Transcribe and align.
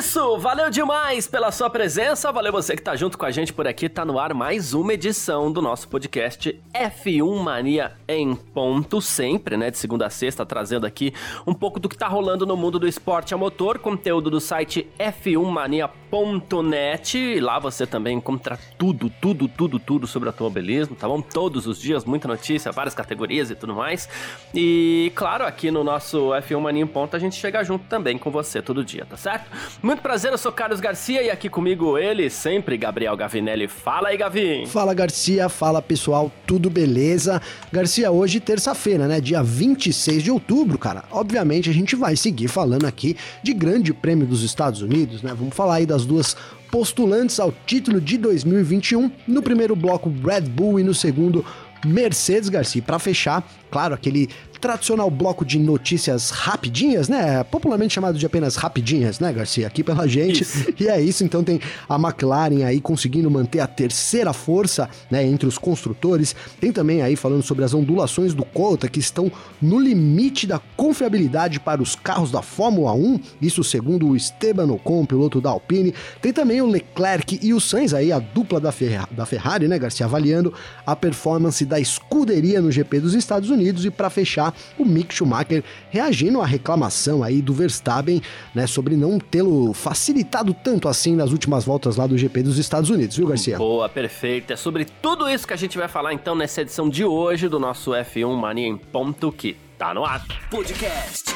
Isso, 0.00 0.38
valeu 0.38 0.70
demais 0.70 1.26
pela 1.26 1.52
sua 1.52 1.68
presença, 1.68 2.32
valeu 2.32 2.50
você 2.50 2.74
que 2.74 2.80
tá 2.80 2.96
junto 2.96 3.18
com 3.18 3.26
a 3.26 3.30
gente 3.30 3.52
por 3.52 3.68
aqui, 3.68 3.86
tá 3.86 4.02
no 4.02 4.18
ar 4.18 4.32
mais 4.32 4.72
uma 4.72 4.94
edição 4.94 5.52
do 5.52 5.60
nosso 5.60 5.86
podcast 5.88 6.58
F1 6.72 7.38
Mania 7.38 7.92
em 8.08 8.34
ponto, 8.34 9.02
sempre, 9.02 9.58
né, 9.58 9.70
de 9.70 9.76
segunda 9.76 10.06
a 10.06 10.10
sexta, 10.10 10.46
trazendo 10.46 10.86
aqui 10.86 11.12
um 11.46 11.52
pouco 11.52 11.78
do 11.78 11.86
que 11.86 11.98
tá 11.98 12.08
rolando 12.08 12.46
no 12.46 12.56
mundo 12.56 12.78
do 12.78 12.88
esporte 12.88 13.34
a 13.34 13.36
motor, 13.36 13.78
conteúdo 13.78 14.30
do 14.30 14.40
site 14.40 14.88
f1mania.net, 16.10 17.40
lá 17.40 17.58
você 17.58 17.86
também 17.86 18.16
encontra 18.16 18.58
tudo, 18.76 19.10
tudo, 19.20 19.48
tudo, 19.48 19.78
tudo 19.78 20.06
sobre 20.06 20.28
automobilismo, 20.28 20.96
tá 20.96 21.06
bom? 21.06 21.20
Todos 21.20 21.66
os 21.66 21.80
dias, 21.80 22.04
muita 22.04 22.28
notícia, 22.28 22.72
várias 22.72 22.94
categorias 22.94 23.50
e 23.50 23.54
tudo 23.54 23.74
mais, 23.74 24.08
e 24.54 25.12
claro, 25.14 25.44
aqui 25.44 25.70
no 25.70 25.84
nosso 25.84 26.30
F1 26.30 26.60
Mania 26.60 26.82
em 26.82 26.86
ponto 26.86 27.16
a 27.16 27.18
gente 27.18 27.36
chega 27.36 27.62
junto 27.62 27.84
também 27.86 28.18
com 28.18 28.30
você 28.30 28.60
todo 28.60 28.84
dia, 28.84 29.04
tá 29.04 29.16
certo? 29.16 29.50
Muito 29.82 30.02
prazer, 30.02 30.32
eu 30.32 30.38
sou 30.38 30.52
Carlos 30.52 30.80
Garcia 30.80 31.22
e 31.22 31.30
aqui 31.30 31.48
comigo 31.48 31.96
ele, 31.96 32.28
sempre 32.30 32.76
Gabriel 32.76 33.16
Gavinelli. 33.16 33.68
Fala 33.68 34.08
aí, 34.08 34.16
Gavin. 34.16 34.66
Fala, 34.66 34.94
Garcia. 34.94 35.48
Fala, 35.48 35.80
pessoal. 35.80 36.30
Tudo 36.46 36.70
beleza? 36.70 37.40
Garcia, 37.72 38.10
hoje 38.10 38.40
terça-feira, 38.40 39.06
né? 39.06 39.20
Dia 39.20 39.42
26 39.42 40.22
de 40.22 40.30
outubro, 40.30 40.78
cara. 40.78 41.04
Obviamente 41.10 41.70
a 41.70 41.72
gente 41.72 41.94
vai 41.94 42.16
seguir 42.16 42.48
falando 42.48 42.86
aqui 42.86 43.16
de 43.42 43.52
Grande 43.52 43.92
Prêmio 43.92 44.26
dos 44.26 44.42
Estados 44.42 44.82
Unidos, 44.82 45.22
né? 45.22 45.34
Vamos 45.36 45.54
falar 45.54 45.76
aí 45.76 45.86
das 45.86 45.99
duas 46.04 46.36
postulantes 46.70 47.40
ao 47.40 47.52
título 47.66 48.00
de 48.00 48.16
2021. 48.18 49.10
No 49.26 49.42
primeiro 49.42 49.74
bloco, 49.74 50.12
Red 50.24 50.42
Bull 50.42 50.80
e 50.80 50.84
no 50.84 50.94
segundo, 50.94 51.44
Mercedes 51.84 52.48
Garcia. 52.48 52.82
Para 52.82 52.98
fechar, 52.98 53.46
claro, 53.70 53.94
aquele 53.94 54.28
tradicional 54.60 55.10
bloco 55.10 55.44
de 55.44 55.58
notícias 55.58 56.30
rapidinhas, 56.30 57.08
né? 57.08 57.42
Popularmente 57.44 57.94
chamado 57.94 58.18
de 58.18 58.26
apenas 58.26 58.56
rapidinhas, 58.56 59.18
né, 59.18 59.32
Garcia? 59.32 59.66
Aqui 59.66 59.82
pela 59.82 60.06
gente. 60.06 60.42
Isso. 60.42 60.70
E 60.80 60.88
é 60.88 60.98
isso, 60.98 61.22
então 61.22 61.44
tem 61.44 61.60
a 61.86 61.96
McLaren 61.96 62.64
aí 62.64 62.80
conseguindo 62.80 63.30
manter 63.30 63.60
a 63.60 63.66
terceira 63.66 64.32
força, 64.32 64.88
né, 65.10 65.22
entre 65.22 65.46
os 65.46 65.58
construtores. 65.58 66.34
Tem 66.58 66.72
também 66.72 67.02
aí 67.02 67.16
falando 67.16 67.42
sobre 67.42 67.64
as 67.64 67.74
ondulações 67.74 68.32
do 68.32 68.44
Cota 68.46 68.88
que 68.88 68.98
estão 68.98 69.30
no 69.60 69.78
limite 69.78 70.46
da 70.46 70.58
confiabilidade 70.76 71.60
para 71.60 71.82
os 71.82 71.94
carros 71.94 72.30
da 72.30 72.40
Fórmula 72.40 72.92
1, 72.94 73.20
isso 73.42 73.62
segundo 73.62 74.08
o 74.08 74.16
Esteban 74.16 74.72
Ocon, 74.72 75.04
piloto 75.04 75.38
da 75.38 75.50
Alpine. 75.50 75.94
Tem 76.22 76.32
também 76.32 76.62
o 76.62 76.66
Leclerc 76.66 77.38
e 77.42 77.52
o 77.52 77.60
Sainz 77.60 77.92
aí, 77.92 78.10
a 78.10 78.18
dupla 78.18 78.58
da, 78.58 78.72
Ferra 78.72 79.06
da 79.10 79.26
Ferrari, 79.26 79.68
né, 79.68 79.78
Garcia, 79.78 80.06
avaliando 80.06 80.54
a 80.86 80.96
performance 80.96 81.64
da 81.66 81.78
escuderia 81.78 82.62
no 82.62 82.72
GP 82.72 83.00
dos 83.00 83.14
Estados 83.14 83.50
Unidos 83.50 83.84
e 83.84 83.90
para 83.90 84.08
fechar 84.08 84.49
o 84.78 84.84
Mick 84.84 85.14
Schumacher 85.14 85.62
reagindo 85.90 86.40
à 86.40 86.46
reclamação 86.46 87.22
aí 87.22 87.42
do 87.42 87.52
Verstappen, 87.52 88.20
né, 88.54 88.66
sobre 88.66 88.96
não 88.96 89.18
tê-lo 89.18 89.72
facilitado 89.72 90.54
tanto 90.54 90.88
assim 90.88 91.14
nas 91.14 91.32
últimas 91.32 91.64
voltas 91.64 91.96
lá 91.96 92.06
do 92.06 92.16
GP 92.16 92.42
dos 92.42 92.58
Estados 92.58 92.90
Unidos, 92.90 93.16
viu, 93.16 93.26
Garcia? 93.26 93.58
Boa, 93.58 93.88
perfeito. 93.88 94.52
É 94.52 94.56
sobre 94.56 94.84
tudo 94.84 95.28
isso 95.28 95.46
que 95.46 95.52
a 95.52 95.56
gente 95.56 95.76
vai 95.76 95.88
falar 95.88 96.12
então 96.12 96.34
nessa 96.34 96.62
edição 96.62 96.88
de 96.88 97.04
hoje 97.04 97.48
do 97.48 97.58
nosso 97.58 97.92
F1 97.92 98.34
Mania 98.36 98.66
em 98.66 98.76
ponto 98.76 99.32
que 99.32 99.56
tá 99.78 99.94
no 99.94 100.04
ar. 100.04 100.24
Podcast 100.50 101.34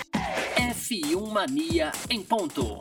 F1 0.57 1.33
Mania 1.33 1.93
em 2.11 2.23
ponto. 2.23 2.81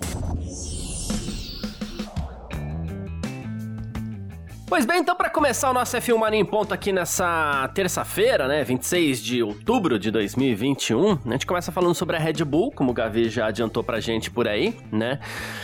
Pois 4.67 4.85
bem, 4.85 5.01
então 5.01 5.15
para 5.15 5.29
começar 5.29 5.69
o 5.69 5.73
nosso 5.73 5.95
F1 5.97 6.17
Mania 6.17 6.39
em 6.39 6.45
ponto 6.45 6.73
aqui 6.73 6.91
nessa 6.91 7.69
terça-feira, 7.75 8.47
né, 8.47 8.63
26 8.63 9.21
de 9.21 9.43
outubro 9.43 9.99
de 9.99 10.09
2021, 10.09 11.19
a 11.25 11.31
gente 11.31 11.45
começa 11.45 11.71
falando 11.71 11.93
sobre 11.93 12.15
a 12.15 12.19
Red 12.19 12.43
Bull, 12.43 12.71
como 12.71 12.91
o 12.91 12.93
Gavi 12.93 13.29
já 13.29 13.47
adiantou 13.47 13.83
pra 13.83 13.99
gente 13.99 14.31
por 14.31 14.47
aí, 14.47 14.75
né? 14.91 15.19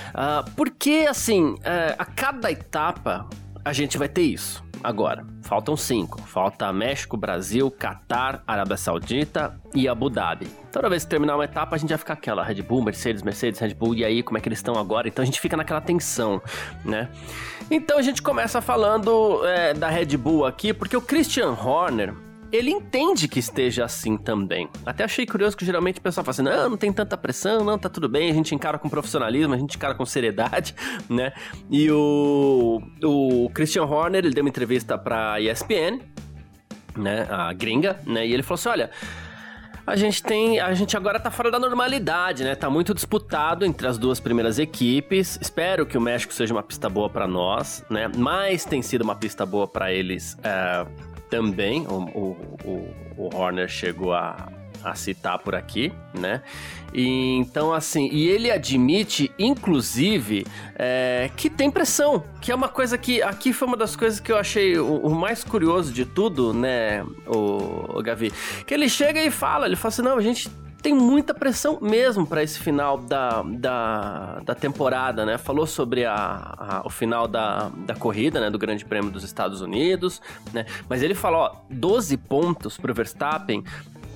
Uh, 0.09 0.51
porque, 0.55 1.07
assim, 1.09 1.53
uh, 1.53 1.95
a 1.97 2.05
cada 2.05 2.51
etapa 2.51 3.27
a 3.63 3.73
gente 3.73 3.97
vai 3.97 4.09
ter 4.09 4.21
isso 4.21 4.63
agora. 4.83 5.25
Faltam 5.41 5.75
cinco. 5.75 6.21
Falta 6.21 6.71
México, 6.71 7.17
Brasil, 7.17 7.69
Catar, 7.71 8.43
Arábia 8.45 8.77
Saudita 8.77 9.59
e 9.73 9.87
Abu 9.87 10.09
Dhabi. 10.09 10.47
Toda 10.71 10.89
vez 10.89 11.03
que 11.03 11.09
terminar 11.09 11.35
uma 11.35 11.45
etapa, 11.45 11.75
a 11.75 11.79
gente 11.79 11.89
vai 11.89 11.97
ficar 11.97 12.13
aquela 12.13 12.43
Red 12.43 12.61
Bull, 12.61 12.83
Mercedes, 12.83 13.23
Mercedes, 13.23 13.59
Red 13.59 13.73
Bull, 13.73 13.95
e 13.95 14.05
aí 14.05 14.23
como 14.23 14.37
é 14.37 14.41
que 14.41 14.47
eles 14.47 14.59
estão 14.59 14.75
agora? 14.75 15.07
Então 15.07 15.23
a 15.23 15.25
gente 15.25 15.39
fica 15.39 15.57
naquela 15.57 15.81
tensão, 15.81 16.41
né? 16.85 17.09
Então 17.71 17.99
a 17.99 18.01
gente 18.01 18.21
começa 18.21 18.61
falando 18.61 19.45
é, 19.45 19.73
da 19.75 19.89
Red 19.89 20.17
Bull 20.17 20.45
aqui, 20.45 20.73
porque 20.73 20.97
o 20.97 21.01
Christian 21.01 21.51
Horner, 21.51 22.15
ele 22.51 22.71
entende 22.71 23.27
que 23.27 23.37
esteja 23.37 23.85
assim 23.85 24.17
também. 24.17 24.67
Até 24.83 25.03
achei 25.03 25.23
curioso 25.25 25.55
que 25.55 25.63
geralmente 25.63 25.99
o 25.99 26.01
pessoal 26.01 26.25
fala 26.25 26.31
assim: 26.31 26.41
não, 26.41 26.71
não 26.71 26.77
tem 26.77 26.91
tanta 26.91 27.15
pressão, 27.15 27.63
não, 27.63 27.77
tá 27.77 27.87
tudo 27.87 28.09
bem, 28.09 28.31
a 28.31 28.33
gente 28.33 28.55
encara 28.55 28.79
com 28.79 28.89
profissionalismo, 28.89 29.53
a 29.53 29.57
gente 29.57 29.77
encara 29.77 29.93
com 29.93 30.03
seriedade, 30.03 30.73
né? 31.07 31.31
E 31.69 31.91
o, 31.91 32.81
o 33.03 33.49
Christian 33.53 33.83
Horner, 33.83 34.25
ele 34.25 34.33
deu 34.33 34.43
uma 34.43 34.49
entrevista 34.49 34.97
pra 34.97 35.39
ESPN, 35.39 36.01
né, 36.97 37.27
a 37.29 37.53
gringa, 37.53 37.99
né, 38.05 38.25
e 38.25 38.33
ele 38.33 38.41
falou 38.41 38.55
assim: 38.55 38.69
olha. 38.69 38.89
A 39.89 39.95
gente 39.95 40.21
tem. 40.21 40.59
A 40.59 40.73
gente 40.75 40.95
agora 40.95 41.19
tá 41.19 41.31
fora 41.31 41.49
da 41.49 41.57
normalidade, 41.57 42.43
né? 42.43 42.53
Tá 42.53 42.69
muito 42.69 42.93
disputado 42.93 43.65
entre 43.65 43.87
as 43.87 43.97
duas 43.97 44.19
primeiras 44.19 44.59
equipes. 44.59 45.39
Espero 45.41 45.85
que 45.85 45.97
o 45.97 46.01
México 46.01 46.31
seja 46.31 46.53
uma 46.53 46.61
pista 46.61 46.87
boa 46.87 47.09
para 47.09 47.27
nós, 47.27 47.83
né? 47.89 48.09
Mas 48.15 48.65
tem 48.65 48.83
sido 48.83 49.01
uma 49.01 49.15
pista 49.15 49.47
boa 49.47 49.67
para 49.67 49.91
eles 49.91 50.35
uh, 50.35 50.87
também 51.29 51.87
o, 51.87 52.37
o, 52.65 52.93
o 53.17 53.35
Horner 53.35 53.67
chegou 53.67 54.13
a, 54.13 54.51
a 54.83 54.95
citar 54.95 55.39
por 55.39 55.55
aqui, 55.55 55.91
né? 56.13 56.41
E, 56.93 57.35
então, 57.35 57.71
assim, 57.71 58.09
e 58.11 58.27
ele 58.27 58.49
admite, 58.49 59.31
inclusive, 59.37 60.45
é, 60.75 61.29
que 61.37 61.49
tem 61.49 61.69
pressão, 61.69 62.23
que 62.41 62.51
é 62.51 62.55
uma 62.55 62.67
coisa 62.67 62.97
que 62.97 63.21
aqui 63.21 63.53
foi 63.53 63.67
uma 63.67 63.77
das 63.77 63.95
coisas 63.95 64.19
que 64.19 64.31
eu 64.31 64.37
achei 64.37 64.77
o, 64.77 64.97
o 64.97 65.15
mais 65.15 65.43
curioso 65.43 65.93
de 65.93 66.05
tudo, 66.05 66.53
né, 66.53 67.03
o, 67.27 67.97
o 67.97 68.01
Gavi, 68.01 68.31
que 68.65 68.73
ele 68.73 68.89
chega 68.89 69.21
e 69.21 69.29
fala, 69.29 69.67
ele 69.67 69.75
fala 69.75 69.89
assim, 69.89 70.01
não, 70.01 70.17
a 70.17 70.21
gente 70.21 70.49
tem 70.81 70.93
muita 70.93 71.33
pressão 71.33 71.77
mesmo 71.81 72.25
para 72.25 72.41
esse 72.41 72.57
final 72.59 72.97
da, 72.97 73.41
da, 73.43 74.39
da, 74.45 74.55
temporada, 74.55 75.25
né? 75.25 75.37
Falou 75.37 75.67
sobre 75.67 76.05
a, 76.05 76.13
a, 76.15 76.81
o 76.85 76.89
final 76.89 77.27
da, 77.27 77.69
da 77.85 77.95
corrida, 77.95 78.39
né? 78.39 78.49
Do 78.49 78.57
Grande 78.57 78.85
Prêmio 78.85 79.11
dos 79.11 79.23
Estados 79.23 79.61
Unidos, 79.61 80.21
né? 80.53 80.65
Mas 80.87 81.03
ele 81.03 81.13
falou, 81.13 81.41
ó, 81.41 81.55
12 81.69 82.15
pontos 82.17 82.77
pro 82.77 82.93
Verstappen 82.93 83.63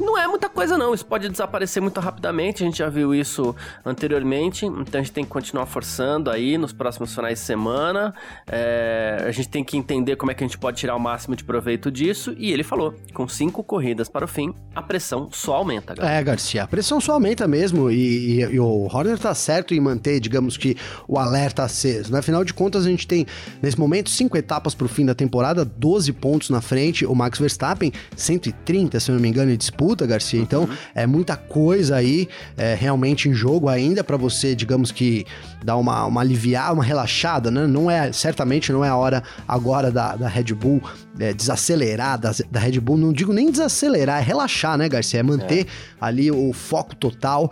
não 0.04 0.18
é 0.18 0.28
muita 0.28 0.50
coisa 0.50 0.78
não, 0.78 0.94
isso 0.94 1.06
pode 1.06 1.30
desaparecer 1.30 1.82
muito 1.82 2.00
rapidamente, 2.00 2.64
a 2.64 2.66
gente 2.66 2.78
já 2.78 2.90
viu 2.90 3.14
isso 3.14 3.56
anteriormente, 3.86 4.66
então 4.66 5.00
a 5.00 5.04
gente 5.04 5.12
tem 5.12 5.24
que 5.24 5.30
continuar 5.30 5.66
forçando 5.66 6.30
aí 6.30 6.58
nos 6.58 6.74
próximos 6.74 7.14
finais 7.14 7.40
de 7.40 7.46
semana, 7.46 8.14
é, 8.48 9.24
a 9.26 9.32
gente 9.32 9.50
tem 9.50 9.64
que 9.64 9.78
entender 9.78 10.16
como 10.16 10.32
é 10.32 10.36
que 10.36 10.44
a 10.44 10.48
gente 10.48 10.58
pode 10.58 10.78
tirar 10.78 10.96
o 10.96 11.00
máximo 11.00 11.36
de 11.36 11.44
proveito 11.44 11.92
disso, 11.92 12.36
e 12.38 12.52
ele 12.52 12.64
falou, 12.64 12.94
com 13.14 13.28
cinco 13.28 13.64
corridas 13.64 14.10
para 14.10 14.26
o 14.26 14.28
fim, 14.28 14.54
a 14.76 14.82
pressão 14.82 15.30
só 15.32 15.56
aumenta, 15.56 15.96
galera. 15.96 16.16
É, 16.16 16.24
Garcia, 16.24 16.64
a 16.64 16.68
pressão 16.68 17.00
só 17.00 17.14
aumenta 17.14 17.48
mesmo, 17.48 17.90
e, 17.90 18.40
e, 18.40 18.42
e 18.42 18.60
o 18.60 18.88
Horner 18.92 19.18
tá 19.18 19.34
certo 19.34 19.74
em 19.74 19.80
manter, 19.80 20.20
digamos 20.20 20.58
que, 20.58 20.76
o 21.08 21.18
alerta 21.18 21.64
aceso, 21.64 22.12
né? 22.12 22.20
Afinal 22.20 22.44
de 22.44 22.54
contas, 22.54 22.86
a 22.86 22.90
gente 22.90 23.08
tem, 23.08 23.26
nesse 23.62 23.80
momento, 23.80 24.10
cinco 24.10 24.38
etapas 24.38 24.74
para 24.74 24.86
o 24.86 24.90
fim 24.90 25.06
da 25.06 25.16
temporada, 25.16 25.66
12 25.66 26.12
pontos 26.14 26.50
na 26.50 26.62
frente, 26.62 27.06
o 27.06 27.16
Max 27.16 27.40
Verstappen, 27.40 27.92
130, 28.16 29.00
se 29.00 29.12
eu 29.12 29.16
não 29.16 29.22
me 29.22 29.30
engano, 29.30 29.52
em 29.52 29.58
disputa, 29.58 29.93
disputa, 29.94 30.08
Garcia. 30.08 30.42
Então, 30.42 30.64
uhum. 30.64 30.76
é 30.96 31.06
muita 31.06 31.38
coisa 31.38 31.96
aí 31.96 32.28
é, 32.58 32.76
realmente 32.76 33.30
em 33.30 33.34
jogo 33.34 33.70
ainda 33.70 34.04
para 34.04 34.18
você, 34.18 34.56
digamos 34.56 34.92
que, 34.92 35.26
dar 35.64 35.78
uma, 35.78 36.06
uma 36.06 36.22
aliviar, 36.22 36.74
uma 36.74 36.84
relaxada, 36.84 37.50
né? 37.52 37.68
Não 37.68 37.90
é, 37.90 38.12
certamente 38.12 38.72
não 38.72 38.84
é 38.84 38.90
a 38.90 38.96
hora 38.96 39.24
agora 39.48 39.92
da, 39.92 40.16
da 40.16 40.28
Red 40.28 40.54
Bull 40.54 40.82
é, 41.20 41.34
desacelerar, 41.34 42.20
da, 42.20 42.32
da, 42.50 42.60
Red 42.60 42.80
Bull, 42.80 42.98
não 42.98 43.14
digo 43.14 43.32
nem 43.32 43.52
desacelerar, 43.52 44.20
é 44.20 44.24
relaxar, 44.24 44.78
né, 44.78 44.90
Garcia? 44.90 45.20
É 45.20 45.24
manter 45.24 45.62
é. 45.62 45.66
ali 46.02 46.32
o 46.32 46.52
foco 46.54 46.96
total. 46.96 47.52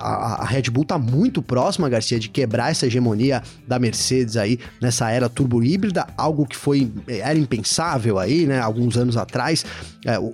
A, 0.00 0.42
a, 0.42 0.44
Red 0.44 0.70
Bull 0.70 0.84
tá 0.84 0.98
muito 0.98 1.42
próxima, 1.42 1.88
Garcia, 1.88 2.18
de 2.18 2.28
quebrar 2.28 2.70
essa 2.70 2.86
hegemonia 2.86 3.42
da 3.66 3.78
Mercedes 3.78 4.36
aí 4.36 4.58
nessa 4.80 5.10
era 5.10 5.28
turbo 5.28 5.62
híbrida, 5.62 6.06
algo 6.16 6.46
que 6.46 6.56
foi 6.56 6.90
era 7.08 7.38
impensável 7.38 8.18
aí, 8.18 8.46
né, 8.46 8.60
alguns 8.60 8.96
anos 8.96 9.16
atrás. 9.16 9.64
É, 10.04 10.18
o, 10.18 10.30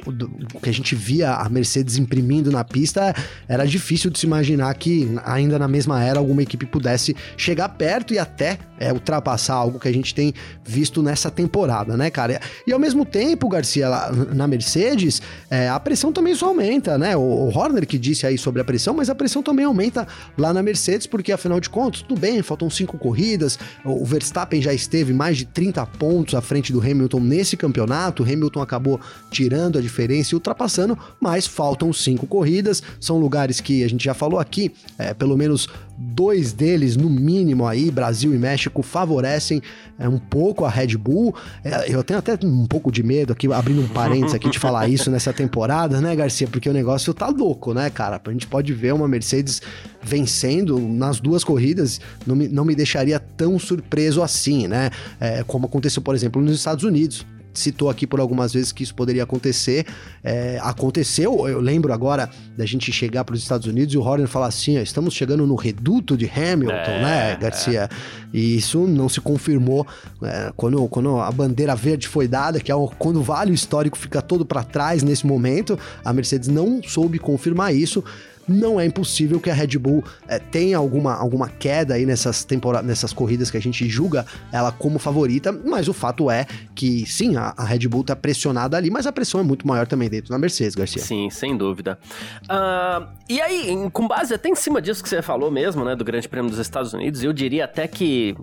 o, 0.54 0.60
que 0.60 0.68
a 0.68 0.72
gente 0.72 0.94
via 0.94 1.27
a 1.34 1.48
Mercedes 1.48 1.96
imprimindo 1.96 2.50
na 2.50 2.64
pista, 2.64 3.14
era 3.48 3.66
difícil 3.66 4.10
de 4.10 4.18
se 4.18 4.26
imaginar 4.26 4.72
que 4.74 5.08
ainda 5.24 5.58
na 5.58 5.68
mesma 5.68 6.02
era 6.02 6.18
alguma 6.18 6.42
equipe 6.42 6.66
pudesse 6.66 7.14
chegar 7.36 7.68
perto 7.70 8.14
e 8.14 8.18
até 8.18 8.58
é, 8.78 8.92
ultrapassar 8.92 9.54
algo 9.54 9.78
que 9.78 9.88
a 9.88 9.92
gente 9.92 10.14
tem 10.14 10.32
visto 10.64 11.02
nessa 11.02 11.30
temporada, 11.30 11.96
né, 11.96 12.10
cara? 12.10 12.40
E 12.66 12.72
ao 12.72 12.78
mesmo 12.78 13.04
tempo, 13.04 13.48
Garcia, 13.48 13.88
na 14.34 14.46
Mercedes, 14.46 15.20
é, 15.50 15.68
a 15.68 15.80
pressão 15.80 16.12
também 16.12 16.34
só 16.34 16.46
aumenta, 16.46 16.96
né? 16.96 17.16
O, 17.16 17.20
o 17.20 17.48
Horner 17.48 17.86
que 17.86 17.98
disse 17.98 18.26
aí 18.26 18.38
sobre 18.38 18.60
a 18.60 18.64
pressão, 18.64 18.94
mas 18.94 19.10
a 19.10 19.14
pressão 19.14 19.42
também 19.42 19.64
aumenta 19.64 20.06
lá 20.36 20.52
na 20.52 20.62
Mercedes, 20.62 21.06
porque 21.06 21.32
afinal 21.32 21.60
de 21.60 21.68
contas, 21.68 22.02
tudo 22.02 22.20
bem, 22.20 22.42
faltam 22.42 22.70
cinco 22.70 22.98
corridas, 22.98 23.58
o 23.84 24.04
Verstappen 24.04 24.62
já 24.62 24.72
esteve 24.72 25.12
mais 25.12 25.36
de 25.36 25.44
30 25.44 25.84
pontos 25.86 26.34
à 26.34 26.40
frente 26.40 26.72
do 26.72 26.80
Hamilton 26.80 27.20
nesse 27.20 27.56
campeonato, 27.56 28.22
o 28.22 28.26
Hamilton 28.26 28.62
acabou 28.62 29.00
tirando 29.30 29.78
a 29.78 29.80
diferença 29.80 30.34
e 30.34 30.36
ultrapassando, 30.36 30.98
mas 31.20 31.46
faltam 31.46 31.92
cinco 31.92 32.26
corridas, 32.26 32.82
são 33.00 33.18
lugares 33.18 33.60
que 33.60 33.82
a 33.82 33.88
gente 33.88 34.04
já 34.04 34.14
falou 34.14 34.38
aqui, 34.38 34.72
é, 34.98 35.12
pelo 35.12 35.36
menos 35.36 35.68
dois 35.96 36.52
deles, 36.52 36.96
no 36.96 37.10
mínimo 37.10 37.66
aí, 37.66 37.90
Brasil 37.90 38.32
e 38.32 38.38
México, 38.38 38.82
favorecem 38.82 39.60
é, 39.98 40.08
um 40.08 40.18
pouco 40.18 40.64
a 40.64 40.70
Red 40.70 40.96
Bull. 40.96 41.34
É, 41.64 41.92
eu 41.92 42.04
tenho 42.04 42.20
até 42.20 42.38
um 42.44 42.66
pouco 42.66 42.92
de 42.92 43.02
medo 43.02 43.32
aqui, 43.32 43.52
abrindo 43.52 43.82
um 43.82 43.88
parênteses 43.88 44.34
aqui 44.34 44.48
de 44.48 44.58
falar 44.58 44.88
isso 44.88 45.10
nessa 45.10 45.32
temporada, 45.32 46.00
né, 46.00 46.14
Garcia? 46.14 46.46
Porque 46.46 46.70
o 46.70 46.72
negócio 46.72 47.12
tá 47.12 47.28
louco, 47.28 47.74
né, 47.74 47.90
cara? 47.90 48.20
A 48.24 48.30
gente 48.30 48.46
pode 48.46 48.72
ver 48.72 48.94
uma 48.94 49.08
Mercedes 49.08 49.60
vencendo 50.00 50.78
nas 50.78 51.18
duas 51.18 51.42
corridas, 51.42 52.00
não 52.24 52.36
me, 52.36 52.46
não 52.46 52.64
me 52.64 52.74
deixaria 52.74 53.18
tão 53.18 53.58
surpreso 53.58 54.22
assim, 54.22 54.68
né? 54.68 54.90
É, 55.18 55.42
como 55.42 55.66
aconteceu, 55.66 56.00
por 56.00 56.14
exemplo, 56.14 56.40
nos 56.40 56.56
Estados 56.56 56.84
Unidos 56.84 57.26
citou 57.52 57.90
aqui 57.90 58.06
por 58.06 58.20
algumas 58.20 58.52
vezes 58.52 58.72
que 58.72 58.82
isso 58.82 58.94
poderia 58.94 59.22
acontecer. 59.22 59.86
É, 60.22 60.58
aconteceu, 60.62 61.48
eu 61.48 61.60
lembro 61.60 61.92
agora 61.92 62.30
da 62.56 62.64
gente 62.64 62.92
chegar 62.92 63.24
para 63.24 63.34
os 63.34 63.42
Estados 63.42 63.66
Unidos 63.66 63.94
e 63.94 63.98
o 63.98 64.02
Horner 64.02 64.28
falar 64.28 64.46
assim: 64.46 64.78
ó, 64.78 64.80
estamos 64.80 65.14
chegando 65.14 65.46
no 65.46 65.54
reduto 65.54 66.16
de 66.16 66.26
Hamilton, 66.26 66.72
é, 66.72 67.02
né, 67.02 67.36
Garcia? 67.40 67.88
É. 67.92 68.28
E 68.32 68.56
isso 68.56 68.86
não 68.86 69.08
se 69.08 69.20
confirmou 69.20 69.86
é, 70.22 70.52
quando, 70.56 70.86
quando 70.88 71.18
a 71.18 71.30
bandeira 71.30 71.74
verde 71.74 72.06
foi 72.06 72.28
dada, 72.28 72.60
que 72.60 72.70
é 72.70 72.74
quando 72.98 73.20
o 73.20 73.22
vale 73.22 73.52
histórico 73.52 73.96
fica 73.96 74.20
todo 74.20 74.44
para 74.44 74.62
trás 74.62 75.02
nesse 75.02 75.26
momento. 75.26 75.78
A 76.04 76.12
Mercedes 76.12 76.48
não 76.48 76.82
soube 76.82 77.18
confirmar 77.18 77.74
isso 77.74 78.04
não 78.48 78.80
é 78.80 78.86
impossível 78.86 79.38
que 79.38 79.50
a 79.50 79.54
Red 79.54 79.78
Bull 79.78 80.02
é, 80.26 80.38
tenha 80.38 80.78
alguma, 80.78 81.14
alguma 81.14 81.48
queda 81.48 81.94
aí 81.94 82.06
nessas 82.06 82.44
temporadas, 82.44 82.86
nessas 82.86 83.12
corridas 83.12 83.50
que 83.50 83.56
a 83.56 83.60
gente 83.60 83.88
julga 83.88 84.24
ela 84.52 84.72
como 84.72 84.98
favorita, 84.98 85.52
mas 85.52 85.88
o 85.88 85.92
fato 85.92 86.30
é 86.30 86.46
que 86.74 87.04
sim, 87.06 87.36
a, 87.36 87.54
a, 87.56 87.64
Red 87.64 87.86
Bull 87.88 88.04
tá 88.04 88.16
pressionada 88.16 88.76
ali, 88.76 88.90
mas 88.90 89.06
a 89.06 89.12
pressão 89.12 89.40
é 89.40 89.44
muito 89.44 89.66
maior 89.66 89.86
também 89.86 90.08
dentro 90.08 90.30
da 90.30 90.38
Mercedes, 90.38 90.74
Garcia. 90.74 91.02
Sim, 91.02 91.28
sem 91.30 91.56
dúvida. 91.56 91.98
Uh, 92.44 93.06
e 93.28 93.40
aí, 93.40 93.90
com 93.92 94.08
base 94.08 94.32
até 94.32 94.48
em 94.48 94.54
cima 94.54 94.80
disso 94.80 95.02
que 95.02 95.08
você 95.08 95.20
falou 95.20 95.50
mesmo, 95.50 95.84
né, 95.84 95.94
do 95.94 96.04
Grande 96.04 96.28
Prêmio 96.28 96.50
dos 96.50 96.58
Estados 96.58 96.92
Unidos, 96.94 97.22
eu 97.22 97.32
diria 97.32 97.64
até 97.64 97.86
que 97.86 98.36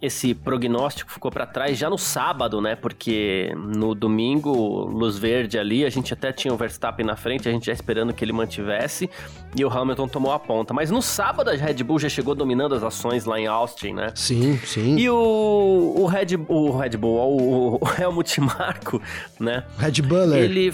esse 0.00 0.32
prognóstico 0.32 1.10
ficou 1.10 1.30
para 1.30 1.44
trás 1.44 1.76
já 1.76 1.90
no 1.90 1.98
sábado, 1.98 2.60
né? 2.60 2.76
Porque 2.76 3.52
no 3.56 3.94
domingo, 3.94 4.52
luz 4.84 5.18
verde 5.18 5.58
ali, 5.58 5.84
a 5.84 5.90
gente 5.90 6.12
até 6.12 6.32
tinha 6.32 6.54
o 6.54 6.56
Verstappen 6.56 7.04
na 7.04 7.16
frente, 7.16 7.48
a 7.48 7.52
gente 7.52 7.66
já 7.66 7.72
esperando 7.72 8.12
que 8.12 8.24
ele 8.24 8.32
mantivesse, 8.32 9.10
e 9.56 9.64
o 9.64 9.68
Hamilton 9.68 10.06
tomou 10.06 10.32
a 10.32 10.38
ponta. 10.38 10.72
Mas 10.72 10.90
no 10.90 11.02
sábado 11.02 11.50
a 11.50 11.54
Red 11.54 11.82
Bull 11.82 11.98
já 11.98 12.08
chegou 12.08 12.34
dominando 12.34 12.74
as 12.74 12.82
ações 12.82 13.24
lá 13.24 13.40
em 13.40 13.46
Austin, 13.46 13.94
né? 13.94 14.12
Sim, 14.14 14.56
sim. 14.58 14.96
E 14.96 15.10
o, 15.10 15.94
o 15.96 16.06
Red 16.06 16.36
o 16.48 16.76
Red 16.76 16.96
Bull, 16.96 17.18
o, 17.18 17.74
o 17.76 17.80
Helmut 18.00 18.40
Marko, 18.40 19.02
né? 19.40 19.64
Red 19.78 20.02
Buller. 20.02 20.44
Ele 20.44 20.72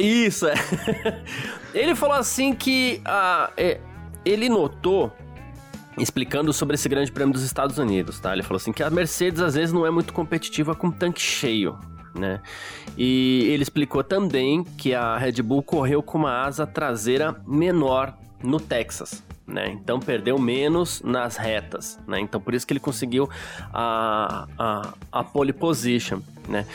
isso 0.00 0.46
é. 0.46 0.54
ele 1.74 1.94
falou 1.94 2.16
assim 2.16 2.54
que 2.54 3.02
ah, 3.04 3.50
é, 3.58 3.78
ele 4.24 4.48
notou 4.48 5.12
explicando 5.98 6.52
sobre 6.52 6.74
esse 6.74 6.88
grande 6.88 7.12
prêmio 7.12 7.32
dos 7.32 7.42
Estados 7.42 7.78
Unidos, 7.78 8.18
tá? 8.18 8.32
Ele 8.32 8.42
falou 8.42 8.56
assim 8.56 8.72
que 8.72 8.82
a 8.82 8.90
Mercedes 8.90 9.40
às 9.40 9.54
vezes 9.54 9.72
não 9.72 9.86
é 9.86 9.90
muito 9.90 10.12
competitiva 10.12 10.74
com 10.74 10.90
tanque 10.90 11.20
cheio, 11.20 11.78
né? 12.14 12.40
E 12.96 13.46
ele 13.48 13.62
explicou 13.62 14.02
também 14.02 14.64
que 14.64 14.94
a 14.94 15.16
Red 15.16 15.42
Bull 15.42 15.62
correu 15.62 16.02
com 16.02 16.18
uma 16.18 16.44
asa 16.44 16.66
traseira 16.66 17.40
menor 17.46 18.16
no 18.42 18.58
Texas, 18.58 19.22
né? 19.46 19.70
Então 19.70 20.00
perdeu 20.00 20.38
menos 20.38 21.00
nas 21.02 21.36
retas, 21.36 21.98
né? 22.06 22.20
Então 22.20 22.40
por 22.40 22.54
isso 22.54 22.66
que 22.66 22.72
ele 22.72 22.80
conseguiu 22.80 23.28
a, 23.72 24.46
a, 24.58 24.94
a 25.10 25.24
pole 25.24 25.52
position, 25.52 26.20
né? 26.48 26.66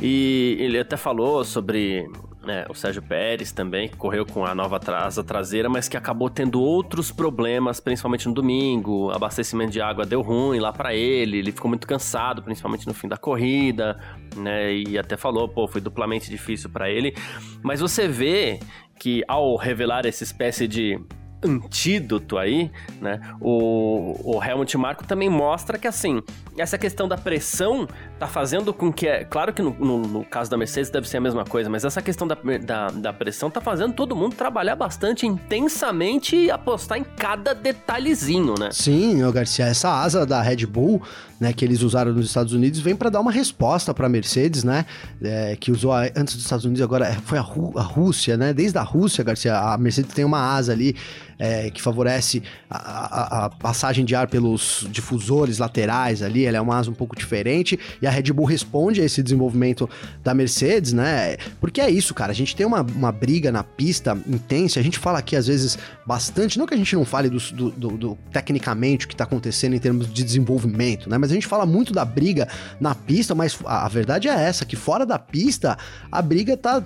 E 0.00 0.56
ele 0.60 0.78
até 0.78 0.96
falou 0.96 1.44
sobre 1.44 2.08
né, 2.46 2.64
o 2.68 2.74
Sérgio 2.74 3.02
Pérez 3.02 3.50
também, 3.50 3.88
que 3.88 3.96
correu 3.96 4.24
com 4.24 4.46
a 4.46 4.54
nova 4.54 4.80
asa 4.94 5.24
traseira, 5.24 5.68
mas 5.68 5.88
que 5.88 5.96
acabou 5.96 6.30
tendo 6.30 6.60
outros 6.60 7.10
problemas, 7.10 7.80
principalmente 7.80 8.28
no 8.28 8.34
domingo. 8.34 9.10
Abastecimento 9.10 9.72
de 9.72 9.80
água 9.80 10.06
deu 10.06 10.22
ruim 10.22 10.60
lá 10.60 10.72
para 10.72 10.94
ele, 10.94 11.38
ele 11.38 11.50
ficou 11.50 11.68
muito 11.68 11.86
cansado, 11.86 12.42
principalmente 12.42 12.86
no 12.86 12.94
fim 12.94 13.08
da 13.08 13.16
corrida, 13.16 13.98
né? 14.36 14.72
E 14.72 14.96
até 14.96 15.16
falou, 15.16 15.48
pô, 15.48 15.66
foi 15.66 15.80
duplamente 15.80 16.30
difícil 16.30 16.70
para 16.70 16.88
ele. 16.88 17.14
Mas 17.62 17.80
você 17.80 18.06
vê 18.06 18.60
que 18.98 19.24
ao 19.26 19.56
revelar 19.56 20.06
essa 20.06 20.22
espécie 20.22 20.68
de 20.68 20.98
antídoto 21.46 22.36
aí, 22.38 22.70
né? 23.00 23.20
O, 23.40 24.36
o 24.36 24.42
Helmut 24.42 24.76
Marko 24.76 25.06
também 25.06 25.28
mostra 25.28 25.78
que 25.78 25.86
assim, 25.86 26.22
essa 26.58 26.76
questão 26.76 27.08
da 27.08 27.16
pressão 27.16 27.88
tá 28.18 28.26
fazendo 28.26 28.72
com 28.72 28.92
que. 28.92 29.06
É, 29.06 29.24
claro 29.24 29.52
que 29.52 29.62
no, 29.62 29.70
no, 29.70 29.98
no, 29.98 30.24
caso 30.24 30.50
da 30.50 30.56
Mercedes 30.56 30.90
deve 30.90 31.08
ser 31.08 31.18
a 31.18 31.20
mesma 31.20 31.44
coisa, 31.44 31.68
mas 31.68 31.84
essa 31.84 32.02
questão 32.02 32.26
da, 32.26 32.36
da, 32.62 32.88
da, 32.88 33.12
pressão 33.12 33.50
tá 33.50 33.60
fazendo 33.60 33.94
todo 33.94 34.16
mundo 34.16 34.34
trabalhar 34.34 34.76
bastante 34.76 35.26
intensamente 35.26 36.36
e 36.36 36.50
apostar 36.50 36.98
em 36.98 37.04
cada 37.04 37.54
detalhezinho, 37.54 38.54
né? 38.58 38.70
Sim, 38.72 39.30
Garcia, 39.30 39.66
essa 39.66 39.90
asa 39.90 40.24
da 40.24 40.40
Red 40.40 40.66
Bull, 40.66 41.02
né, 41.40 41.52
que 41.52 41.64
eles 41.64 41.82
usaram 41.82 42.12
nos 42.12 42.26
Estados 42.26 42.52
Unidos, 42.52 42.80
vem 42.80 42.96
para 42.96 43.10
dar 43.10 43.20
uma 43.20 43.32
resposta 43.32 43.92
para 43.92 44.06
a 44.06 44.08
Mercedes, 44.08 44.64
né? 44.64 44.86
É, 45.22 45.56
que 45.56 45.70
usou 45.70 45.92
a, 45.92 46.04
antes 46.16 46.34
dos 46.34 46.44
Estados 46.44 46.64
Unidos, 46.64 46.82
agora 46.82 47.06
é, 47.06 47.12
foi 47.24 47.38
a, 47.38 47.42
a 47.42 47.82
Rússia, 47.82 48.36
né? 48.36 48.52
Desde 48.52 48.78
a 48.78 48.82
Rússia, 48.82 49.22
Garcia, 49.22 49.56
a 49.58 49.76
Mercedes 49.78 50.14
tem 50.14 50.24
uma 50.24 50.40
asa 50.40 50.72
ali 50.72 50.96
é, 51.38 51.70
que 51.70 51.82
favorece 51.82 52.42
a, 52.70 53.46
a, 53.46 53.50
passagem 53.50 54.04
de 54.04 54.14
ar 54.14 54.28
pelos 54.28 54.86
difusores 54.90 55.58
laterais 55.58 56.22
ali, 56.22 56.44
ela 56.44 56.56
é 56.56 56.60
uma 56.60 56.76
asa 56.76 56.90
um 56.90 56.94
pouco 56.94 57.14
diferente, 57.14 57.78
e 58.00 58.06
a 58.06 58.10
Red 58.10 58.32
Bull 58.32 58.46
responde 58.46 59.00
a 59.00 59.04
esse 59.04 59.22
desenvolvimento 59.22 59.88
da 60.22 60.34
Mercedes, 60.34 60.92
né? 60.92 61.36
Porque 61.60 61.80
é 61.80 61.90
isso, 61.90 62.14
cara, 62.14 62.32
a 62.32 62.34
gente 62.34 62.56
tem 62.56 62.66
uma, 62.66 62.82
uma 62.82 63.12
briga 63.12 63.52
na 63.52 63.62
pista 63.62 64.16
intensa, 64.26 64.80
a 64.80 64.82
gente 64.82 64.98
fala 64.98 65.18
aqui 65.18 65.36
às 65.36 65.46
vezes 65.46 65.78
bastante, 66.06 66.58
não 66.58 66.66
que 66.66 66.74
a 66.74 66.76
gente 66.76 66.94
não 66.94 67.04
fale 67.04 67.28
do, 67.28 67.38
do, 67.38 67.70
do, 67.70 67.88
do 67.96 68.18
tecnicamente 68.32 69.04
o 69.04 69.08
que 69.08 69.14
está 69.14 69.24
acontecendo 69.24 69.74
em 69.74 69.78
termos 69.78 70.12
de 70.12 70.24
desenvolvimento, 70.24 71.08
né? 71.10 71.18
Mas 71.26 71.32
a 71.32 71.34
gente 71.34 71.46
fala 71.46 71.66
muito 71.66 71.92
da 71.92 72.04
briga 72.04 72.48
na 72.80 72.94
pista, 72.94 73.34
mas 73.34 73.58
a, 73.64 73.88
verdade 73.88 74.28
é 74.28 74.32
essa, 74.32 74.64
que 74.64 74.76
fora 74.76 75.04
da 75.04 75.18
pista, 75.18 75.76
a 76.10 76.22
briga 76.22 76.56
tá, 76.56 76.82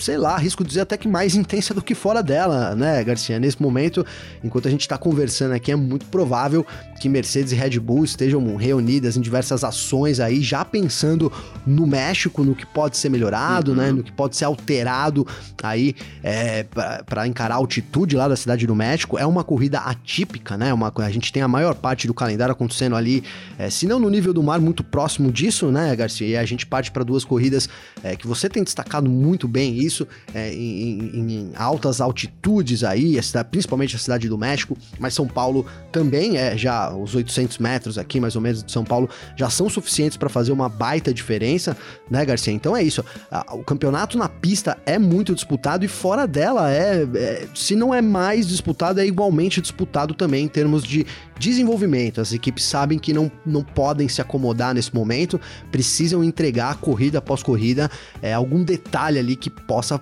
sei 0.00 0.18
lá, 0.18 0.36
risco 0.36 0.64
de 0.64 0.68
dizer 0.68 0.80
até 0.80 0.96
que 0.96 1.06
mais 1.06 1.34
intensa 1.36 1.72
do 1.72 1.80
que 1.80 1.94
fora 1.94 2.22
dela, 2.22 2.74
né, 2.74 3.02
Garcia? 3.04 3.38
Nesse 3.38 3.62
momento, 3.62 4.04
enquanto 4.42 4.66
a 4.66 4.70
gente 4.70 4.80
está 4.80 4.98
conversando 4.98 5.52
aqui, 5.52 5.70
é 5.70 5.76
muito 5.76 6.06
provável 6.06 6.66
que 7.00 7.08
Mercedes 7.08 7.52
e 7.52 7.54
Red 7.54 7.78
Bull 7.78 8.04
estejam 8.04 8.56
reunidas 8.56 9.16
em 9.16 9.20
diversas 9.20 9.62
ações 9.62 10.18
aí, 10.18 10.42
já 10.42 10.64
pensando 10.64 11.32
no 11.66 11.86
México, 11.86 12.42
no 12.42 12.54
que 12.54 12.66
pode 12.66 12.96
ser 12.96 13.08
melhorado, 13.08 13.74
né, 13.74 13.84
uhum. 13.84 13.90
né? 13.90 13.96
No 13.98 14.02
que 14.02 14.12
pode 14.12 14.36
ser 14.36 14.44
alterado 14.44 15.26
aí 15.62 15.94
é, 16.22 16.64
para 17.06 17.26
encarar 17.26 17.54
a 17.54 17.58
altitude 17.58 18.16
lá 18.16 18.26
da 18.26 18.36
cidade 18.36 18.66
do 18.66 18.74
México. 18.74 19.18
É 19.18 19.26
uma 19.26 19.44
corrida 19.44 19.78
atípica, 19.78 20.56
né? 20.56 20.72
Uma, 20.72 20.92
a 20.96 21.10
gente 21.10 21.32
tem 21.32 21.42
a 21.42 21.48
maior 21.48 21.74
parte 21.74 22.06
do 22.06 22.14
calendário 22.14 22.52
acontecendo 22.52 22.96
ali, 22.96 23.22
é, 23.58 23.70
se 23.84 23.88
não 23.88 23.98
no 23.98 24.08
nível 24.08 24.32
do 24.32 24.42
mar, 24.42 24.58
muito 24.62 24.82
próximo 24.82 25.30
disso, 25.30 25.70
né, 25.70 25.94
Garcia? 25.94 26.26
E 26.26 26.36
a 26.38 26.44
gente 26.46 26.64
parte 26.64 26.90
para 26.90 27.04
duas 27.04 27.22
corridas 27.22 27.68
é, 28.02 28.16
que 28.16 28.26
você 28.26 28.48
tem 28.48 28.64
destacado 28.64 29.10
muito 29.10 29.46
bem 29.46 29.76
isso, 29.76 30.08
é, 30.34 30.54
em, 30.54 31.10
em, 31.14 31.52
altas 31.54 32.00
altitudes 32.00 32.82
aí, 32.82 33.12
principalmente 33.12 33.44
principalmente 33.50 33.96
a 33.96 33.98
cidade 33.98 34.26
do 34.26 34.38
México, 34.38 34.74
mas 34.98 35.12
São 35.12 35.26
Paulo 35.26 35.66
também 35.92 36.38
é 36.38 36.56
já 36.56 36.94
os 36.94 37.14
800 37.14 37.58
metros 37.58 37.98
aqui, 37.98 38.18
mais 38.18 38.36
ou 38.36 38.40
menos, 38.40 38.64
de 38.64 38.72
São 38.72 38.84
Paulo, 38.84 39.06
já 39.36 39.50
são 39.50 39.68
suficientes 39.68 40.16
para 40.16 40.30
fazer 40.30 40.52
uma 40.52 40.68
baita 40.68 41.12
diferença, 41.12 41.76
né, 42.10 42.24
Garcia? 42.24 42.54
Então 42.54 42.74
é 42.74 42.82
isso. 42.82 43.04
O 43.52 43.62
campeonato 43.64 44.16
na 44.16 44.30
pista 44.30 44.78
é 44.86 44.98
muito 44.98 45.34
disputado 45.34 45.84
e 45.84 45.88
fora 45.88 46.26
dela 46.26 46.72
é, 46.72 47.06
é 47.14 47.48
se 47.54 47.76
não 47.76 47.92
é 47.92 48.00
mais 48.00 48.48
disputado, 48.48 48.98
é 48.98 49.06
igualmente 49.06 49.60
disputado 49.60 50.14
também 50.14 50.46
em 50.46 50.48
termos 50.48 50.82
de 50.84 51.06
desenvolvimento. 51.38 52.20
As 52.20 52.32
equipes 52.32 52.64
sabem 52.64 52.98
que 52.98 53.12
não, 53.12 53.30
não 53.44 53.62
podem 53.74 54.08
se 54.08 54.20
acomodar 54.20 54.74
nesse 54.74 54.94
momento, 54.94 55.40
precisam 55.70 56.22
entregar 56.22 56.76
corrida 56.76 57.18
após 57.18 57.42
corrida 57.42 57.90
é, 58.22 58.32
algum 58.32 58.62
detalhe 58.62 59.18
ali 59.18 59.36
que 59.36 59.50
possa 59.50 60.00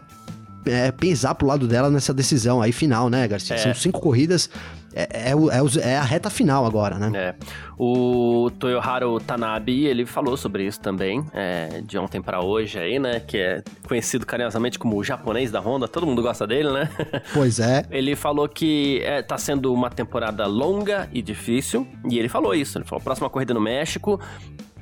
é, 0.65 0.93
pesar 0.93 1.35
pro 1.35 1.47
lado 1.47 1.67
dela 1.67 1.91
nessa 1.91 2.15
decisão 2.15 2.63
aí 2.63 2.73
final, 2.73 3.09
né, 3.09 3.27
Garcia? 3.27 3.57
É. 3.57 3.59
São 3.59 3.75
cinco 3.75 4.01
corridas 4.01 4.49
é, 4.95 5.31
é, 5.31 5.33
é, 5.33 5.91
é 5.91 5.97
a 5.97 6.03
reta 6.03 6.31
final 6.31 6.67
agora, 6.67 6.99
né? 6.99 7.11
É. 7.15 7.35
O 7.79 8.51
Toyoharu 8.59 9.19
Tanabe, 9.21 9.87
ele 9.87 10.07
falou 10.07 10.37
sobre 10.37 10.65
isso 10.67 10.81
também, 10.81 11.25
é, 11.33 11.83
de 11.85 11.99
ontem 11.99 12.21
para 12.21 12.41
hoje 12.45 12.79
aí, 12.79 12.99
né? 12.99 13.21
Que 13.21 13.39
é 13.39 13.63
conhecido 13.87 14.27
carinhosamente 14.27 14.79
como 14.79 14.97
o 14.97 15.03
japonês 15.03 15.51
da 15.51 15.61
Honda, 15.61 15.89
todo 15.89 16.07
mundo 16.07 16.23
gosta 16.23 16.47
dele, 16.47 16.71
né? 16.71 16.89
Pois 17.33 17.59
é. 17.59 17.85
Ele 17.91 18.15
falou 18.15 18.49
que 18.49 19.01
é, 19.05 19.23
tá 19.23 19.39
sendo 19.39 19.73
uma 19.73 19.91
temporada 19.91 20.47
longa 20.47 21.09
e 21.13 21.23
difícil, 21.23 21.87
e 22.09 22.19
ele 22.19 22.29
falou 22.29 22.55
isso. 22.55 22.79
Ele 22.79 22.85
falou: 22.85 23.03
próxima 23.03 23.31
corrida 23.31 23.55
no 23.55 23.61
México, 23.61 24.21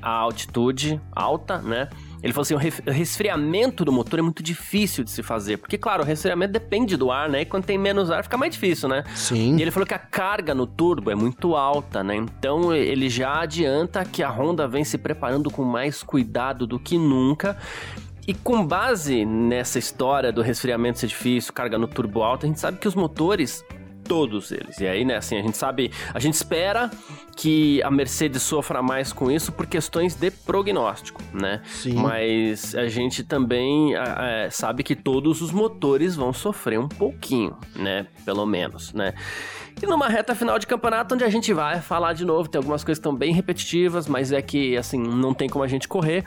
a 0.03 0.11
altitude 0.11 1.01
alta, 1.13 1.59
né? 1.59 1.89
Ele 2.23 2.33
falou 2.33 2.43
assim: 2.43 2.55
o 2.55 2.91
resfriamento 2.93 3.85
do 3.85 3.93
motor 3.93 4.19
é 4.19 4.23
muito 4.23 4.43
difícil 4.43 5.03
de 5.05 5.11
se 5.11 5.23
fazer. 5.23 5.57
Porque, 5.57 5.79
claro, 5.79 6.03
o 6.03 6.07
resfriamento 6.07 6.53
depende 6.53 6.97
do 6.97 7.11
ar, 7.11 7.29
né? 7.29 7.43
E 7.43 7.45
quando 7.45 7.65
tem 7.65 7.79
menos 7.79 8.11
ar, 8.11 8.23
fica 8.23 8.37
mais 8.37 8.53
difícil, 8.53 8.89
né? 8.89 9.05
Sim. 9.15 9.57
E 9.57 9.63
ele 9.63 9.71
falou 9.71 9.87
que 9.87 9.95
a 9.95 9.99
carga 9.99 10.55
no 10.55 10.67
turbo 10.67 11.11
é 11.11 11.15
muito 11.15 11.57
alta, 11.57 12.05
né? 12.05 12.17
Então 12.17 12.75
ele 12.75 13.09
já 13.09 13.41
adianta 13.41 14.05
que 14.05 14.23
a 14.23 14.31
Honda 14.31 14.69
vem 14.69 14.85
se 14.85 14.99
preparando 14.99 15.51
com 15.51 15.65
mais 15.65 16.03
cuidado 16.03 16.67
do 16.67 16.79
que 16.79 16.99
nunca. 16.99 17.57
E 18.29 18.35
com 18.35 18.65
base 18.65 19.25
nessa 19.25 19.79
história 19.79 20.31
do 20.31 20.43
resfriamento 20.43 20.99
ser 20.99 21.09
difícil, 21.09 21.53
carga 21.53 21.79
no 21.79 21.89
turbo 21.89 22.23
alta, 22.23 22.47
a 22.47 22.49
gente 22.49 22.61
sabe 22.61 22.79
que 22.79 22.87
os 22.87 22.95
motores 22.95 23.65
todos 24.11 24.51
eles. 24.51 24.81
E 24.81 24.89
aí, 24.89 25.05
né, 25.05 25.15
assim, 25.15 25.39
a 25.39 25.41
gente 25.41 25.57
sabe, 25.57 25.93
a 26.13 26.19
gente 26.19 26.35
espera 26.35 26.91
que 27.37 27.81
a 27.85 27.91
Mercedes 27.93 28.43
sofra 28.43 28.83
mais 28.83 29.13
com 29.13 29.31
isso 29.31 29.53
por 29.53 29.69
questões 29.69 30.17
de 30.17 30.33
prognóstico, 30.33 31.23
né? 31.33 31.63
Sim. 31.65 31.95
Mas 31.95 32.75
a 32.75 32.89
gente 32.89 33.23
também 33.23 33.95
é, 33.95 34.51
sabe 34.51 34.83
que 34.83 34.97
todos 34.97 35.41
os 35.41 35.53
motores 35.53 36.17
vão 36.17 36.33
sofrer 36.33 36.81
um 36.81 36.89
pouquinho, 36.89 37.57
né? 37.77 38.09
Pelo 38.25 38.45
menos, 38.45 38.93
né? 38.93 39.15
E 39.81 39.87
numa 39.87 40.09
reta 40.09 40.35
final 40.35 40.59
de 40.59 40.67
campeonato, 40.67 41.15
onde 41.15 41.23
a 41.23 41.31
gente 41.31 41.55
vai 41.55 41.81
falar 41.81 42.13
de 42.13 42.25
novo, 42.25 42.49
tem 42.49 42.59
algumas 42.59 42.83
coisas 42.83 42.99
que 42.99 43.07
estão 43.07 43.15
bem 43.15 43.33
repetitivas, 43.33 44.09
mas 44.09 44.33
é 44.33 44.43
que, 44.43 44.77
assim, 44.77 44.99
não 44.99 45.33
tem 45.33 45.49
como 45.49 45.63
a 45.63 45.69
gente 45.69 45.87
correr 45.87 46.25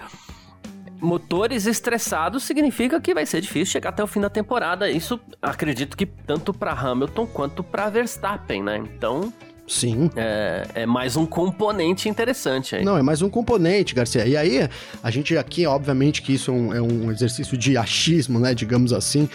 motores 1.04 1.68
estressados 1.68 2.44
significa 2.44 3.00
que 3.00 3.14
vai 3.14 3.26
ser 3.26 3.42
difícil 3.42 3.74
chegar 3.74 3.90
até 3.90 4.04
o 4.04 4.08
fim 4.08 4.22
da 4.22 4.30
temporada. 4.30 4.90
Isso 4.90 5.20
acredito 5.42 5.98
que 5.98 6.06
tanto 6.06 6.54
para 6.54 6.72
Hamilton 6.72 7.28
quanto 7.28 7.62
para 7.62 7.90
Verstappen, 7.90 8.64
né? 8.64 8.78
Então, 8.78 9.32
Sim. 9.68 10.10
É, 10.16 10.68
é, 10.76 10.86
mais 10.86 11.16
um 11.16 11.26
componente 11.26 12.10
interessante 12.10 12.76
aí. 12.76 12.84
Não, 12.84 12.98
é 12.98 13.02
mais 13.02 13.22
um 13.22 13.30
componente, 13.30 13.96
Garcia. 13.96 14.26
E 14.26 14.36
aí, 14.36 14.70
a 15.02 15.12
gente 15.12 15.38
aqui, 15.38 15.66
obviamente, 15.66 16.22
que 16.22 16.34
isso 16.34 16.52
é 16.52 16.54
um, 16.54 16.74
é 16.74 16.82
um 16.82 17.12
exercício 17.12 17.58
de 17.58 17.78
achismo, 17.78 18.40
né? 18.40 18.54
Digamos 18.54 18.92
assim. 18.92 19.30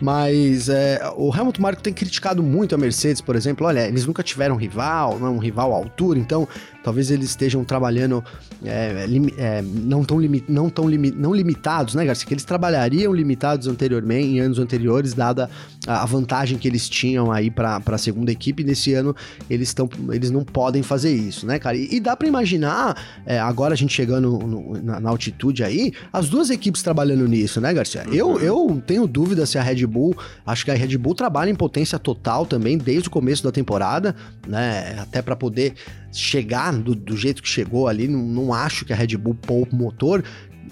Mas 0.00 0.68
é, 0.68 1.00
o 1.16 1.32
Hamilton 1.32 1.62
Marco 1.62 1.82
tem 1.82 1.92
criticado 1.92 2.42
muito 2.42 2.74
a 2.74 2.78
Mercedes, 2.78 3.20
por 3.20 3.36
exemplo. 3.36 3.66
Olha, 3.66 3.86
eles 3.86 4.04
nunca 4.04 4.20
tiveram 4.22 4.56
rival, 4.56 5.18
não 5.18 5.28
é 5.28 5.30
um 5.30 5.38
rival 5.38 5.72
à 5.72 5.76
altura, 5.76 6.18
então 6.18 6.48
talvez 6.82 7.10
eles 7.10 7.30
estejam 7.30 7.64
trabalhando 7.64 8.22
é, 8.64 9.06
é, 9.36 9.62
não 9.62 10.04
tão, 10.04 10.20
limi, 10.20 10.44
não, 10.48 10.68
tão 10.68 10.88
limi, 10.88 11.10
não 11.10 11.34
limitados, 11.34 11.94
né, 11.94 12.04
Garcia? 12.04 12.26
Que 12.26 12.34
eles 12.34 12.44
trabalhariam 12.44 13.12
limitados 13.12 13.66
anteriormente, 13.66 14.28
em 14.28 14.40
anos 14.40 14.58
anteriores, 14.58 15.14
dada 15.14 15.48
a, 15.86 16.02
a 16.02 16.06
vantagem 16.06 16.58
que 16.58 16.68
eles 16.68 16.88
tinham 16.88 17.30
aí 17.30 17.50
para 17.50 17.80
a 17.84 17.98
segunda 17.98 18.30
equipe. 18.30 18.64
Nesse 18.64 18.94
ano, 18.94 19.14
eles, 19.48 19.68
estão 19.68 19.88
eles 20.10 20.30
não 20.30 20.44
podem 20.44 20.82
fazer 20.82 21.12
isso, 21.12 21.46
né, 21.46 21.58
cara? 21.58 21.76
E, 21.76 21.94
e 21.94 22.00
dá 22.00 22.16
para 22.16 22.28
imaginar, 22.28 22.96
é, 23.26 23.38
agora 23.38 23.74
a 23.74 23.76
gente 23.76 23.92
chegando 23.92 24.38
no, 24.38 24.82
na, 24.82 25.00
na, 25.00 25.10
altitude 25.10 25.62
aí, 25.62 25.92
as 26.12 26.28
duas 26.28 26.50
equipes 26.50 26.82
trabalhando 26.82 27.26
nisso, 27.26 27.60
né, 27.60 27.72
Garcia? 27.72 28.04
Uhum. 28.06 28.14
Eu, 28.14 28.40
eu 28.40 28.82
tenho 28.86 29.06
dúvida 29.06 29.46
se 29.46 29.58
a 29.58 29.62
Red 29.62 29.86
Bull, 29.86 30.16
acho 30.46 30.64
que 30.64 30.70
a 30.70 30.74
Red 30.74 30.96
Bull 30.98 31.14
trabalha 31.14 31.50
em 31.50 31.54
potência 31.54 31.98
total 31.98 32.46
também 32.46 32.78
desde 32.78 33.08
o 33.08 33.10
começo 33.10 33.42
da 33.42 33.52
temporada, 33.52 34.14
né? 34.46 34.96
Até 34.98 35.22
para 35.22 35.36
poder 35.36 35.74
chegar 36.12 36.72
do, 36.72 36.94
do, 36.94 37.16
jeito 37.16 37.42
que 37.42 37.48
chegou 37.48 37.88
ali, 37.88 38.06
não, 38.06 38.20
não 38.20 38.54
acho 38.54 38.84
que 38.84 38.92
a 38.92 38.96
Red 38.96 39.16
Bull 39.16 39.34
poupa 39.34 39.74
o 39.74 39.78
motor 39.78 40.22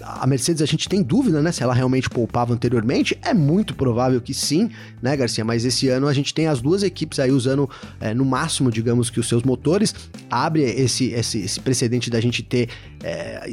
a 0.02 0.26
Mercedes 0.26 0.62
a 0.62 0.66
gente 0.66 0.88
tem 0.88 1.02
dúvida, 1.02 1.42
né, 1.42 1.52
se 1.52 1.62
ela 1.62 1.74
realmente 1.74 2.08
poupava 2.08 2.52
anteriormente. 2.52 3.18
É 3.22 3.34
muito 3.34 3.74
provável 3.74 4.20
que 4.20 4.32
sim, 4.32 4.70
né, 5.02 5.16
Garcia? 5.16 5.44
Mas 5.44 5.64
esse 5.64 5.88
ano 5.88 6.06
a 6.06 6.12
gente 6.12 6.32
tem 6.32 6.46
as 6.46 6.60
duas 6.60 6.82
equipes 6.82 7.18
aí 7.18 7.30
usando 7.30 7.68
é, 8.00 8.14
no 8.14 8.24
máximo, 8.24 8.70
digamos 8.70 9.10
que 9.10 9.20
os 9.20 9.28
seus 9.28 9.42
motores. 9.42 9.94
Abre 10.30 10.62
esse, 10.62 11.10
esse, 11.10 11.40
esse 11.40 11.60
precedente 11.60 12.10
da 12.10 12.20
gente 12.20 12.42
ter 12.42 12.68
é, 13.02 13.48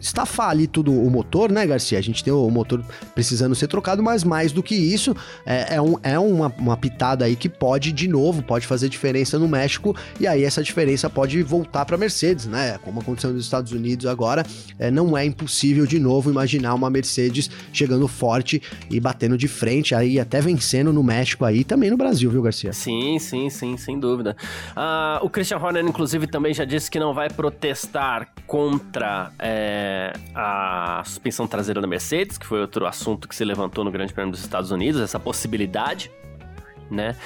estafar 0.00 0.50
ali 0.50 0.66
tudo 0.66 0.92
o 0.92 1.10
motor, 1.10 1.50
né, 1.50 1.66
Garcia? 1.66 1.98
A 1.98 2.02
gente 2.02 2.22
tem 2.22 2.32
o 2.32 2.50
motor 2.50 2.84
precisando 3.14 3.54
ser 3.54 3.68
trocado, 3.68 4.02
mas 4.02 4.24
mais 4.24 4.52
do 4.52 4.62
que 4.62 4.74
isso, 4.74 5.16
é, 5.46 5.76
é, 5.76 5.80
um, 5.80 5.96
é 6.02 6.18
uma, 6.18 6.48
uma 6.58 6.76
pitada 6.76 7.24
aí 7.24 7.36
que 7.36 7.48
pode, 7.48 7.92
de 7.92 8.08
novo, 8.08 8.42
pode 8.42 8.66
fazer 8.66 8.88
diferença 8.88 9.38
no 9.38 9.48
México. 9.48 9.96
E 10.20 10.26
aí 10.26 10.44
essa 10.44 10.62
diferença 10.62 11.08
pode 11.08 11.42
voltar 11.42 11.84
para 11.84 11.96
Mercedes, 11.96 12.46
né? 12.46 12.78
Como 12.84 13.00
aconteceu 13.00 13.32
nos 13.32 13.44
Estados 13.44 13.72
Unidos 13.72 14.06
agora, 14.06 14.44
é, 14.78 14.90
não 14.90 15.16
é 15.16 15.24
impossível 15.24 15.61
possível 15.62 15.86
de 15.86 16.00
novo 16.00 16.28
imaginar 16.28 16.74
uma 16.74 16.90
Mercedes 16.90 17.48
chegando 17.72 18.08
forte 18.08 18.60
e 18.90 18.98
batendo 18.98 19.38
de 19.38 19.46
frente, 19.46 19.94
aí 19.94 20.18
até 20.18 20.40
vencendo 20.40 20.92
no 20.92 21.04
México 21.04 21.44
aí 21.44 21.62
também 21.62 21.88
no 21.88 21.96
Brasil, 21.96 22.28
viu, 22.28 22.42
Garcia? 22.42 22.72
Sim, 22.72 23.16
sim, 23.20 23.48
sim, 23.48 23.76
sem 23.76 24.00
dúvida. 24.00 24.36
Ah, 24.74 25.20
o 25.22 25.30
Christian 25.30 25.58
Horner, 25.58 25.84
inclusive, 25.84 26.26
também 26.26 26.52
já 26.52 26.64
disse 26.64 26.90
que 26.90 26.98
não 26.98 27.14
vai 27.14 27.30
protestar 27.30 28.28
contra 28.44 29.30
é, 29.38 30.12
a 30.34 31.00
suspensão 31.06 31.46
traseira 31.46 31.80
da 31.80 31.86
Mercedes, 31.86 32.36
que 32.36 32.46
foi 32.46 32.60
outro 32.60 32.84
assunto 32.84 33.28
que 33.28 33.36
se 33.36 33.44
levantou 33.44 33.84
no 33.84 33.92
Grande 33.92 34.12
Prêmio 34.12 34.32
dos 34.32 34.40
Estados 34.40 34.72
Unidos, 34.72 35.00
essa 35.00 35.20
possibilidade 35.20 36.10
né? 36.90 37.16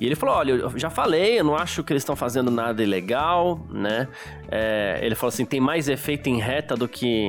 E 0.00 0.06
ele 0.06 0.14
falou: 0.14 0.34
olha, 0.36 0.52
eu 0.52 0.78
já 0.78 0.90
falei, 0.90 1.40
eu 1.40 1.44
não 1.44 1.56
acho 1.56 1.82
que 1.82 1.92
eles 1.92 2.02
estão 2.02 2.16
fazendo 2.16 2.50
nada 2.50 2.82
ilegal, 2.82 3.60
né? 3.70 4.08
É, 4.48 4.98
ele 5.02 5.14
falou 5.14 5.28
assim: 5.28 5.44
tem 5.44 5.60
mais 5.60 5.88
efeito 5.88 6.28
em 6.28 6.38
reta 6.38 6.76
do 6.76 6.88
que 6.88 7.28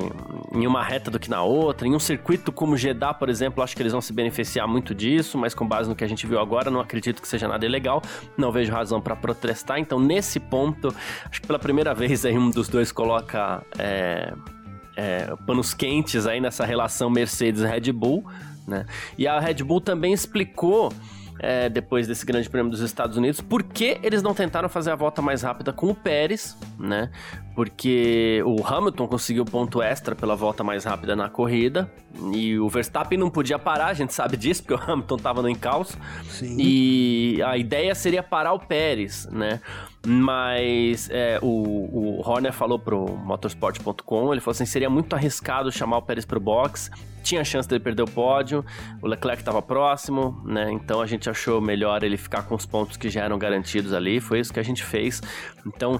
em 0.54 0.68
uma 0.68 0.84
reta 0.84 1.10
do 1.10 1.20
que 1.20 1.30
na 1.30 1.44
outra. 1.44 1.88
Em 1.88 1.96
um 1.96 2.00
circuito 2.00 2.52
como 2.52 2.78
Jeddah, 2.78 3.14
por 3.14 3.30
exemplo, 3.30 3.64
acho 3.64 3.76
que 3.76 3.82
eles 3.82 3.92
vão 3.92 4.02
se 4.02 4.14
beneficiar 4.14 4.68
muito 4.68 4.94
disso, 4.94 5.38
mas 5.38 5.54
com 5.54 5.68
base 5.68 5.90
no 5.90 5.96
que 5.96 6.04
a 6.04 6.08
gente 6.08 6.26
viu 6.28 6.40
agora, 6.40 6.70
não 6.70 6.80
acredito 6.80 7.22
que 7.22 7.28
seja 7.28 7.48
nada 7.48 7.66
ilegal. 7.66 8.02
Não 8.38 8.52
vejo 8.52 8.72
razão 8.72 9.02
para 9.02 9.16
protestar. 9.16 9.80
Então, 9.80 10.00
nesse 10.00 10.40
ponto, 10.40 10.94
acho 11.30 11.42
que 11.42 11.48
pela 11.48 11.60
primeira 11.60 11.94
vez 11.94 12.26
aí 12.26 12.38
um 12.38 12.50
dos 12.50 12.68
dois 12.68 12.92
coloca 12.92 13.64
é, 13.78 14.34
é, 14.96 15.36
panos 15.46 15.74
quentes 15.74 16.26
aí 16.26 16.40
nessa 16.40 16.66
relação 16.66 17.10
Mercedes-Red 17.10 17.92
Bull. 17.92 18.26
Né? 18.68 18.86
E 19.18 19.28
a 19.28 19.40
Red 19.40 19.64
Bull 19.64 19.82
também 19.82 20.14
explicou 20.14 20.92
é, 21.40 21.70
depois 21.70 22.08
desse 22.08 22.26
grande 22.26 22.50
prêmio 22.50 22.72
dos 22.72 22.82
Estados 22.82 23.18
Unidos. 23.18 23.42
Por 23.42 23.64
que 23.64 23.98
eles 24.02 24.22
não 24.22 24.34
tentaram 24.34 24.70
fazer 24.70 24.92
a 24.92 24.96
volta 24.96 25.22
mais 25.22 25.42
rápida 25.42 25.74
com 25.74 25.88
o 25.88 25.96
Pérez, 25.96 26.58
né? 26.80 27.12
Porque 27.56 28.42
o 28.46 28.66
Hamilton 28.66 29.08
conseguiu 29.08 29.46
ponto 29.46 29.82
extra 29.82 30.16
pela 30.16 30.36
volta 30.36 30.64
mais 30.64 30.84
rápida 30.84 31.16
na 31.16 31.30
corrida 31.30 31.90
e 32.34 32.58
o 32.60 32.68
Verstappen 32.70 33.18
não 33.18 33.30
podia 33.30 33.58
parar, 33.58 33.88
a 33.88 33.94
gente 33.94 34.14
sabe 34.14 34.38
disso, 34.38 34.64
porque 34.64 34.74
o 34.74 34.92
Hamilton 34.92 35.16
estava 35.16 35.42
no 35.42 35.50
encalço. 35.50 35.98
Sim. 36.30 36.58
E 36.60 37.42
a 37.44 37.58
ideia 37.58 37.94
seria 37.96 38.24
parar 38.24 38.54
o 38.54 38.60
Pérez, 38.60 39.28
né? 39.32 39.62
Mas 40.06 41.10
é, 41.12 41.40
o, 41.42 41.48
o 41.48 42.22
Horner 42.22 42.54
falou 42.54 42.78
pro 42.78 43.08
motorsport.com, 43.18 44.32
ele 44.32 44.42
falou 44.42 44.52
assim, 44.54 44.66
seria 44.66 44.90
muito 44.90 45.16
arriscado 45.16 45.72
chamar 45.72 45.98
o 45.98 46.02
Pérez 46.02 46.26
pro 46.26 46.40
box, 46.40 46.92
tinha 47.26 47.44
chance 47.44 47.68
dele 47.68 47.84
perder 47.84 48.04
o 48.04 48.08
pódio, 48.08 48.64
o 49.02 49.08
Leclerc 49.08 49.42
estava 49.42 49.62
próximo, 49.62 50.42
né? 50.46 50.72
Então 50.72 51.02
a 51.02 51.08
gente 51.08 51.28
achou 51.28 51.60
melhor 51.60 52.04
ele 52.04 52.18
ficar 52.18 52.44
com 52.44 52.54
os 52.54 52.66
pontos 52.66 52.96
que 52.98 53.10
já 53.10 53.24
eram 53.24 53.40
garantidos 53.40 53.94
ali, 53.94 54.22
foi 54.22 54.40
isso 54.40 54.54
que 54.54 54.60
a 54.60 54.64
gente 54.64 54.84
fez. 54.84 55.22
Então, 55.66 56.00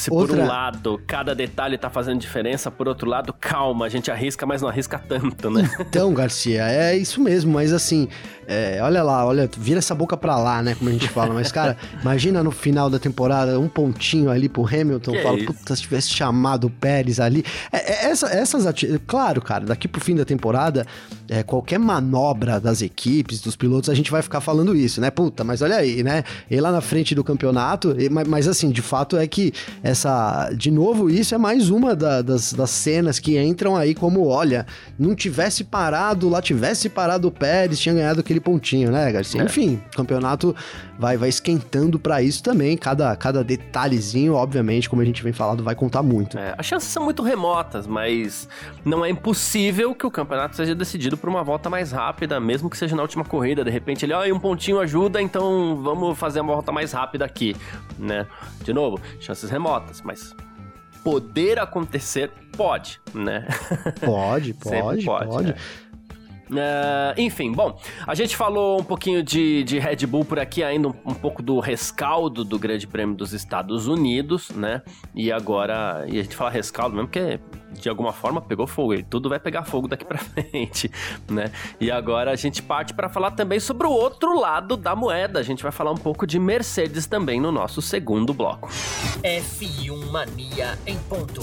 se 0.00 0.10
Outra... 0.10 0.36
por 0.36 0.44
um 0.44 0.46
lado 0.46 1.00
cada 1.06 1.34
detalhe 1.34 1.78
tá 1.78 1.90
fazendo 1.90 2.18
diferença, 2.18 2.70
por 2.70 2.88
outro 2.88 3.08
lado, 3.08 3.32
calma, 3.32 3.86
a 3.86 3.88
gente 3.88 4.10
arrisca, 4.10 4.46
mas 4.46 4.62
não 4.62 4.68
arrisca 4.68 4.98
tanto, 4.98 5.50
né? 5.50 5.68
Então, 5.88 6.12
Garcia, 6.12 6.68
é 6.68 6.96
isso 6.96 7.20
mesmo, 7.20 7.52
mas 7.52 7.72
assim, 7.72 8.08
é, 8.46 8.78
olha 8.82 9.02
lá, 9.02 9.26
olha, 9.26 9.48
vira 9.58 9.78
essa 9.78 9.94
boca 9.94 10.16
pra 10.16 10.36
lá, 10.38 10.62
né? 10.62 10.74
Como 10.74 10.88
a 10.88 10.92
gente 10.92 11.08
fala, 11.08 11.34
mas 11.34 11.50
cara, 11.52 11.76
imagina 12.00 12.42
no 12.42 12.50
final 12.50 12.88
da 12.88 12.98
temporada 12.98 13.58
um 13.58 13.68
pontinho 13.68 14.30
ali 14.30 14.48
pro 14.48 14.66
Hamilton, 14.66 15.12
que 15.12 15.22
fala, 15.22 15.38
é 15.38 15.44
puta, 15.44 15.76
se 15.76 15.82
tivesse 15.82 16.08
chamado 16.10 16.66
o 16.66 16.70
Pérez 16.70 17.20
ali. 17.20 17.44
É, 17.70 18.06
é 18.06 18.10
essa, 18.10 18.26
essas 18.28 18.66
ati... 18.66 19.00
Claro, 19.06 19.42
cara, 19.42 19.66
daqui 19.66 19.86
pro 19.86 20.00
fim 20.00 20.14
da 20.14 20.24
temporada, 20.24 20.86
é, 21.28 21.42
qualquer 21.42 21.78
manobra 21.78 22.58
das 22.58 22.80
equipes, 22.80 23.40
dos 23.40 23.54
pilotos, 23.54 23.90
a 23.90 23.94
gente 23.94 24.10
vai 24.10 24.22
ficar 24.22 24.40
falando 24.40 24.74
isso, 24.74 25.00
né? 25.00 25.10
Puta, 25.10 25.44
mas 25.44 25.60
olha 25.60 25.76
aí, 25.76 26.02
né? 26.02 26.24
E 26.50 26.58
lá 26.58 26.72
na 26.72 26.80
frente 26.80 27.14
do 27.14 27.22
campeonato, 27.22 27.94
mas, 28.10 28.26
mas 28.26 28.48
assim, 28.48 28.70
de 28.70 28.80
fato 28.80 29.16
é 29.16 29.26
que 29.26 29.52
essa. 29.88 30.50
De 30.54 30.70
novo, 30.70 31.08
isso 31.08 31.34
é 31.34 31.38
mais 31.38 31.70
uma 31.70 31.94
da, 31.94 32.22
das, 32.22 32.52
das 32.52 32.70
cenas 32.70 33.18
que 33.18 33.38
entram 33.38 33.76
aí 33.76 33.94
como: 33.94 34.26
olha, 34.26 34.66
não 34.98 35.14
tivesse 35.14 35.64
parado, 35.64 36.28
lá 36.28 36.42
tivesse 36.42 36.88
parado 36.88 37.28
o 37.28 37.30
Pérez, 37.30 37.78
tinha 37.78 37.94
ganhado 37.94 38.20
aquele 38.20 38.40
pontinho, 38.40 38.90
né, 38.90 39.10
Garcia? 39.10 39.40
É. 39.40 39.44
Enfim, 39.44 39.80
campeonato 39.94 40.54
vai, 40.98 41.16
vai 41.16 41.28
esquentando 41.28 41.98
para 41.98 42.20
isso 42.20 42.42
também. 42.42 42.76
Cada, 42.76 43.14
cada 43.16 43.44
detalhezinho, 43.44 44.34
obviamente, 44.34 44.90
como 44.90 45.00
a 45.00 45.04
gente 45.04 45.22
vem 45.22 45.32
falando, 45.32 45.62
vai 45.62 45.74
contar 45.74 46.02
muito. 46.02 46.36
É, 46.36 46.54
as 46.58 46.66
chances 46.66 46.88
são 46.88 47.04
muito 47.04 47.22
remotas, 47.22 47.86
mas 47.86 48.48
não 48.84 49.04
é 49.04 49.10
impossível 49.10 49.94
que 49.94 50.06
o 50.06 50.10
campeonato 50.10 50.56
seja 50.56 50.74
decidido 50.74 51.16
para 51.16 51.30
uma 51.30 51.44
volta 51.44 51.70
mais 51.70 51.92
rápida, 51.92 52.40
mesmo 52.40 52.68
que 52.68 52.76
seja 52.76 52.96
na 52.96 53.02
última 53.02 53.24
corrida. 53.24 53.64
De 53.64 53.70
repente 53.70 54.04
ele, 54.04 54.12
ó, 54.12 54.26
oh, 54.26 54.34
um 54.34 54.40
pontinho 54.40 54.80
ajuda, 54.80 55.22
então 55.22 55.80
vamos 55.82 56.18
fazer 56.18 56.40
uma 56.40 56.54
volta 56.54 56.72
mais 56.72 56.92
rápida 56.92 57.24
aqui, 57.24 57.54
né? 57.98 58.26
De 58.64 58.72
novo, 58.72 59.00
chances 59.20 59.48
remotas, 59.48 60.02
mas 60.02 60.34
poder 61.04 61.58
acontecer 61.58 62.30
pode, 62.56 63.00
né? 63.14 63.46
Pode, 64.04 64.52
pode, 64.58 65.04
pode. 65.04 65.26
pode. 65.28 65.50
É. 65.52 65.56
Uh, 66.50 67.18
enfim, 67.18 67.52
bom, 67.52 67.78
a 68.06 68.14
gente 68.14 68.36
falou 68.36 68.80
um 68.80 68.84
pouquinho 68.84 69.22
de, 69.22 69.62
de 69.64 69.78
Red 69.78 70.06
Bull 70.06 70.24
por 70.24 70.38
aqui, 70.38 70.62
ainda 70.62 70.88
um, 70.88 70.94
um, 71.04 71.14
pouco 71.14 71.42
do 71.42 71.60
rescaldo 71.60 72.44
do 72.44 72.58
Grande 72.58 72.86
Prêmio 72.86 73.14
dos 73.14 73.32
Estados 73.32 73.86
Unidos, 73.86 74.50
né? 74.50 74.82
E 75.14 75.30
agora, 75.30 76.04
e 76.08 76.18
a 76.18 76.22
gente 76.22 76.34
fala 76.34 76.50
rescaldo 76.50 76.94
mesmo 76.94 77.08
porque 77.08 77.38
de 77.72 77.88
alguma 77.88 78.12
forma 78.12 78.40
pegou 78.40 78.66
fogo, 78.66 78.94
e 78.94 79.02
tudo 79.02 79.28
vai 79.28 79.38
pegar 79.38 79.64
fogo 79.64 79.86
daqui 79.86 80.04
para 80.04 80.18
frente, 80.18 80.90
né? 81.28 81.50
E 81.80 81.90
agora 81.90 82.30
a 82.30 82.36
gente 82.36 82.62
parte 82.62 82.94
para 82.94 83.08
falar 83.08 83.32
também 83.32 83.60
sobre 83.60 83.86
o 83.86 83.90
outro 83.90 84.38
lado 84.38 84.76
da 84.76 84.96
moeda. 84.96 85.38
A 85.38 85.42
gente 85.42 85.62
vai 85.62 85.72
falar 85.72 85.92
um 85.92 85.96
pouco 85.96 86.26
de 86.26 86.38
Mercedes 86.38 87.06
também 87.06 87.40
no 87.40 87.52
nosso 87.52 87.82
segundo 87.82 88.32
bloco. 88.32 88.68
F1 89.22 90.10
Mania 90.10 90.78
em 90.86 90.98
ponto. 91.00 91.40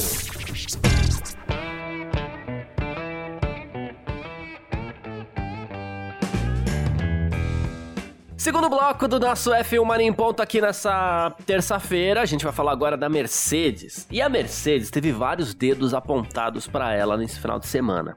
Segundo 8.45 8.69
bloco 8.69 9.07
do 9.07 9.19
nosso 9.19 9.49
F1 9.49 9.83
Mania 9.83 10.05
em 10.05 10.13
Ponto 10.13 10.39
aqui 10.39 10.61
nessa 10.61 11.35
terça-feira, 11.47 12.21
a 12.21 12.25
gente 12.25 12.43
vai 12.43 12.53
falar 12.53 12.73
agora 12.73 12.95
da 12.95 13.09
Mercedes. 13.09 14.07
E 14.11 14.21
a 14.21 14.29
Mercedes 14.29 14.91
teve 14.91 15.11
vários 15.11 15.55
dedos 15.55 15.95
apontados 15.95 16.67
para 16.67 16.93
ela 16.93 17.17
nesse 17.17 17.39
final 17.39 17.57
de 17.57 17.65
semana. 17.65 18.15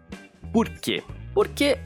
Por 0.52 0.68
quê? 0.68 1.02
Porque, 1.32 1.78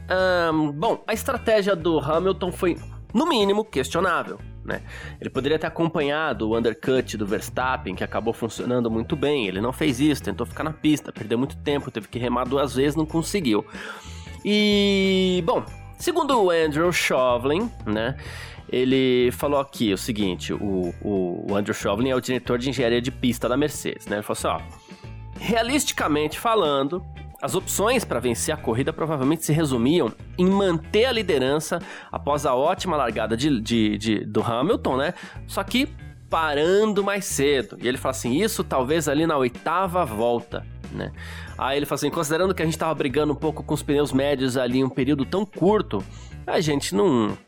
bom, 0.74 1.04
a 1.06 1.12
estratégia 1.12 1.76
do 1.76 2.00
Hamilton 2.00 2.50
foi, 2.50 2.76
no 3.14 3.28
mínimo, 3.28 3.64
questionável. 3.64 4.40
Né? 4.64 4.82
Ele 5.20 5.30
poderia 5.30 5.56
ter 5.56 5.68
acompanhado 5.68 6.50
o 6.50 6.58
undercut 6.58 7.16
do 7.16 7.24
Verstappen, 7.24 7.94
que 7.94 8.02
acabou 8.02 8.34
funcionando 8.34 8.90
muito 8.90 9.14
bem. 9.14 9.46
Ele 9.46 9.60
não 9.60 9.72
fez 9.72 10.00
isso, 10.00 10.20
tentou 10.20 10.44
ficar 10.44 10.64
na 10.64 10.72
pista, 10.72 11.12
perdeu 11.12 11.38
muito 11.38 11.56
tempo, 11.58 11.92
teve 11.92 12.08
que 12.08 12.18
remar 12.18 12.42
duas 12.48 12.74
vezes, 12.74 12.96
não 12.96 13.06
conseguiu. 13.06 13.64
E, 14.44 15.44
bom, 15.46 15.64
Segundo 16.02 16.36
o 16.36 16.50
Andrew 16.50 16.92
Shovlin, 16.92 17.70
né? 17.86 18.16
Ele 18.68 19.30
falou 19.30 19.60
aqui 19.60 19.92
o 19.92 19.96
seguinte: 19.96 20.52
o, 20.52 20.92
o, 21.00 21.54
Andrew 21.54 21.72
Shovlin 21.72 22.10
é 22.10 22.16
o 22.16 22.20
diretor 22.20 22.58
de 22.58 22.68
engenharia 22.68 23.00
de 23.00 23.12
pista 23.12 23.48
da 23.48 23.56
Mercedes, 23.56 24.08
né? 24.08 24.16
Ele 24.16 24.24
falou 24.24 24.36
assim: 24.36 24.64
ó, 24.64 25.38
realisticamente 25.38 26.40
falando, 26.40 27.06
as 27.40 27.54
opções 27.54 28.04
para 28.04 28.18
vencer 28.18 28.52
a 28.52 28.56
corrida 28.56 28.92
provavelmente 28.92 29.44
se 29.44 29.52
resumiam 29.52 30.12
em 30.36 30.44
manter 30.44 31.04
a 31.04 31.12
liderança 31.12 31.78
após 32.10 32.46
a 32.46 32.52
ótima 32.52 32.96
largada 32.96 33.36
de, 33.36 33.60
de, 33.60 33.96
de, 33.96 34.24
do 34.24 34.42
Hamilton, 34.42 34.96
né? 34.96 35.14
Só 35.46 35.62
que 35.62 35.88
parando 36.28 37.04
mais 37.04 37.26
cedo. 37.26 37.78
E 37.80 37.86
ele 37.86 37.96
fala 37.96 38.10
assim: 38.10 38.42
isso 38.42 38.64
talvez 38.64 39.08
ali 39.08 39.24
na 39.24 39.36
oitava 39.36 40.04
volta 40.04 40.66
né? 40.92 41.10
Aí 41.62 41.76
ele 41.76 41.86
fala 41.86 41.94
assim, 41.96 42.10
considerando 42.10 42.52
que 42.52 42.60
a 42.60 42.64
gente 42.64 42.76
tava 42.76 42.92
brigando 42.92 43.32
um 43.32 43.36
pouco 43.36 43.62
com 43.62 43.72
os 43.72 43.82
pneus 43.84 44.12
médios 44.12 44.56
ali 44.56 44.80
em 44.80 44.84
um 44.84 44.88
período 44.88 45.24
tão 45.24 45.46
curto, 45.46 46.04
a 46.44 46.60
gente 46.60 46.92
não 46.92 47.38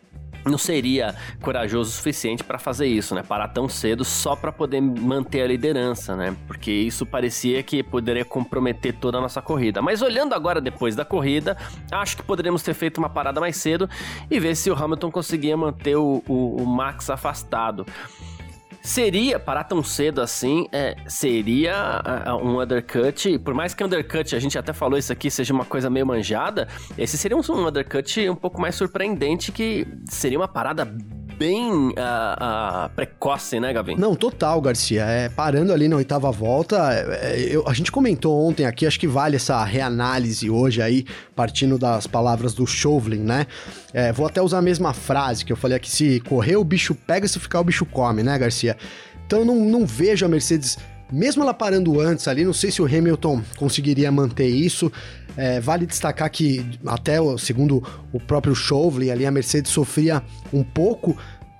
não 0.46 0.58
seria 0.58 1.14
corajoso 1.40 1.88
o 1.90 1.92
suficiente 1.92 2.44
para 2.44 2.58
fazer 2.58 2.86
isso, 2.86 3.14
né? 3.14 3.22
Parar 3.22 3.48
tão 3.48 3.66
cedo 3.66 4.04
só 4.04 4.36
para 4.36 4.52
poder 4.52 4.80
manter 4.80 5.40
a 5.40 5.46
liderança, 5.46 6.14
né? 6.14 6.36
Porque 6.46 6.70
isso 6.70 7.06
parecia 7.06 7.62
que 7.62 7.82
poderia 7.82 8.26
comprometer 8.26 8.94
toda 8.94 9.18
a 9.18 9.20
nossa 9.22 9.40
corrida. 9.40 9.80
Mas 9.80 10.02
olhando 10.02 10.34
agora 10.34 10.60
depois 10.60 10.94
da 10.94 11.04
corrida, 11.04 11.56
acho 11.90 12.18
que 12.18 12.22
poderíamos 12.22 12.62
ter 12.62 12.74
feito 12.74 12.98
uma 12.98 13.08
parada 13.08 13.40
mais 13.40 13.56
cedo 13.56 13.88
e 14.30 14.38
ver 14.38 14.54
se 14.54 14.70
o 14.70 14.74
Hamilton 14.74 15.10
conseguia 15.10 15.56
manter 15.56 15.96
o, 15.96 16.22
o, 16.28 16.62
o 16.62 16.66
Max 16.66 17.08
afastado. 17.08 17.86
Seria, 18.84 19.40
parar 19.40 19.64
tão 19.64 19.82
cedo 19.82 20.20
assim, 20.20 20.68
é, 20.70 20.94
seria 21.06 22.02
um 22.42 22.60
undercut, 22.60 23.38
por 23.38 23.54
mais 23.54 23.72
que 23.72 23.82
undercut, 23.82 24.36
a 24.36 24.38
gente 24.38 24.58
até 24.58 24.74
falou 24.74 24.98
isso 24.98 25.10
aqui, 25.10 25.30
seja 25.30 25.54
uma 25.54 25.64
coisa 25.64 25.88
meio 25.88 26.06
manjada, 26.06 26.68
esse 26.98 27.16
seria 27.16 27.34
um, 27.34 27.40
um 27.40 27.66
undercut 27.66 28.28
um 28.28 28.36
pouco 28.36 28.60
mais 28.60 28.74
surpreendente, 28.74 29.50
que 29.50 29.86
seria 30.10 30.38
uma 30.38 30.46
parada 30.46 30.84
bem 31.38 31.88
uh, 31.88 31.90
uh, 31.90 32.88
precoce, 32.94 33.58
né, 33.60 33.72
Gavin? 33.72 33.96
Não, 33.96 34.14
total, 34.14 34.60
Garcia. 34.60 35.04
É, 35.04 35.28
parando 35.28 35.72
ali 35.72 35.88
na 35.88 35.96
oitava 35.96 36.30
volta, 36.30 36.92
é, 36.92 37.48
eu, 37.50 37.66
a 37.66 37.72
gente 37.72 37.90
comentou 37.90 38.46
ontem 38.46 38.64
aqui, 38.66 38.86
acho 38.86 38.98
que 38.98 39.06
vale 39.06 39.36
essa 39.36 39.62
reanálise 39.64 40.48
hoje 40.48 40.80
aí, 40.80 41.04
partindo 41.34 41.78
das 41.78 42.06
palavras 42.06 42.54
do 42.54 42.66
Chauvelin, 42.66 43.20
né? 43.20 43.46
É, 43.92 44.12
vou 44.12 44.26
até 44.26 44.40
usar 44.40 44.58
a 44.58 44.62
mesma 44.62 44.92
frase 44.92 45.44
que 45.44 45.52
eu 45.52 45.56
falei 45.56 45.76
aqui: 45.76 45.90
se 45.90 46.20
correr, 46.20 46.56
o 46.56 46.64
bicho 46.64 46.94
pega, 46.94 47.26
se 47.26 47.38
ficar, 47.38 47.60
o 47.60 47.64
bicho 47.64 47.84
come, 47.84 48.22
né, 48.22 48.38
Garcia? 48.38 48.76
Então 49.26 49.44
não, 49.44 49.56
não 49.56 49.86
vejo 49.86 50.24
a 50.24 50.28
Mercedes, 50.28 50.78
mesmo 51.12 51.42
ela 51.42 51.54
parando 51.54 52.00
antes 52.00 52.28
ali, 52.28 52.44
não 52.44 52.52
sei 52.52 52.70
se 52.70 52.80
o 52.80 52.86
Hamilton 52.86 53.42
conseguiria 53.56 54.10
manter 54.10 54.48
isso. 54.48 54.90
É, 55.36 55.60
vale 55.60 55.86
destacar 55.86 56.30
que, 56.30 56.64
até 56.86 57.16
segundo 57.38 57.82
o 58.12 58.20
próprio 58.20 58.54
Chauvelin, 58.54 59.10
ali 59.10 59.26
a 59.26 59.30
Mercedes 59.30 59.72
sofria 59.72 60.22
um 60.52 60.62
pouco 60.62 61.16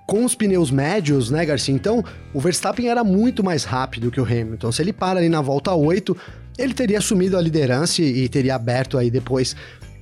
com 0.07 0.23
os 0.23 0.35
pneus 0.35 0.69
médios, 0.71 1.31
né, 1.31 1.45
Garcia? 1.45 1.73
Então, 1.73 2.03
o 2.33 2.39
Verstappen 2.39 2.87
era 2.87 3.03
muito 3.03 3.43
mais 3.43 3.63
rápido 3.63 4.11
que 4.11 4.21
o 4.21 4.23
Hamilton. 4.23 4.71
Se 4.71 4.81
ele 4.81 4.93
para 4.93 5.19
ali 5.19 5.29
na 5.29 5.41
volta 5.41 5.73
8, 5.73 6.15
ele 6.57 6.73
teria 6.73 6.99
assumido 6.99 7.37
a 7.37 7.41
liderança 7.41 8.01
e, 8.01 8.29
teria 8.29 8.55
aberto 8.55 8.97
aí 8.97 9.09
depois, 9.09 9.55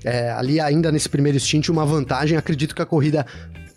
é, 0.03 0.29
ali 0.31 0.59
ainda 0.59 0.91
nesse 0.91 1.09
primeiro 1.09 1.39
stint, 1.39 1.69
uma 1.69 1.85
vantagem. 1.85 2.37
Acredito 2.37 2.75
que 2.75 2.81
a 2.81 2.85
corrida 2.85 3.25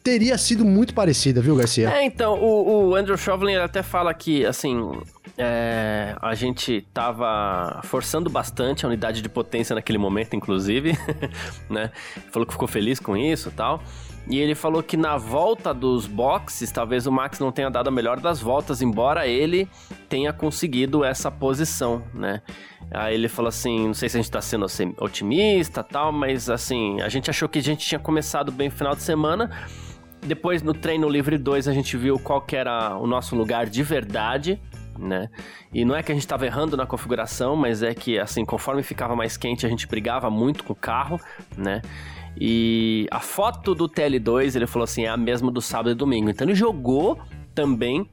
teria 0.06 0.38
sido 0.38 0.64
muito 0.64 0.94
parecida, 0.94 1.40
viu, 1.40 1.56
Garcia? 1.56 1.90
É, 1.90 2.04
então, 2.04 2.34
o, 2.34 2.90
o 2.90 2.94
Andrew 2.94 3.18
Chauvelin 3.18 3.56
até 3.56 3.82
fala 3.82 4.14
que, 4.14 4.46
assim, 4.46 4.92
é, 5.36 6.14
a 6.22 6.32
gente 6.32 6.86
tava 6.94 7.80
forçando 7.82 8.30
bastante 8.30 8.86
a 8.86 8.88
unidade 8.88 9.20
de 9.20 9.28
potência 9.28 9.74
naquele 9.74 9.98
momento, 9.98 10.36
inclusive, 10.36 10.96
né? 11.68 11.90
Falou 12.30 12.46
que 12.46 12.52
ficou 12.52 12.68
feliz 12.68 13.00
com 13.00 13.16
isso 13.16 13.50
tal. 13.50 13.82
E 14.28 14.38
ele 14.38 14.54
falou 14.54 14.80
que 14.80 14.96
na 14.96 15.16
volta 15.16 15.74
dos 15.74 16.06
boxes, 16.06 16.70
talvez 16.70 17.08
o 17.08 17.10
Max 17.12 17.40
não 17.40 17.50
tenha 17.50 17.68
dado 17.68 17.88
a 17.88 17.90
melhor 17.90 18.20
das 18.20 18.40
voltas, 18.40 18.80
embora 18.80 19.26
ele 19.26 19.68
tenha 20.08 20.32
conseguido 20.32 21.02
essa 21.02 21.32
posição, 21.32 22.04
né? 22.14 22.42
Aí 22.92 23.14
ele 23.14 23.28
falou 23.28 23.48
assim, 23.48 23.88
não 23.88 23.94
sei 23.94 24.08
se 24.08 24.16
a 24.16 24.22
gente 24.22 24.30
tá 24.30 24.40
sendo 24.40 24.66
otimista 25.00 25.82
tal, 25.82 26.12
mas 26.12 26.48
assim, 26.48 27.00
a 27.00 27.08
gente 27.08 27.28
achou 27.28 27.48
que 27.48 27.58
a 27.58 27.62
gente 27.62 27.84
tinha 27.84 27.98
começado 27.98 28.52
bem 28.52 28.68
o 28.68 28.70
final 28.70 28.94
de 28.94 29.02
semana. 29.02 29.50
Depois 30.26 30.62
no 30.62 30.74
treino 30.74 31.08
livre 31.08 31.38
2 31.38 31.68
a 31.68 31.72
gente 31.72 31.96
viu 31.96 32.18
qual 32.18 32.40
que 32.40 32.56
era 32.56 32.96
o 32.98 33.06
nosso 33.06 33.36
lugar 33.36 33.66
de 33.66 33.82
verdade, 33.82 34.60
né? 34.98 35.28
E 35.72 35.84
não 35.84 35.94
é 35.94 36.02
que 36.02 36.10
a 36.10 36.14
gente 36.14 36.24
estava 36.24 36.44
errando 36.44 36.76
na 36.76 36.84
configuração, 36.86 37.54
mas 37.54 37.82
é 37.82 37.94
que, 37.94 38.18
assim, 38.18 38.44
conforme 38.44 38.82
ficava 38.82 39.14
mais 39.14 39.36
quente, 39.36 39.64
a 39.64 39.68
gente 39.68 39.86
brigava 39.86 40.28
muito 40.28 40.64
com 40.64 40.72
o 40.72 40.76
carro, 40.76 41.20
né? 41.56 41.80
E 42.38 43.06
a 43.10 43.20
foto 43.20 43.74
do 43.74 43.88
TL2, 43.88 44.56
ele 44.56 44.66
falou 44.66 44.84
assim, 44.84 45.04
é 45.04 45.08
a 45.08 45.16
mesma 45.16 45.50
do 45.50 45.62
sábado 45.62 45.90
e 45.90 45.94
domingo. 45.94 46.28
Então 46.28 46.46
ele 46.46 46.54
jogou 46.54 47.18
também 47.54 48.10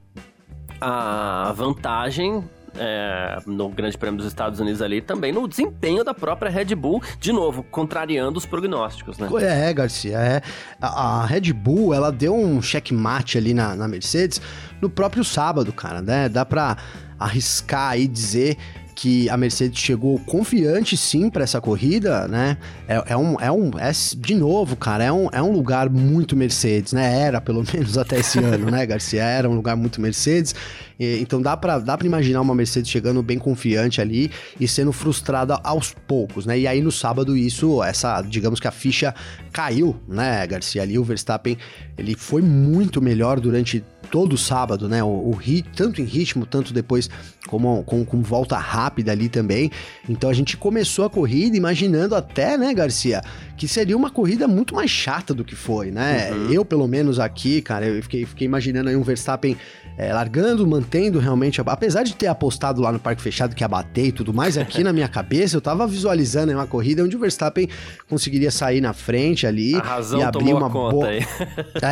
a 0.80 1.52
vantagem 1.54 2.42
é, 2.78 3.38
no 3.46 3.68
Grande 3.68 3.96
Prêmio 3.96 4.18
dos 4.18 4.26
Estados 4.26 4.60
Unidos 4.60 4.82
ali, 4.82 5.00
também 5.00 5.32
no 5.32 5.46
desempenho 5.48 6.04
da 6.04 6.14
própria 6.14 6.50
Red 6.50 6.74
Bull, 6.74 7.02
de 7.18 7.32
novo, 7.32 7.62
contrariando 7.62 8.38
os 8.38 8.46
prognósticos, 8.46 9.18
né? 9.18 9.28
É, 9.40 9.72
Garcia, 9.72 10.18
é. 10.18 10.42
A, 10.80 11.24
Red 11.26 11.52
Bull, 11.52 11.94
ela 11.94 12.10
deu 12.10 12.34
um 12.34 12.60
checkmate 12.60 13.38
ali 13.38 13.54
na, 13.54 13.74
na 13.74 13.88
Mercedes 13.88 14.40
no 14.80 14.90
próprio 14.90 15.24
sábado, 15.24 15.72
cara, 15.72 16.02
né? 16.02 16.28
Dá 16.28 16.44
pra 16.44 16.76
arriscar 17.18 17.92
aí 17.92 18.06
dizer 18.06 18.56
que 18.94 19.28
a 19.28 19.36
Mercedes 19.36 19.78
chegou 19.78 20.18
confiante 20.20 20.96
sim 20.96 21.28
para 21.28 21.42
essa 21.42 21.60
corrida, 21.60 22.28
né? 22.28 22.56
É, 22.86 23.02
é, 23.08 23.16
um, 23.16 23.40
é 23.40 23.50
um, 23.50 23.70
é, 23.78 23.90
de 24.16 24.34
novo, 24.34 24.76
cara, 24.76 25.04
é 25.04 25.12
um, 25.12 25.28
é 25.32 25.42
um 25.42 25.50
lugar 25.50 25.90
muito 25.90 26.36
Mercedes, 26.36 26.92
né? 26.92 27.20
Era 27.20 27.40
pelo 27.40 27.64
menos 27.72 27.98
até 27.98 28.20
esse 28.20 28.38
ano, 28.38 28.70
né, 28.70 28.86
Garcia? 28.86 29.22
Era 29.22 29.48
um 29.48 29.54
lugar 29.54 29.76
muito 29.76 30.00
Mercedes. 30.00 30.54
E, 30.98 31.18
então 31.20 31.42
dá 31.42 31.56
para 31.56 31.78
dá 31.78 31.98
pra 31.98 32.06
imaginar 32.06 32.40
uma 32.40 32.54
Mercedes 32.54 32.88
chegando 32.88 33.22
bem 33.22 33.38
confiante 33.38 34.00
ali 34.00 34.30
e 34.60 34.68
sendo 34.68 34.92
frustrada 34.92 35.58
aos 35.64 35.92
poucos, 36.06 36.46
né? 36.46 36.58
E 36.58 36.66
aí 36.66 36.80
no 36.80 36.92
sábado 36.92 37.36
isso, 37.36 37.82
essa, 37.82 38.22
digamos 38.22 38.60
que 38.60 38.68
a 38.68 38.72
ficha 38.72 39.14
caiu, 39.52 39.96
né, 40.06 40.46
Garcia? 40.46 40.82
Ali 40.82 40.98
o 40.98 41.04
Verstappen, 41.04 41.58
ele 41.98 42.14
foi 42.14 42.42
muito 42.42 43.02
melhor 43.02 43.40
durante 43.40 43.84
todo 44.14 44.38
sábado, 44.38 44.88
né? 44.88 45.02
O, 45.02 45.08
o 45.08 45.32
hit, 45.32 45.68
tanto 45.74 46.00
em 46.00 46.04
ritmo, 46.04 46.46
tanto 46.46 46.72
depois 46.72 47.10
como 47.48 47.82
com, 47.82 48.04
com 48.04 48.22
volta 48.22 48.56
rápida 48.56 49.10
ali 49.10 49.28
também. 49.28 49.72
Então 50.08 50.30
a 50.30 50.32
gente 50.32 50.56
começou 50.56 51.04
a 51.04 51.10
corrida 51.10 51.56
imaginando 51.56 52.14
até, 52.14 52.56
né, 52.56 52.72
Garcia, 52.72 53.20
que 53.56 53.66
seria 53.66 53.96
uma 53.96 54.10
corrida 54.10 54.46
muito 54.46 54.72
mais 54.72 54.88
chata 54.88 55.34
do 55.34 55.44
que 55.44 55.56
foi, 55.56 55.90
né? 55.90 56.30
Uhum. 56.30 56.52
Eu, 56.52 56.64
pelo 56.64 56.86
menos 56.86 57.18
aqui, 57.18 57.60
cara, 57.60 57.86
eu 57.86 58.00
fiquei, 58.04 58.24
fiquei 58.24 58.44
imaginando 58.44 58.88
aí 58.88 58.94
um 58.94 59.02
Verstappen 59.02 59.56
é, 59.96 60.12
largando, 60.12 60.66
mantendo 60.66 61.18
realmente, 61.18 61.60
apesar 61.64 62.02
de 62.02 62.14
ter 62.14 62.26
apostado 62.26 62.80
lá 62.80 62.90
no 62.90 62.98
parque 62.98 63.22
fechado 63.22 63.54
que 63.54 63.62
ia 63.62 63.68
bater 63.68 64.06
e 64.06 64.12
tudo 64.12 64.34
mais, 64.34 64.58
aqui 64.58 64.82
na 64.82 64.92
minha 64.92 65.06
cabeça 65.08 65.56
eu 65.56 65.60
tava 65.60 65.86
visualizando 65.86 66.52
uma 66.52 66.66
corrida 66.66 67.04
onde 67.04 67.16
o 67.16 67.18
Verstappen 67.18 67.68
conseguiria 68.08 68.50
sair 68.50 68.80
na 68.80 68.92
frente 68.92 69.46
ali 69.46 69.72
e 69.72 70.22
abrir 70.22 70.52
uma 70.52 70.68
boa. 70.68 71.06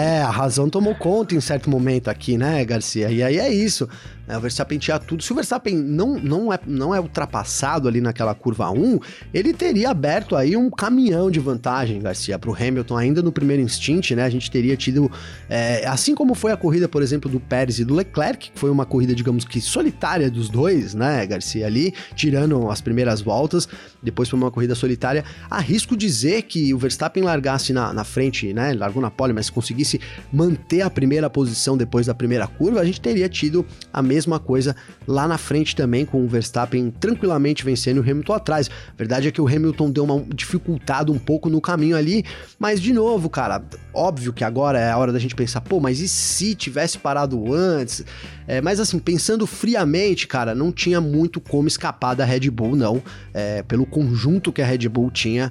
é, 0.01 0.23
a 0.23 0.31
razão 0.31 0.69
tomou 0.69 0.95
conta 0.95 1.35
em 1.35 1.41
certo 1.41 1.71
momento 1.71 2.09
aqui, 2.09 2.37
né, 2.37 2.65
Garcia? 2.65 3.11
E 3.11 3.23
aí 3.23 3.39
é 3.39 3.53
isso. 3.53 3.89
É, 4.33 4.39
o 4.39 4.41
Verstappen 4.41 4.79
tinha 4.79 4.99
tudo. 4.99 5.23
Se 5.23 5.31
o 5.31 5.35
Verstappen 5.35 5.77
não, 5.77 6.19
não, 6.19 6.51
é, 6.51 6.59
não 6.67 6.95
é 6.95 6.99
ultrapassado 6.99 7.87
ali 7.87 8.01
naquela 8.01 8.35
curva 8.35 8.71
1, 8.71 8.99
ele 9.35 9.53
teria 9.53 9.91
aberto 9.91 10.35
aí 10.35 10.57
um 10.57 10.71
caminhão 10.71 11.31
de 11.31 11.39
vantagem, 11.39 12.01
Garcia, 12.01 12.39
para 12.39 12.49
o 12.49 12.55
Hamilton 12.55 12.97
ainda 12.97 13.21
no 13.21 13.31
primeiro 13.31 13.63
instante, 13.63 14.15
né? 14.17 14.25
A 14.25 14.31
gente 14.31 14.51
teria 14.51 14.75
tido, 14.75 15.13
é, 15.51 15.87
assim 15.87 16.15
como 16.15 16.35
foi 16.35 16.51
a 16.51 16.57
corrida, 16.57 16.89
por 16.89 17.03
exemplo, 17.03 17.31
do 17.31 17.39
Pérez 17.39 17.79
e 17.79 17.85
do 17.85 17.95
Leclerc, 17.95 18.51
que 18.51 18.59
foi 18.59 18.71
uma 18.71 18.87
corrida, 18.87 19.15
digamos 19.15 19.45
que 19.45 19.61
solitária 19.61 20.31
dos 20.31 20.49
dois, 20.49 20.95
né, 20.95 21.27
Garcia, 21.27 21.67
ali, 21.67 21.93
tirando 22.15 22.71
as 22.71 22.81
primeiras 22.81 23.21
voltas, 23.21 23.69
depois 24.03 24.29
foi 24.29 24.39
uma 24.39 24.51
corrida 24.51 24.75
solitária. 24.75 25.25
Arrisco 25.51 25.97
dizer 25.97 26.43
que 26.43 26.75
o 26.75 26.79
Verstappen 26.79 27.23
largasse 27.23 27.73
na, 27.73 27.93
na 27.93 28.05
frente, 28.05 28.53
né? 28.53 28.73
Largou 28.73 29.01
na 29.01 29.11
pole, 29.11 29.33
mas 29.33 29.49
conseguisse 29.49 30.01
manter 30.33 30.83
a 30.83 30.91
primeira 30.91 31.31
posição 31.31 31.77
depois 31.77 32.07
da 32.07 32.15
primeira 32.15 32.47
curva, 32.47 32.81
a 32.81 32.85
gente 32.85 33.01
teria 33.01 33.29
tido 33.29 33.65
a 33.93 34.03
mesma 34.03 34.39
coisa 34.39 34.75
lá 35.07 35.29
na 35.29 35.39
frente 35.39 35.77
também, 35.77 36.05
com 36.05 36.25
o 36.25 36.29
Verstappen 36.29 36.91
tranquilamente 36.91 37.65
vencendo 37.65 37.99
o 37.99 38.01
Hamilton 38.01 38.35
atrás. 38.35 38.71
Verdade 38.97 39.29
é 39.29 39.31
que 39.31 39.41
o 39.41 39.47
Hamilton 39.47 39.91
deu 39.91 40.05
uma 40.05 40.25
dificultada 40.35 41.13
um 41.13 41.19
pouco 41.19 41.49
no 41.49 41.61
caminho 41.61 41.97
ali, 41.97 42.25
mas 42.59 42.81
de 42.81 42.93
novo, 42.93 43.29
cara, 43.29 43.63
óbvio 43.95 44.33
que 44.33 44.45
agora 44.45 44.79
é 44.79 44.91
a 44.91 44.99
hora 44.99 45.13
da 45.13 45.19
gente 45.19 45.35
pensar, 45.35 45.61
pô, 45.61 45.81
mas 45.81 46.01
e 46.01 46.09
se 46.09 46.55
tivesse 46.55 46.99
parado 46.99 47.53
antes? 47.53 48.05
É, 48.47 48.61
mas 48.61 48.81
assim, 48.81 48.99
pensando 48.99 49.47
friamente, 49.47 50.27
cara, 50.27 50.55
não 50.55 50.73
tinha 50.73 51.01
muito 51.01 51.41
como 51.41 51.69
escapar 51.69 52.15
da 52.15 52.25
Red 52.25 52.51
Bull, 52.51 52.77
não, 52.77 53.03
é, 53.33 53.63
pelo 53.63 53.87
conjunto 53.87 54.53
que 54.53 54.63
a 54.63 54.67
Red 54.67 54.89
Bull 54.89 55.11
tinha 55.11 55.51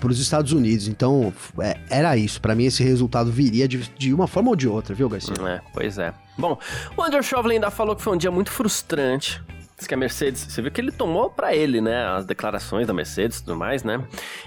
para 0.00 0.10
os 0.10 0.20
Estados 0.20 0.52
Unidos. 0.52 0.88
Então, 0.88 1.32
é, 1.60 1.76
era 1.90 2.16
isso. 2.16 2.40
Para 2.40 2.54
mim, 2.54 2.66
esse 2.66 2.82
resultado 2.82 3.30
viria 3.30 3.66
de, 3.66 3.78
de 3.96 4.14
uma 4.14 4.26
forma 4.26 4.50
ou 4.50 4.56
de 4.56 4.68
outra, 4.68 4.94
viu, 4.94 5.08
Garcia? 5.08 5.34
É, 5.46 5.60
pois 5.72 5.98
é. 5.98 6.12
Bom, 6.36 6.56
o 6.96 7.02
Andrew 7.02 7.22
Chauvelin 7.22 7.56
ainda 7.56 7.70
falou 7.70 7.96
que 7.96 8.02
foi 8.02 8.14
um 8.14 8.16
dia 8.16 8.30
muito 8.30 8.50
frustrante 8.50 9.42
Diz 9.78 9.86
que 9.86 9.94
a 9.94 9.96
Mercedes, 9.96 10.40
você 10.40 10.60
viu 10.60 10.72
que 10.72 10.80
ele 10.80 10.90
tomou 10.90 11.30
para 11.30 11.54
ele, 11.54 11.80
né, 11.80 12.04
as 12.04 12.26
declarações 12.26 12.84
da 12.84 12.92
Mercedes 12.92 13.38
e 13.38 13.44
tudo 13.44 13.56
mais, 13.56 13.84
né? 13.84 14.02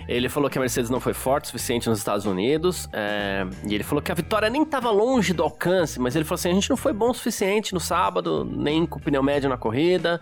Ele 0.06 0.28
falou 0.28 0.50
que 0.50 0.58
a 0.58 0.62
Mercedes 0.62 0.90
não 0.90 1.00
foi 1.00 1.14
forte 1.14 1.46
o 1.46 1.48
suficiente 1.48 1.88
nos 1.88 2.00
Estados 2.00 2.26
Unidos, 2.26 2.90
é, 2.92 3.48
e 3.66 3.74
ele 3.74 3.84
falou 3.86 4.02
que 4.02 4.12
a 4.12 4.16
vitória 4.16 4.50
nem 4.50 4.64
estava 4.64 4.92
longe 4.92 5.32
do 5.32 5.42
alcance, 5.42 6.02
mas 6.02 6.18
ele 6.18 6.26
falou 6.26 6.36
assim: 6.36 6.50
a 6.50 6.54
gente 6.54 6.70
não 6.70 6.76
foi 6.76 6.92
bom 6.92 7.12
o 7.12 7.14
suficiente 7.14 7.74
no 7.74 7.80
sábado, 7.80 8.44
nem 8.44 8.86
com 8.86 9.00
o 9.00 9.02
pneu 9.02 9.24
médio 9.24 9.50
na 9.50 9.56
corrida, 9.56 10.20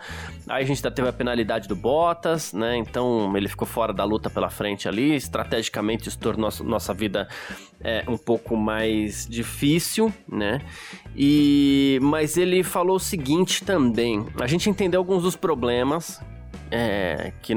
aí 0.48 0.63
a 0.63 0.67
gente 0.67 0.78
ainda 0.78 0.91
teve 0.91 1.08
a 1.08 1.13
penalidade 1.13 1.67
do 1.67 1.76
Bottas, 1.76 2.54
né? 2.54 2.78
Então 2.78 3.36
ele 3.36 3.48
ficou 3.48 3.67
fora 3.67 3.91
da 3.91 4.04
luta 4.04 4.30
pela 4.30 4.52
frente 4.52 4.88
ali, 4.88 5.15
estrategicamente 5.15 6.08
isso 6.08 6.19
tornou 6.19 6.39
nossa, 6.41 6.63
nossa 6.63 6.93
vida 6.93 7.28
é, 7.82 8.04
um 8.08 8.17
pouco 8.17 8.56
mais 8.56 9.28
difícil, 9.28 10.13
né? 10.28 10.62
E 11.15 11.98
mas 12.02 12.38
ele 12.38 12.63
falou 12.63 12.98
o 12.98 13.00
seguinte 13.00 13.63
também: 13.63 14.26
a 14.39 14.45
gente 14.45 14.69
entendeu 14.69 14.98
alguns 14.99 15.23
dos 15.23 15.35
problemas 15.35 16.21
é, 16.71 17.33
que 17.41 17.55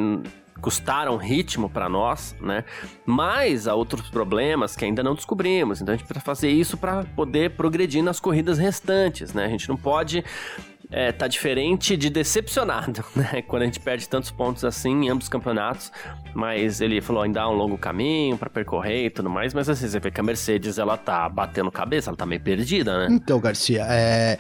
custaram 0.61 1.17
ritmo 1.17 1.69
para 1.69 1.89
nós, 1.89 2.37
né? 2.41 2.65
Mas 3.05 3.67
há 3.67 3.75
outros 3.75 4.09
problemas 4.09 4.77
que 4.77 4.85
ainda 4.85 5.03
não 5.03 5.15
descobrimos. 5.15 5.83
Então 5.83 5.93
a 5.93 5.97
gente 5.97 6.07
precisa 6.07 6.25
fazer 6.25 6.51
isso 6.51 6.77
para 6.77 7.05
poder 7.17 7.51
progredir 7.51 8.03
nas 8.03 8.21
corridas 8.21 8.59
restantes, 8.59 9.35
né? 9.35 9.45
A 9.45 9.49
gente 9.49 9.69
não 9.69 9.77
pode 9.77 10.25
é, 10.93 11.11
tá 11.11 11.27
diferente 11.27 11.97
de 11.97 12.11
decepcionado, 12.11 13.03
né? 13.17 13.43
Quando 13.43 13.63
a 13.63 13.65
gente 13.65 13.81
perde 13.81 14.07
tantos 14.09 14.31
pontos 14.31 14.65
assim 14.65 15.07
em 15.07 15.09
ambos 15.09 15.25
os 15.25 15.29
campeonatos. 15.29 15.91
Mas 16.35 16.81
ele 16.81 17.01
falou, 17.01 17.23
ainda 17.23 17.43
há 17.43 17.51
um 17.51 17.55
longo 17.55 17.79
caminho 17.79 18.37
para 18.37 18.51
percorrer 18.51 19.07
e 19.07 19.11
tudo 19.11 19.31
mais. 19.31 19.55
Mas 19.55 19.69
assim, 19.69 19.89
você 19.89 19.99
vê 19.99 20.11
que 20.11 20.21
a 20.21 20.23
Mercedes, 20.23 20.79
ela 20.79 20.97
tá 20.97 21.29
batendo 21.29 21.71
cabeça, 21.71 22.11
ela 22.11 22.17
tá 22.17 22.27
meio 22.27 22.41
perdida, 22.41 22.99
né? 22.99 23.09
Então, 23.11 23.41
Garcia, 23.41 23.87
é... 23.89 24.39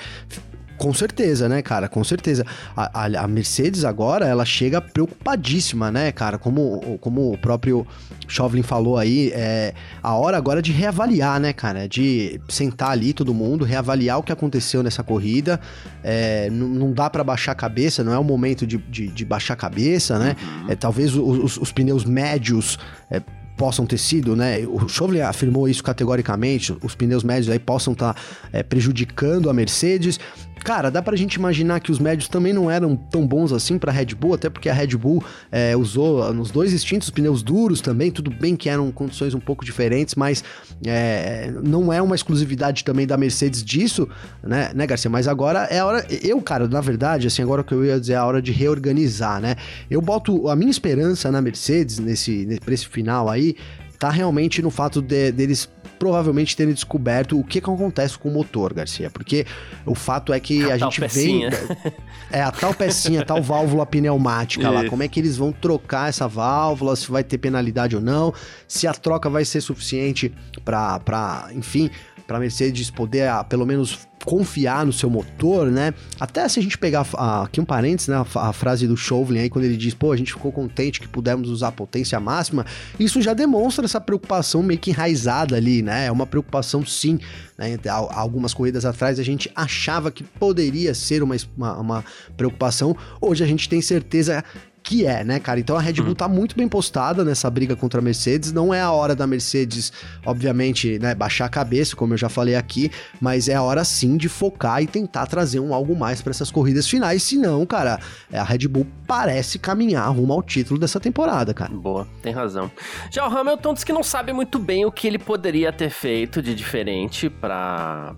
Com 0.82 0.92
certeza, 0.92 1.48
né, 1.48 1.62
cara? 1.62 1.88
Com 1.88 2.02
certeza. 2.02 2.44
A, 2.76 3.04
a, 3.04 3.24
a, 3.24 3.28
Mercedes 3.28 3.84
agora, 3.84 4.26
ela 4.26 4.44
chega 4.44 4.80
preocupadíssima, 4.80 5.92
né, 5.92 6.10
cara? 6.10 6.38
Como, 6.38 6.98
como 7.00 7.32
o 7.32 7.38
próprio 7.38 7.86
Chauvelin 8.26 8.64
falou 8.64 8.98
aí, 8.98 9.30
é 9.32 9.74
a 10.02 10.14
hora 10.16 10.36
agora 10.36 10.60
de 10.60 10.72
reavaliar, 10.72 11.38
né, 11.38 11.52
cara? 11.52 11.88
De 11.88 12.40
sentar 12.48 12.90
ali 12.90 13.12
todo 13.12 13.32
mundo, 13.32 13.64
reavaliar 13.64 14.18
o 14.18 14.24
que 14.24 14.32
aconteceu 14.32 14.82
nessa 14.82 15.04
corrida. 15.04 15.60
É, 16.02 16.50
não 16.50 16.92
dá 16.92 17.08
para 17.08 17.22
baixar 17.22 17.52
a 17.52 17.54
cabeça, 17.54 18.02
não 18.02 18.12
é 18.12 18.18
o 18.18 18.24
momento 18.24 18.66
de, 18.66 18.78
de, 18.78 19.06
de 19.06 19.24
baixar 19.24 19.54
a 19.54 19.56
cabeça, 19.56 20.18
né? 20.18 20.34
Uhum. 20.42 20.70
É, 20.70 20.74
talvez 20.74 21.14
os, 21.14 21.58
os, 21.58 21.70
pneus 21.70 22.04
médios. 22.04 22.76
É, 23.08 23.22
possam 23.56 23.86
ter 23.86 23.98
sido, 23.98 24.34
né? 24.34 24.66
O 24.66 24.88
Chauvelin 24.88 25.20
afirmou 25.20 25.68
isso 25.68 25.84
categoricamente, 25.84 26.76
os 26.82 26.94
pneus 26.96 27.22
médios 27.22 27.48
aí 27.48 27.58
possam 27.58 27.92
estar 27.92 28.14
tá, 28.14 28.20
é, 28.52 28.62
prejudicando 28.62 29.48
a 29.48 29.52
Mercedes. 29.52 30.18
Cara, 30.64 30.90
dá 30.90 31.02
pra 31.02 31.16
gente 31.16 31.34
imaginar 31.34 31.80
que 31.80 31.90
os 31.90 31.98
médios 31.98 32.28
também 32.28 32.52
não 32.52 32.70
eram 32.70 32.94
tão 32.94 33.26
bons 33.26 33.52
assim 33.52 33.78
pra 33.78 33.90
Red 33.90 34.14
Bull, 34.14 34.34
até 34.34 34.48
porque 34.48 34.68
a 34.68 34.72
Red 34.72 34.96
Bull 34.96 35.22
é, 35.50 35.76
usou 35.76 36.32
nos 36.32 36.52
dois 36.52 36.72
extintos 36.72 37.10
pneus 37.10 37.42
duros 37.42 37.80
também, 37.80 38.12
tudo 38.12 38.30
bem 38.30 38.54
que 38.54 38.68
eram 38.68 38.92
condições 38.92 39.34
um 39.34 39.40
pouco 39.40 39.64
diferentes, 39.64 40.14
mas 40.14 40.44
é, 40.86 41.52
não 41.64 41.92
é 41.92 42.00
uma 42.00 42.14
exclusividade 42.14 42.84
também 42.84 43.06
da 43.06 43.16
Mercedes 43.16 43.64
disso, 43.64 44.08
né, 44.42 44.70
né, 44.72 44.86
Garcia? 44.86 45.10
Mas 45.10 45.26
agora 45.26 45.64
é 45.64 45.80
a 45.80 45.86
hora. 45.86 46.06
Eu, 46.22 46.40
cara, 46.40 46.68
na 46.68 46.80
verdade, 46.80 47.26
assim, 47.26 47.42
agora 47.42 47.64
que 47.64 47.72
eu 47.72 47.84
ia 47.84 47.98
dizer 47.98 48.12
é 48.12 48.16
a 48.16 48.24
hora 48.24 48.40
de 48.40 48.52
reorganizar, 48.52 49.40
né? 49.40 49.56
Eu 49.90 50.00
boto 50.00 50.48
a 50.48 50.54
minha 50.54 50.70
esperança 50.70 51.30
na 51.32 51.42
Mercedes 51.42 51.98
nesse, 51.98 52.46
pra 52.64 52.72
esse 52.72 52.86
final 52.86 53.28
aí, 53.28 53.56
tá 53.98 54.10
realmente 54.10 54.62
no 54.62 54.70
fato 54.70 55.02
de, 55.02 55.32
deles 55.32 55.68
provavelmente 56.02 56.56
terem 56.56 56.74
descoberto 56.74 57.38
o 57.38 57.44
que, 57.44 57.60
que 57.60 57.70
acontece 57.70 58.18
com 58.18 58.28
o 58.28 58.32
motor, 58.32 58.74
Garcia. 58.74 59.08
Porque 59.08 59.46
o 59.86 59.94
fato 59.94 60.32
é 60.32 60.40
que 60.40 60.68
a, 60.68 60.74
a 60.74 60.78
gente 60.78 61.00
pecinha. 61.00 61.48
vem. 61.48 61.92
É 62.28 62.42
a 62.42 62.50
tal 62.50 62.72
pecinha, 62.72 63.20
a 63.20 63.24
tal 63.24 63.42
válvula 63.42 63.84
pneumática 63.84 64.70
lá. 64.70 64.88
Como 64.88 65.02
é 65.02 65.08
que 65.08 65.20
eles 65.20 65.36
vão 65.36 65.52
trocar 65.52 66.08
essa 66.08 66.26
válvula, 66.26 66.96
se 66.96 67.10
vai 67.10 67.22
ter 67.22 67.36
penalidade 67.36 67.94
ou 67.94 68.00
não, 68.00 68.32
se 68.66 68.86
a 68.86 68.94
troca 68.94 69.28
vai 69.28 69.44
ser 69.44 69.60
suficiente 69.60 70.32
para, 70.64 71.50
enfim, 71.52 71.90
para 72.26 72.38
Mercedes 72.38 72.90
poder, 72.90 73.28
ah, 73.28 73.44
pelo 73.44 73.66
menos, 73.66 74.08
confiar 74.24 74.87
no 74.87 74.92
seu 74.92 75.11
motor, 75.11 75.70
né? 75.70 75.92
Até 76.18 76.48
se 76.48 76.58
a 76.58 76.62
gente 76.62 76.78
pegar 76.78 77.06
ah, 77.14 77.42
aqui 77.42 77.61
um 77.61 77.64
parênteses, 77.64 78.08
né? 78.08 78.16
A, 78.16 78.48
a, 78.48 78.52
frase 78.52 78.87
do 78.87 78.96
Chauvelin 78.96 79.40
aí, 79.40 79.50
quando 79.50 79.64
ele 79.64 79.76
diz, 79.76 79.94
pô, 79.94 80.12
a 80.12 80.16
gente 80.16 80.32
ficou 80.32 80.52
contente 80.52 81.00
que 81.00 81.08
pudemos 81.08 81.48
usar 81.48 81.68
a 81.68 81.72
potência 81.72 82.18
máxima, 82.20 82.64
isso 82.98 83.20
já 83.20 83.35
demonstra 83.35 83.85
essa 83.85 84.00
preocupação 84.00 84.62
meio 84.62 84.78
que 84.78 84.90
enraizada 84.90 85.56
ali, 85.56 85.82
né? 85.82 86.06
É 86.06 86.12
uma 86.12 86.26
preocupação 86.26 86.85
sim. 86.85 87.18
Né? 87.58 87.78
Algumas 88.11 88.54
corridas 88.54 88.85
atrás 88.85 89.18
a 89.18 89.22
gente 89.22 89.50
achava 89.54 90.11
que 90.11 90.22
poderia 90.22 90.94
ser 90.94 91.22
uma, 91.22 91.37
uma, 91.56 91.78
uma 91.78 92.04
preocupação, 92.37 92.96
hoje 93.20 93.42
a 93.42 93.46
gente 93.46 93.68
tem 93.68 93.80
certeza 93.80 94.44
que 94.82 95.06
é, 95.06 95.22
né, 95.24 95.38
cara? 95.38 95.60
Então 95.60 95.76
a 95.76 95.80
Red 95.80 95.94
Bull 95.94 96.08
uhum. 96.08 96.14
tá 96.14 96.28
muito 96.28 96.56
bem 96.56 96.68
postada 96.68 97.24
nessa 97.24 97.48
briga 97.48 97.76
contra 97.76 98.00
a 98.00 98.02
Mercedes. 98.02 98.52
Não 98.52 98.72
é 98.72 98.80
a 98.80 98.90
hora 98.90 99.14
da 99.14 99.26
Mercedes, 99.26 99.92
obviamente, 100.26 100.98
né, 100.98 101.14
baixar 101.14 101.46
a 101.46 101.48
cabeça, 101.48 101.94
como 101.94 102.14
eu 102.14 102.18
já 102.18 102.28
falei 102.28 102.56
aqui, 102.56 102.90
mas 103.20 103.48
é 103.48 103.54
a 103.54 103.62
hora 103.62 103.84
sim 103.84 104.16
de 104.16 104.28
focar 104.28 104.82
e 104.82 104.86
tentar 104.86 105.26
trazer 105.26 105.60
um 105.60 105.72
algo 105.72 105.96
mais 105.96 106.20
para 106.20 106.30
essas 106.30 106.50
corridas 106.50 106.88
finais. 106.88 107.22
Senão, 107.22 107.64
cara, 107.64 108.00
a 108.32 108.42
Red 108.42 108.68
Bull 108.68 108.86
parece 109.06 109.58
caminhar 109.58 110.08
rumo 110.10 110.32
ao 110.32 110.42
título 110.42 110.78
dessa 110.78 110.98
temporada, 110.98 111.54
cara. 111.54 111.72
Boa, 111.72 112.06
tem 112.22 112.32
razão. 112.32 112.70
Já 113.10 113.28
o 113.28 113.38
Hamilton 113.38 113.74
diz 113.74 113.84
que 113.84 113.92
não 113.92 114.02
sabe 114.02 114.32
muito 114.32 114.58
bem 114.58 114.84
o 114.84 114.92
que 114.92 115.06
ele 115.06 115.18
poderia 115.18 115.72
ter 115.72 115.90
feito 115.90 116.42
de 116.42 116.54
diferente 116.54 117.30
para 117.30 118.14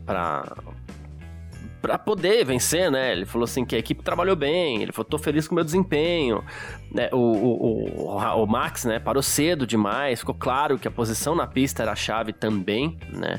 para 1.85 1.99
poder 1.99 2.47
vencer, 2.47 2.91
né? 2.91 3.13
Ele 3.13 3.27
falou 3.27 3.45
assim 3.45 3.63
que 3.63 3.77
a 3.77 3.79
equipe 3.79 4.03
trabalhou 4.03 4.35
bem, 4.35 4.81
ele 4.81 4.91
falou, 4.91 5.05
tô 5.05 5.19
feliz 5.19 5.47
com 5.47 5.55
o 5.55 5.57
meu 5.57 5.65
desempenho. 5.65 6.43
Né? 6.91 7.11
O, 7.13 7.19
o, 7.19 8.09
o, 8.09 8.43
o, 8.43 8.47
Max, 8.47 8.87
né, 8.87 8.99
parou 8.99 9.23
cedo 9.23 9.67
demais, 9.67 10.21
ficou 10.21 10.35
claro 10.35 10.79
que 10.79 10.89
a 10.89 10.91
posição 10.91 11.35
na 11.35 11.47
pista 11.47 11.83
era 11.83 11.93
a 11.93 11.95
chave 11.95 12.33
também, 12.33 12.97
né? 13.13 13.39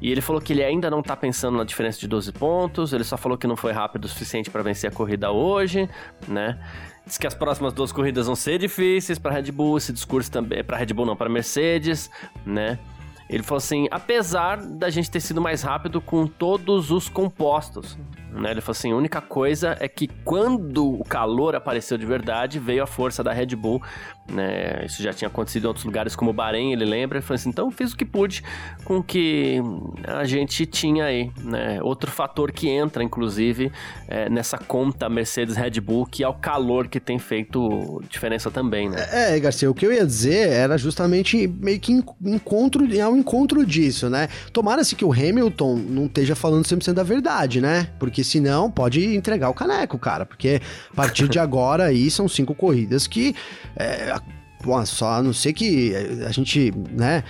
E 0.00 0.12
ele 0.12 0.20
falou 0.20 0.40
que 0.40 0.52
ele 0.52 0.62
ainda 0.62 0.88
não 0.88 1.02
tá 1.02 1.16
pensando 1.16 1.58
na 1.58 1.64
diferença 1.64 1.98
de 1.98 2.06
12 2.06 2.30
pontos, 2.34 2.92
ele 2.92 3.02
só 3.02 3.16
falou 3.16 3.36
que 3.36 3.48
não 3.48 3.56
foi 3.56 3.72
rápido 3.72 4.04
o 4.04 4.08
suficiente 4.08 4.48
para 4.48 4.62
vencer 4.62 4.88
a 4.88 4.92
corrida 4.92 5.32
hoje, 5.32 5.90
né? 6.28 6.60
Diz 7.04 7.18
que 7.18 7.26
as 7.26 7.34
próximas 7.34 7.72
duas 7.72 7.90
corridas 7.90 8.26
vão 8.26 8.36
ser 8.36 8.60
difíceis 8.60 9.18
para 9.18 9.32
Red 9.32 9.50
Bull, 9.50 9.76
esse 9.76 9.92
discurso 9.92 10.30
também 10.30 10.62
para 10.62 10.76
Red 10.76 10.94
Bull 10.94 11.04
não, 11.04 11.16
para 11.16 11.28
Mercedes, 11.28 12.08
né? 12.46 12.78
Ele 13.32 13.42
falou 13.42 13.56
assim: 13.56 13.88
apesar 13.90 14.58
da 14.58 14.90
gente 14.90 15.10
ter 15.10 15.20
sido 15.20 15.40
mais 15.40 15.62
rápido 15.62 16.00
com 16.00 16.26
todos 16.26 16.90
os 16.90 17.08
compostos. 17.08 17.96
Né? 18.32 18.50
Ele 18.50 18.60
falou 18.60 18.72
assim: 18.72 18.92
a 18.92 18.96
única 18.96 19.20
coisa 19.20 19.76
é 19.80 19.88
que 19.88 20.08
quando 20.24 21.00
o 21.00 21.04
calor 21.04 21.54
apareceu 21.54 21.98
de 21.98 22.06
verdade, 22.06 22.58
veio 22.58 22.82
a 22.82 22.86
força 22.86 23.22
da 23.22 23.32
Red 23.32 23.54
Bull. 23.56 23.82
Né? 24.30 24.84
Isso 24.86 25.02
já 25.02 25.12
tinha 25.12 25.28
acontecido 25.28 25.64
em 25.64 25.66
outros 25.66 25.84
lugares, 25.84 26.16
como 26.16 26.30
o 26.30 26.34
Bahrein, 26.34 26.72
ele 26.72 26.84
lembra. 26.84 27.18
Ele 27.18 27.24
falou 27.24 27.36
assim: 27.36 27.50
então 27.50 27.70
fiz 27.70 27.92
o 27.92 27.96
que 27.96 28.04
pude 28.04 28.42
com 28.84 28.98
o 28.98 29.02
que 29.02 29.60
a 30.06 30.24
gente 30.24 30.64
tinha 30.64 31.04
aí. 31.04 31.30
Né? 31.42 31.82
Outro 31.82 32.10
fator 32.10 32.52
que 32.52 32.68
entra, 32.68 33.02
inclusive, 33.02 33.70
é, 34.08 34.28
nessa 34.30 34.56
conta 34.56 35.08
Mercedes 35.08 35.56
Red 35.56 35.80
Bull, 35.80 36.06
que 36.06 36.24
é 36.24 36.28
o 36.28 36.34
calor 36.34 36.88
que 36.88 37.00
tem 37.00 37.18
feito 37.18 38.02
diferença 38.08 38.50
também. 38.50 38.88
Né? 38.88 38.96
É, 39.10 39.38
Garcia, 39.40 39.70
o 39.70 39.74
que 39.74 39.86
eu 39.86 39.92
ia 39.92 40.06
dizer 40.06 40.48
era 40.48 40.78
justamente 40.78 41.46
meio 41.46 41.80
que 41.80 41.92
encontro, 41.92 42.86
é 42.94 43.06
um 43.06 43.18
encontro 43.22 43.64
disso, 43.64 44.10
né? 44.10 44.28
Tomara-se 44.52 44.94
que 44.94 45.04
o 45.04 45.12
Hamilton 45.12 45.76
não 45.76 46.06
esteja 46.06 46.34
falando 46.34 46.64
100% 46.64 46.92
da 46.92 47.02
verdade, 47.02 47.60
né? 47.60 47.88
Porque 47.98 48.22
senão 48.22 48.70
pode 48.70 49.14
entregar 49.14 49.48
o 49.48 49.54
caneco, 49.54 49.98
cara. 49.98 50.26
Porque 50.26 50.60
a 50.90 50.94
partir 50.94 51.28
de 51.28 51.38
agora 51.40 51.84
aí 51.84 52.10
são 52.10 52.28
cinco 52.28 52.54
corridas 52.54 53.06
que. 53.06 53.34
É, 53.76 54.14
bom, 54.62 54.84
só 54.84 55.14
a 55.14 55.22
não 55.22 55.32
ser 55.32 55.52
que 55.52 55.94
a 56.26 56.30
gente, 56.30 56.72
né? 56.90 57.24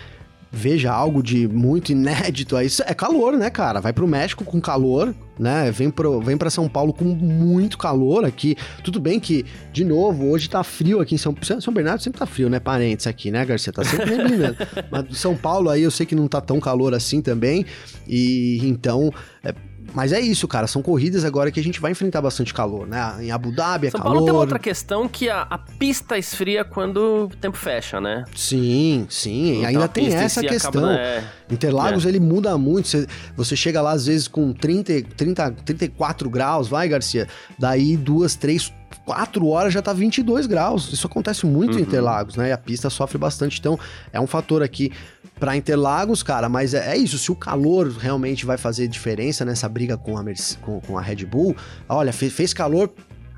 Veja 0.53 0.93
algo 0.93 1.23
de 1.23 1.49
muito 1.49 1.93
inédito 1.93 2.57
aí. 2.57 2.69
É 2.85 2.93
calor, 2.93 3.33
né, 3.33 3.49
cara? 3.49 3.81
Vai 3.81 3.93
pro 3.93 4.07
México 4.07 4.45
com 4.45 4.61
calor, 4.61 5.15
né? 5.39 5.71
Vem, 5.71 5.91
pro, 5.91 6.21
vem 6.21 6.37
pra 6.37 6.51
São 6.51 6.69
Paulo 6.69 6.93
com 6.93 7.05
muito 7.05 7.79
calor 7.79 8.25
aqui. 8.27 8.55
Tudo 8.85 9.01
bem 9.01 9.19
que, 9.19 9.47
de 9.73 9.83
novo, 9.83 10.27
hoje 10.27 10.51
tá 10.51 10.63
frio 10.63 11.01
aqui 11.01 11.15
em 11.15 11.19
São 11.19 11.35
São 11.59 11.73
Bernardo 11.73 12.03
sempre 12.03 12.19
tá 12.19 12.27
frio, 12.27 12.51
né? 12.51 12.61
Parentes 12.61 13.07
aqui, 13.07 13.31
né, 13.31 13.45
Garcia? 13.47 13.73
Tá 13.73 13.83
sempre 13.83 14.15
lembrando. 14.15 14.57
Mas 14.93 15.19
São 15.19 15.35
Paulo 15.35 15.71
aí 15.71 15.83
eu 15.83 15.91
sei 15.91 16.05
que 16.05 16.15
não 16.15 16.29
tá 16.29 16.41
tão 16.41 16.61
calor 16.61 16.95
assim 16.95 17.23
também. 17.23 17.65
E 18.07 18.61
então. 18.63 19.11
É, 19.43 19.55
mas 19.95 20.13
é 20.13 20.21
isso, 20.21 20.49
cara. 20.49 20.67
São 20.67 20.83
corridas 20.83 21.25
agora 21.25 21.51
que 21.51 21.61
a 21.61 21.63
gente 21.63 21.81
vai 21.81 21.93
enfrentar 21.93 22.21
bastante 22.21 22.53
calor, 22.53 22.87
né? 22.87 23.17
Em 23.21 23.31
Abu 23.31 23.53
Dhabi 23.53 23.89
é 23.89 23.91
São 23.91 24.01
calor. 24.01 24.15
Paulo 24.15 24.27
tem 24.27 24.35
outra 24.35 24.59
questão 24.59 25.09
que 25.09 25.29
a, 25.29 25.43
a, 25.43 25.59
pista 25.59 26.17
esfria 26.17 26.65
quando 26.65 27.31
o 27.33 27.37
tempo 27.37 27.57
fecha, 27.57 28.01
né? 28.01 28.25
Sim, 28.35 29.07
sim. 29.09 29.59
Então, 29.59 29.69
ainda 29.69 29.89
tem 29.89 30.13
essa 30.15 30.41
questão. 30.41 30.85
Acaba, 30.85 30.95
é, 30.95 31.25
Interlagos, 31.51 32.07
é. 32.07 32.09
ele 32.09 32.21
muda 32.21 32.57
muito. 32.57 32.89
Você, 32.89 33.07
você 33.37 33.57
chega 33.57 33.83
lá, 33.83 33.93
às 33.93 34.07
vezes, 34.07 34.27
com 34.27 34.53
30, 34.53 35.03
30, 35.17 35.51
34 35.65 36.31
graus, 36.31 36.69
vai, 36.69 36.89
Garcia. 36.89 37.29
Daí, 37.59 37.97
duas, 37.97 38.35
três, 38.35 38.73
quatro 39.05 39.47
horas 39.49 39.73
já 39.73 39.83
tá 39.83 39.93
22 39.93 40.47
graus. 40.47 40.93
Isso 40.93 41.07
acontece 41.07 41.47
muito 41.47 41.75
uhum. 41.75 41.81
em 41.81 41.83
Interlagos, 41.83 42.37
né? 42.37 42.49
E 42.49 42.53
a 42.53 42.59
pista 42.59 42.89
sofre 42.91 43.19
bastante. 43.19 43.59
Então, 43.59 43.79
é 44.13 44.21
um 44.21 44.27
fator 44.27 44.63
aqui 44.63 44.93
para 45.39 45.57
Interlagos, 45.57 46.23
cara, 46.23 46.49
mas 46.49 46.75
é, 46.75 46.93
é, 46.93 46.97
isso. 46.97 47.19
Se 47.19 47.31
o 47.33 47.37
calor 47.37 47.89
realmente 47.89 48.47
vai 48.47 48.57
fazer 48.57 48.89
diferença 48.89 49.45
nessa 49.45 49.69
briga 49.69 49.97
com 49.97 50.17
a, 50.17 50.25
com, 50.61 50.81
com 50.81 50.99
a 50.99 51.01
Red 51.01 51.25
Bull, 51.25 51.57
olha, 51.89 52.13
fez, 52.13 52.33
fez 52.33 52.55
calor, 52.55 52.93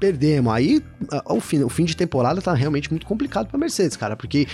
perdemos. 0.04 0.52
Aí 0.52 0.82
o 1.26 1.40
fim, 1.40 1.62
o 1.62 1.68
fim 1.68 1.84
de 1.84 1.96
temporada 1.96 2.40
tá 2.42 2.52
realmente 2.52 2.90
muito 2.90 3.06
complicado 3.06 3.48
pra 3.48 3.58
Mercedes, 3.58 3.96
cara, 3.96 4.16
porque 4.16 4.46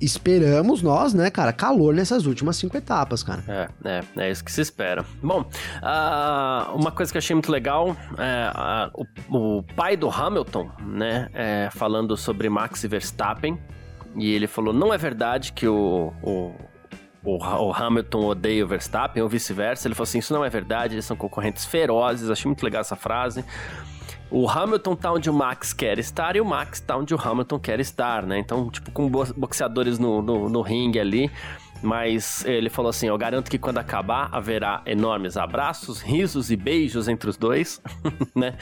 esperamos 0.00 0.82
nós, 0.82 1.14
né, 1.14 1.30
cara, 1.30 1.52
calor 1.52 1.94
nessas 1.94 2.26
últimas 2.26 2.56
cinco 2.56 2.76
etapas, 2.76 3.22
cara. 3.22 3.44
É, 3.46 3.68
é, 3.84 4.24
é 4.24 4.30
isso 4.30 4.44
que 4.44 4.50
se 4.50 4.60
espera. 4.60 5.04
Bom, 5.22 5.42
uh, 5.42 6.74
uma 6.74 6.90
coisa 6.90 7.12
que 7.12 7.16
eu 7.16 7.20
achei 7.20 7.34
muito 7.34 7.50
legal, 7.50 7.96
é, 8.18 8.90
uh, 8.96 9.06
o, 9.30 9.58
o, 9.58 9.62
pai 9.62 9.96
do 9.96 10.08
Hamilton, 10.08 10.70
né, 10.86 11.28
é, 11.32 11.68
falando 11.72 12.16
sobre 12.16 12.48
Max 12.48 12.82
Verstappen, 12.82 13.58
e 14.16 14.32
ele 14.32 14.46
falou: 14.46 14.72
não 14.72 14.92
é 14.92 14.98
verdade 14.98 15.52
que 15.52 15.68
o, 15.68 16.12
o 16.22 16.52
o, 17.24 17.72
Hamilton 17.72 18.24
odeia 18.26 18.64
o 18.64 18.68
Verstappen 18.68 19.22
ou 19.22 19.28
vice-versa. 19.28 19.86
Ele 19.86 19.94
falou 19.94 20.04
assim: 20.04 20.18
Isso 20.18 20.32
não 20.32 20.44
é 20.44 20.48
verdade, 20.48 20.94
eles 20.94 21.04
são 21.04 21.16
concorrentes 21.16 21.64
ferozes. 21.64 22.30
Achei 22.30 22.48
muito 22.48 22.62
legal 22.62 22.80
essa 22.80 22.96
frase. 22.96 23.44
O 24.30 24.48
Hamilton 24.48 24.94
tá 24.94 25.12
onde 25.12 25.30
o 25.30 25.32
Max 25.32 25.72
quer 25.72 25.98
estar 25.98 26.36
e 26.36 26.40
o 26.40 26.44
Max 26.44 26.80
tá 26.80 26.96
onde 26.96 27.14
o 27.14 27.20
Hamilton 27.20 27.58
quer 27.58 27.80
estar, 27.80 28.24
né? 28.24 28.38
Então, 28.38 28.68
tipo, 28.70 28.90
com 28.90 29.08
boxeadores 29.08 29.98
no, 29.98 30.20
no, 30.20 30.48
no 30.48 30.60
ringue 30.60 31.00
ali. 31.00 31.30
Mas 31.82 32.44
ele 32.44 32.68
falou 32.68 32.90
assim: 32.90 33.06
Eu 33.06 33.16
garanto 33.16 33.50
que 33.50 33.58
quando 33.58 33.78
acabar 33.78 34.28
haverá 34.32 34.82
enormes 34.84 35.36
abraços, 35.36 36.00
risos 36.00 36.50
e 36.50 36.56
beijos 36.56 37.06
entre 37.06 37.30
os 37.30 37.36
dois, 37.36 37.80
né? 38.34 38.54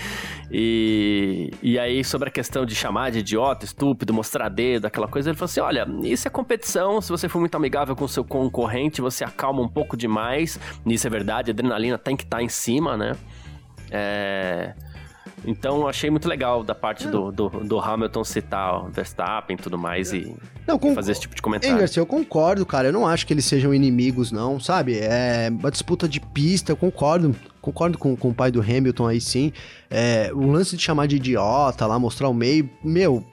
E, 0.51 1.51
e 1.63 1.79
aí, 1.79 2.05
sobre 2.05 2.29
a 2.29 2.31
questão 2.33 2.67
de 2.67 2.75
chamar 2.75 3.11
de 3.11 3.21
idiota, 3.21 3.65
estúpido, 3.65 4.13
mostrar 4.13 4.51
dedo, 4.51 4.87
aquela 4.87 5.09
coisa, 5.09 5.31
ele 5.31 5.37
falou 5.37 5.47
assim: 5.47 5.61
Olha, 5.61 5.87
isso 6.03 6.29
é 6.29 6.31
competição. 6.31 7.01
Se 7.01 7.11
você 7.11 7.29
for 7.29 7.39
muito 7.39 7.55
amigável 7.55 7.97
com 7.97 8.07
seu 8.07 8.25
concorrente, 8.25 9.01
você 9.01 9.25
acalma 9.25 9.63
um 9.63 9.69
pouco 9.69 9.97
demais. 9.97 10.61
Isso 10.85 11.07
é 11.07 11.11
verdade, 11.11 11.51
a 11.51 11.53
adrenalina 11.53 11.97
tem 11.97 12.17
que 12.17 12.25
estar 12.25 12.39
tá 12.39 12.43
em 12.43 12.49
cima, 12.49 12.97
né? 12.99 13.13
É. 13.91 14.75
Então 15.45 15.87
achei 15.87 16.11
muito 16.11 16.29
legal 16.29 16.65
da 16.65 16.75
parte 16.75 17.07
do, 17.07 17.31
do, 17.31 17.49
do, 17.49 17.79
Hamilton 17.79 18.25
citar 18.25 18.85
o 18.85 18.89
Verstappen 18.89 19.57
e 19.57 19.61
tudo 19.61 19.77
mais 19.79 20.13
e, 20.13 20.35
não, 20.67 20.79
com... 20.79 20.95
fazer 20.95 21.13
esse 21.13 21.21
tipo 21.21 21.35
de 21.35 21.43
comentário. 21.43 21.79
Garcia, 21.79 22.01
eu 22.01 22.07
concordo, 22.07 22.65
cara. 22.65 22.89
Eu 22.89 22.93
não 22.93 23.07
acho 23.07 23.27
que 23.27 23.33
eles 23.33 23.45
sejam 23.45 23.73
inimigos, 23.73 24.33
não, 24.33 24.59
sabe? 24.59 24.99
É 24.99 25.49
uma 25.51 25.71
disputa 25.71 26.09
de 26.09 26.21
pista, 26.21 26.73
eu 26.73 26.77
concordo. 26.77 27.35
Concordo 27.61 27.99
com, 27.99 28.17
com 28.17 28.29
o 28.29 28.35
pai 28.35 28.51
do 28.51 28.61
Hamilton 28.61 29.09
aí 29.09 29.21
sim. 29.21 29.53
É, 29.91 30.31
o 30.33 30.51
lance 30.51 30.77
de 30.77 30.83
chamar 30.83 31.07
de 31.07 31.17
idiota 31.17 31.87
lá, 31.87 31.99
mostrar 31.99 32.29
o 32.29 32.35
meio, 32.35 32.69
meu. 32.83 33.25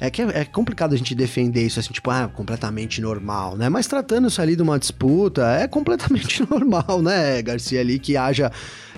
É 0.00 0.10
que 0.10 0.22
é, 0.22 0.40
é, 0.40 0.44
complicado 0.46 0.94
a 0.94 0.96
gente 0.96 1.14
defender 1.14 1.66
isso 1.66 1.78
assim, 1.78 1.92
tipo, 1.92 2.10
ah, 2.10 2.26
completamente 2.28 3.02
normal, 3.02 3.56
né? 3.56 3.68
Mas 3.68 3.86
tratando-se 3.86 4.40
ali 4.40 4.56
de 4.56 4.62
uma 4.62 4.78
disputa, 4.78 5.46
é 5.56 5.68
completamente 5.68 6.42
normal, 6.50 7.02
né, 7.02 7.42
Garcia, 7.42 7.80
ali 7.80 7.98
que 7.98 8.16
haja 8.16 8.50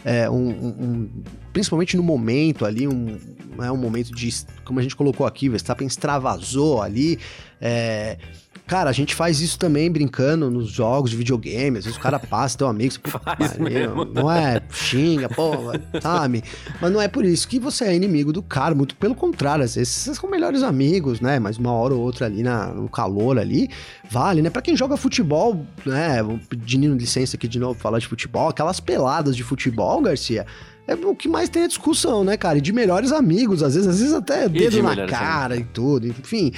é, 0.05 0.31
um, 0.31 0.49
um, 0.49 1.11
principalmente 1.53 1.97
no 1.97 2.03
momento 2.05 2.65
ali, 2.65 2.87
um, 2.87 3.19
é 3.61 3.71
um 3.71 3.77
momento 3.77 4.12
de, 4.12 4.31
como 4.65 4.79
a 4.79 4.83
gente 4.83 4.95
colocou 4.95 5.27
aqui, 5.27 5.49
Verstappen 5.49 5.87
extravasou 5.87 6.81
ali, 6.81 7.19
é, 7.61 8.17
Cara, 8.66 8.88
a 8.88 8.92
gente 8.92 9.14
faz 9.14 9.40
isso 9.40 9.59
também 9.59 9.90
brincando 9.90 10.51
nos 10.51 10.68
jogos 10.68 11.11
de 11.11 11.16
videogame. 11.16 11.79
Às 11.79 11.85
vezes 11.85 11.98
o 11.98 12.01
cara 12.01 12.18
passa, 12.18 12.57
teu 12.57 12.66
amigo, 12.68 12.94
você, 12.94 13.01
faz 13.18 13.59
mesmo. 13.59 14.05
não 14.05 14.31
é, 14.31 14.62
xinga, 14.70 15.29
porra, 15.29 15.81
sabe? 16.01 16.42
Mas 16.81 16.92
não 16.92 17.01
é 17.01 17.09
por 17.09 17.25
isso 17.25 17.46
que 17.46 17.59
você 17.59 17.85
é 17.85 17.94
inimigo 17.94 18.33
do 18.33 18.42
cara, 18.42 18.75
muito 18.75 18.96
pelo 18.96 19.14
contrário, 19.14 19.64
às 19.64 19.75
vezes 19.75 19.92
vocês 19.92 20.16
são 20.16 20.31
melhores 20.31 20.62
amigos, 20.62 21.20
né? 21.20 21.38
Mas 21.38 21.59
uma 21.59 21.72
hora 21.72 21.94
ou 21.94 22.01
outra 22.01 22.27
ali 22.27 22.42
na, 22.42 22.68
no 22.68 22.88
calor 22.88 23.38
ali, 23.38 23.68
vale, 24.11 24.40
né? 24.40 24.48
Pra 24.48 24.62
quem 24.62 24.77
joga 24.77 24.96
futebol, 24.96 25.66
né? 25.85 26.18
Pedindo 26.48 26.94
licença 26.94 27.37
aqui 27.37 27.48
de 27.48 27.59
novo 27.59 27.75
pra 27.75 27.83
falar 27.83 27.98
de 27.98 28.07
futebol, 28.07 28.48
aquelas 28.48 28.81
peladas 28.81 29.37
de 29.37 29.42
futebol, 29.42 30.01
Garcia 30.01 30.46
é 30.87 30.94
o 30.94 31.14
que 31.14 31.29
mais 31.29 31.48
tem 31.48 31.64
a 31.64 31.68
discussão, 31.68 32.25
né, 32.25 32.37
cara? 32.37 32.59
E 32.59 32.61
de 32.61 32.72
melhores 32.72 33.12
amigos, 33.12 33.62
às 33.62 33.75
vezes, 33.75 33.88
às 33.88 34.01
vezes 34.01 34.14
até 34.14 34.48
dedo 34.48 34.83
na 34.83 35.07
cara 35.07 35.55
amigos. 35.55 35.70
e 35.70 35.72
tudo, 35.72 36.07
enfim. 36.09 36.53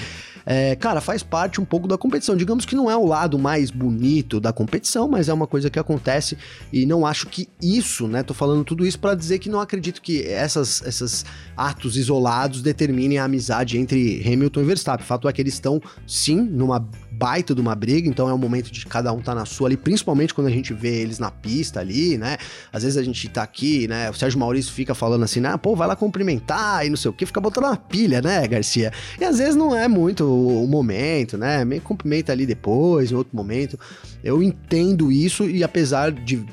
É, 0.46 0.76
cara, 0.76 1.00
faz 1.00 1.22
parte 1.22 1.60
um 1.60 1.64
pouco 1.64 1.88
da 1.88 1.96
competição. 1.96 2.36
Digamos 2.36 2.64
que 2.64 2.74
não 2.74 2.90
é 2.90 2.96
o 2.96 3.06
lado 3.06 3.38
mais 3.38 3.70
bonito 3.70 4.40
da 4.40 4.52
competição, 4.52 5.08
mas 5.08 5.28
é 5.28 5.32
uma 5.32 5.46
coisa 5.46 5.70
que 5.70 5.78
acontece 5.78 6.36
e 6.72 6.84
não 6.84 7.06
acho 7.06 7.26
que 7.28 7.48
isso, 7.62 8.06
né? 8.06 8.22
Tô 8.22 8.34
falando 8.34 8.64
tudo 8.64 8.86
isso 8.86 8.98
para 8.98 9.14
dizer 9.14 9.38
que 9.38 9.48
não 9.48 9.60
acredito 9.60 10.02
que 10.02 10.22
essas, 10.22 10.82
esses 10.82 11.24
atos 11.56 11.96
isolados 11.96 12.62
determinem 12.62 13.18
a 13.18 13.24
amizade 13.24 13.78
entre 13.78 14.22
Hamilton 14.26 14.60
e 14.60 14.64
Verstappen. 14.64 15.04
O 15.04 15.06
fato 15.06 15.28
é 15.28 15.32
que 15.32 15.40
eles 15.40 15.54
estão, 15.54 15.80
sim, 16.06 16.36
numa 16.36 16.86
baita 17.18 17.54
de 17.54 17.60
uma 17.60 17.74
briga, 17.74 18.08
então 18.08 18.28
é 18.28 18.32
o 18.32 18.38
momento 18.38 18.70
de 18.70 18.84
cada 18.86 19.12
um 19.12 19.20
tá 19.20 19.34
na 19.34 19.44
sua 19.44 19.68
ali, 19.68 19.76
principalmente 19.76 20.34
quando 20.34 20.48
a 20.48 20.50
gente 20.50 20.74
vê 20.74 21.00
eles 21.00 21.18
na 21.18 21.30
pista 21.30 21.80
ali, 21.80 22.18
né? 22.18 22.36
Às 22.72 22.82
vezes 22.82 22.98
a 22.98 23.02
gente 23.02 23.28
tá 23.28 23.42
aqui, 23.42 23.86
né? 23.86 24.10
O 24.10 24.14
Sérgio 24.14 24.38
Maurício 24.38 24.72
fica 24.72 24.94
falando 24.94 25.22
assim, 25.22 25.40
né? 25.40 25.56
Pô, 25.56 25.76
vai 25.76 25.86
lá 25.86 25.96
cumprimentar 25.96 26.84
e 26.86 26.90
não 26.90 26.96
sei 26.96 27.10
o 27.10 27.14
que, 27.14 27.24
fica 27.24 27.40
botando 27.40 27.64
uma 27.64 27.76
pilha, 27.76 28.20
né, 28.20 28.46
Garcia? 28.46 28.92
E 29.20 29.24
às 29.24 29.38
vezes 29.38 29.54
não 29.54 29.74
é 29.74 29.86
muito 29.86 30.24
o 30.24 30.66
momento, 30.66 31.38
né? 31.38 31.64
Me 31.64 31.80
cumprimenta 31.80 32.32
ali 32.32 32.46
depois, 32.46 33.12
em 33.12 33.14
outro 33.14 33.36
momento. 33.36 33.78
Eu 34.22 34.42
entendo 34.42 35.12
isso 35.12 35.48
e 35.48 35.62
apesar 35.62 36.10
de 36.10 36.44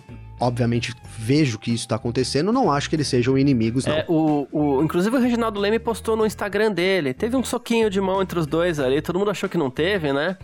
obviamente 0.41 0.93
vejo 1.17 1.59
que 1.59 1.71
isso 1.71 1.87
tá 1.87 1.95
acontecendo, 1.95 2.51
não 2.51 2.71
acho 2.71 2.89
que 2.89 2.95
eles 2.95 3.07
sejam 3.07 3.37
inimigos, 3.37 3.85
não. 3.85 3.93
É, 3.93 4.05
o, 4.09 4.47
o, 4.51 4.83
inclusive 4.83 5.15
o 5.15 5.19
Reginaldo 5.19 5.59
Leme 5.59 5.77
postou 5.77 6.17
no 6.17 6.25
Instagram 6.25 6.71
dele, 6.71 7.13
teve 7.13 7.35
um 7.37 7.43
soquinho 7.43 7.89
de 7.89 8.01
mão 8.01 8.21
entre 8.21 8.39
os 8.39 8.47
dois 8.47 8.79
ali, 8.79 9.01
todo 9.01 9.19
mundo 9.19 9.29
achou 9.29 9.47
que 9.47 9.57
não 9.57 9.69
teve, 9.69 10.11
né? 10.11 10.37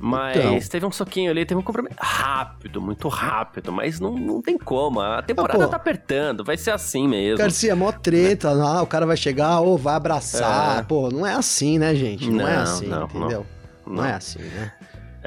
Mas 0.00 0.36
então. 0.36 0.58
teve 0.68 0.84
um 0.84 0.92
soquinho 0.92 1.30
ali, 1.30 1.46
teve 1.46 1.58
um 1.58 1.62
compromisso 1.62 1.96
rápido, 1.98 2.82
muito 2.82 3.08
rápido, 3.08 3.72
mas 3.72 3.98
não, 3.98 4.12
não 4.12 4.42
tem 4.42 4.58
como. 4.58 5.00
A 5.00 5.22
temporada 5.22 5.64
ah, 5.64 5.68
tá 5.68 5.76
apertando, 5.76 6.44
vai 6.44 6.56
ser 6.56 6.72
assim 6.72 7.08
mesmo. 7.08 7.38
Garcia, 7.38 7.74
mó 7.74 7.90
treta, 7.92 8.50
ah, 8.50 8.82
o 8.82 8.86
cara 8.86 9.06
vai 9.06 9.16
chegar 9.16 9.60
ou 9.60 9.78
vai 9.78 9.94
abraçar. 9.94 10.80
É. 10.80 10.82
Pô, 10.82 11.08
não 11.08 11.26
é 11.26 11.32
assim, 11.32 11.78
né, 11.78 11.94
gente? 11.94 12.28
Não, 12.28 12.40
é 12.40 12.42
não 12.42 12.48
é 12.48 12.56
assim, 12.56 12.86
não, 12.86 13.04
entendeu? 13.04 13.46
Não. 13.86 13.94
não 13.94 14.04
é 14.04 14.12
assim, 14.12 14.40
né? 14.40 14.72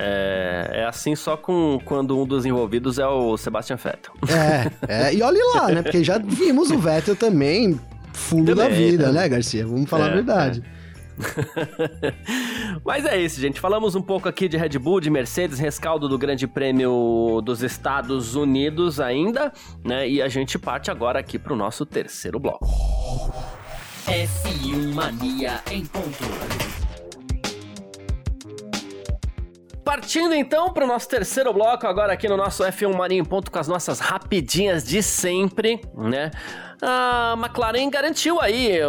É, 0.01 0.81
é 0.81 0.85
assim 0.85 1.13
só 1.15 1.35
com 1.35 1.77
quando 1.83 2.17
um 2.17 2.25
dos 2.25 2.45
envolvidos 2.45 2.97
é 2.97 3.05
o 3.05 3.35
Sebastian 3.35 3.75
Vettel. 3.75 4.13
É, 4.29 5.07
é, 5.07 5.13
e 5.13 5.21
olhe 5.21 5.39
lá, 5.55 5.67
né? 5.69 5.81
Porque 5.81 6.03
já 6.03 6.17
vimos 6.23 6.71
o 6.71 6.79
Vettel 6.79 7.17
também 7.17 7.79
fundo 8.13 8.55
também, 8.55 8.69
da 8.69 8.73
vida, 8.73 9.11
né, 9.11 9.27
Garcia? 9.27 9.65
Vamos 9.65 9.89
falar 9.89 10.07
é, 10.07 10.09
a 10.09 10.13
verdade. 10.13 10.63
Mas 12.85 13.05
é 13.05 13.19
isso, 13.19 13.41
gente. 13.41 13.59
Falamos 13.59 13.93
um 13.93 14.01
pouco 14.01 14.29
aqui 14.29 14.47
de 14.47 14.55
Red 14.55 14.79
Bull, 14.79 15.01
de 15.01 15.09
Mercedes, 15.09 15.59
rescaldo 15.59 16.07
do 16.07 16.17
Grande 16.17 16.47
Prêmio 16.47 17.41
dos 17.43 17.61
Estados 17.61 18.35
Unidos 18.35 18.99
ainda, 18.99 19.51
né? 19.83 20.07
E 20.07 20.21
a 20.21 20.29
gente 20.29 20.57
parte 20.57 20.89
agora 20.89 21.19
aqui 21.19 21.37
para 21.37 21.53
o 21.53 21.55
nosso 21.55 21.85
terceiro 21.85 22.39
bloco. 22.39 22.65
F1 24.07 24.93
Mania 24.93 25.61
em 25.69 25.85
ponto. 25.85 26.23
Partindo 29.83 30.33
então 30.33 30.71
para 30.71 30.83
o 30.83 30.87
nosso 30.87 31.07
terceiro 31.07 31.51
bloco, 31.53 31.87
agora 31.87 32.13
aqui 32.13 32.27
no 32.27 32.37
nosso 32.37 32.63
F1 32.63 32.95
Mania 32.95 33.19
em 33.19 33.25
ponto 33.25 33.49
com 33.51 33.59
as 33.59 33.67
nossas 33.67 33.99
rapidinhas 33.99 34.83
de 34.83 35.01
sempre, 35.01 35.81
né? 35.95 36.31
A 36.81 37.35
McLaren 37.37 37.89
garantiu 37.89 38.39
aí, 38.39 38.79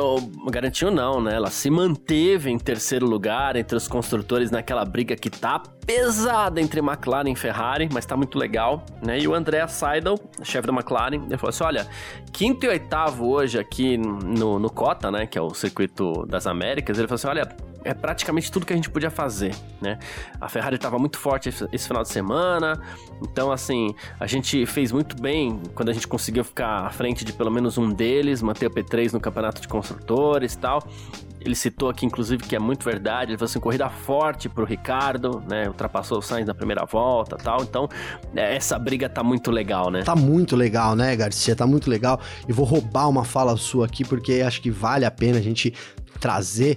garantiu 0.49 0.93
não, 0.93 1.21
né? 1.21 1.35
Ela 1.35 1.51
se 1.51 1.69
manteve 1.69 2.49
em 2.49 2.59
terceiro 2.59 3.05
lugar 3.05 3.57
entre 3.57 3.77
os 3.77 3.89
construtores 3.89 4.51
naquela 4.51 4.85
briga 4.85 5.17
que 5.17 5.29
tá 5.29 5.61
pesada 5.85 6.61
entre 6.61 6.79
McLaren 6.79 7.33
e 7.33 7.35
Ferrari, 7.35 7.89
mas 7.93 8.07
tá 8.07 8.17
muito 8.17 8.39
legal, 8.39 8.85
né? 9.05 9.19
E 9.19 9.27
o 9.27 9.35
André 9.35 9.67
Seidel, 9.67 10.15
chefe 10.45 10.69
da 10.69 10.73
McLaren, 10.73 11.25
ele 11.27 11.37
falou 11.37 11.51
assim: 11.51 11.65
olha, 11.65 11.89
quinto 12.33 12.65
e 12.65 12.69
oitavo 12.69 13.29
hoje 13.29 13.59
aqui 13.59 13.97
no, 13.97 14.61
no 14.61 14.71
Cota, 14.71 15.11
né? 15.11 15.27
Que 15.27 15.37
é 15.37 15.43
o 15.43 15.53
circuito 15.53 16.25
das 16.27 16.47
Américas, 16.47 16.97
ele 16.97 17.09
falou 17.09 17.17
assim: 17.17 17.29
olha, 17.29 17.70
é 17.85 17.95
praticamente 17.95 18.51
tudo 18.51 18.67
que 18.67 18.73
a 18.73 18.77
gente 18.77 18.91
podia 18.91 19.11
fazer, 19.11 19.55
né? 19.81 19.99
A 20.41 20.49
Ferrari 20.49 20.77
estava 20.77 20.99
muito 20.99 21.19
forte 21.19 21.49
esse, 21.49 21.87
final 21.87 22.03
de 22.03 22.09
semana, 22.09 22.81
então 23.23 23.51
assim, 23.51 23.95
a 24.19 24.27
gente 24.27 24.67
fez 24.67 24.93
muito 24.93 25.21
bem 25.21 25.61
quando 25.75 25.89
a 25.89 25.93
gente 25.93 26.07
conseguiu 26.07 26.45
ficar 26.45 26.87
à 26.87 26.91
frente 26.91 27.25
de 27.25 27.33
pelo 27.33 27.51
menos 27.51 27.79
um 27.79 27.91
deles, 27.91 28.43
manter 28.43 28.67
o 28.67 28.71
P3 28.71 29.13
no 29.13 29.21
campeonato 29.21 29.61
de 29.61 29.69
construtores 29.69 30.55
e 30.55 30.59
tal. 30.59 30.83
Ele 31.43 31.55
citou 31.55 31.89
aqui, 31.89 32.05
inclusive, 32.05 32.43
que 32.43 32.55
é 32.55 32.59
muito 32.59 32.85
verdade. 32.85 33.31
Ele 33.31 33.39
falou 33.39 33.49
assim: 33.49 33.59
corrida 33.61 33.89
forte 33.89 34.47
pro 34.47 34.63
Ricardo, 34.63 35.43
né? 35.49 35.69
Ultrapassou 35.69 36.19
o 36.19 36.23
Sainz 36.23 36.47
na 36.47 36.55
primeira 36.55 36.85
volta 36.85 37.39
tal. 37.39 37.63
Então, 37.63 37.89
é, 38.37 38.55
essa 38.55 38.79
briga 38.79 39.09
tá 39.09 39.23
muito 39.23 39.51
legal, 39.51 39.91
né? 39.91 40.03
Tá 40.03 40.15
muito 40.15 40.55
legal, 40.55 40.95
né, 40.95 41.17
Garcia? 41.17 41.57
Tá 41.57 41.67
muito 41.67 41.89
legal. 41.89 42.21
E 42.47 42.53
vou 42.53 42.67
roubar 42.67 43.09
uma 43.09 43.25
fala 43.25 43.57
sua 43.57 43.87
aqui, 43.87 44.05
porque 44.05 44.43
acho 44.47 44.61
que 44.61 44.71
vale 44.71 45.07
a 45.07 45.11
pena 45.11 45.39
a 45.39 45.43
gente 45.43 45.73
trazer 46.21 46.77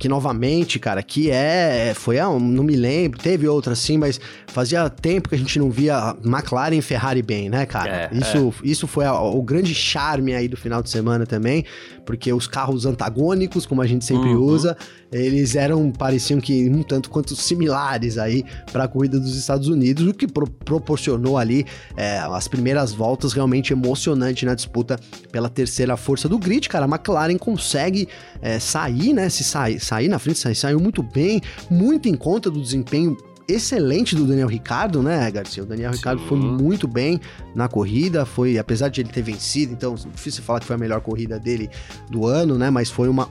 que 0.00 0.08
novamente, 0.08 0.78
cara, 0.78 1.02
que 1.02 1.30
é. 1.30 1.92
Foi 1.94 2.18
a. 2.18 2.24
Não 2.24 2.64
me 2.64 2.74
lembro, 2.74 3.18
teve 3.18 3.46
outra 3.46 3.74
assim, 3.74 3.98
mas 3.98 4.18
fazia 4.46 4.88
tempo 4.88 5.28
que 5.28 5.34
a 5.34 5.38
gente 5.38 5.58
não 5.58 5.70
via 5.70 6.16
McLaren 6.24 6.74
e 6.74 6.80
Ferrari 6.80 7.20
bem, 7.20 7.50
né, 7.50 7.66
cara? 7.66 8.08
É, 8.10 8.16
isso, 8.16 8.54
é. 8.64 8.66
isso 8.66 8.86
foi 8.86 9.04
a, 9.04 9.12
o 9.20 9.42
grande 9.42 9.74
charme 9.74 10.34
aí 10.34 10.48
do 10.48 10.56
final 10.56 10.82
de 10.82 10.88
semana 10.88 11.26
também, 11.26 11.66
porque 12.10 12.32
os 12.32 12.48
carros 12.48 12.86
antagônicos, 12.86 13.64
como 13.64 13.80
a 13.80 13.86
gente 13.86 14.04
sempre 14.04 14.30
uhum. 14.30 14.42
usa, 14.42 14.76
eles 15.12 15.54
eram, 15.54 15.92
pareciam 15.92 16.40
que 16.40 16.68
um 16.68 16.82
tanto 16.82 17.08
quanto 17.08 17.36
similares 17.36 18.18
aí 18.18 18.44
para 18.72 18.82
a 18.82 18.88
corrida 18.88 19.20
dos 19.20 19.36
Estados 19.36 19.68
Unidos, 19.68 20.04
o 20.04 20.12
que 20.12 20.26
pro, 20.26 20.44
proporcionou 20.44 21.38
ali 21.38 21.64
é, 21.96 22.18
as 22.18 22.48
primeiras 22.48 22.92
voltas 22.92 23.32
realmente 23.32 23.72
emocionante 23.72 24.44
na 24.44 24.56
disputa 24.56 24.98
pela 25.30 25.48
terceira 25.48 25.96
força 25.96 26.28
do 26.28 26.36
grid, 26.36 26.68
cara. 26.68 26.84
A 26.84 26.88
McLaren 26.88 27.38
consegue 27.38 28.08
é, 28.42 28.58
sair, 28.58 29.12
né? 29.12 29.28
Se 29.28 29.44
sair 29.44 29.78
sair 29.78 30.08
na 30.08 30.18
frente, 30.18 30.52
saiu 30.56 30.80
muito 30.80 31.04
bem, 31.04 31.40
muito 31.70 32.08
em 32.08 32.16
conta 32.16 32.50
do 32.50 32.60
desempenho 32.60 33.16
excelente 33.54 34.14
do 34.14 34.24
Daniel 34.24 34.48
Ricardo, 34.48 35.02
né, 35.02 35.30
Garcia? 35.30 35.62
O 35.62 35.66
Daniel 35.66 35.92
Sim. 35.92 35.98
Ricardo 35.98 36.22
foi 36.26 36.38
muito 36.38 36.86
bem 36.86 37.20
na 37.54 37.68
corrida, 37.68 38.24
foi, 38.24 38.58
apesar 38.58 38.88
de 38.88 39.00
ele 39.00 39.10
ter 39.10 39.22
vencido, 39.22 39.72
então 39.72 39.94
difícil 39.94 40.42
falar 40.42 40.60
que 40.60 40.66
foi 40.66 40.76
a 40.76 40.78
melhor 40.78 41.00
corrida 41.00 41.38
dele 41.38 41.68
do 42.10 42.26
ano, 42.26 42.56
né? 42.56 42.70
Mas 42.70 42.90
foi 42.90 43.08
uma, 43.08 43.28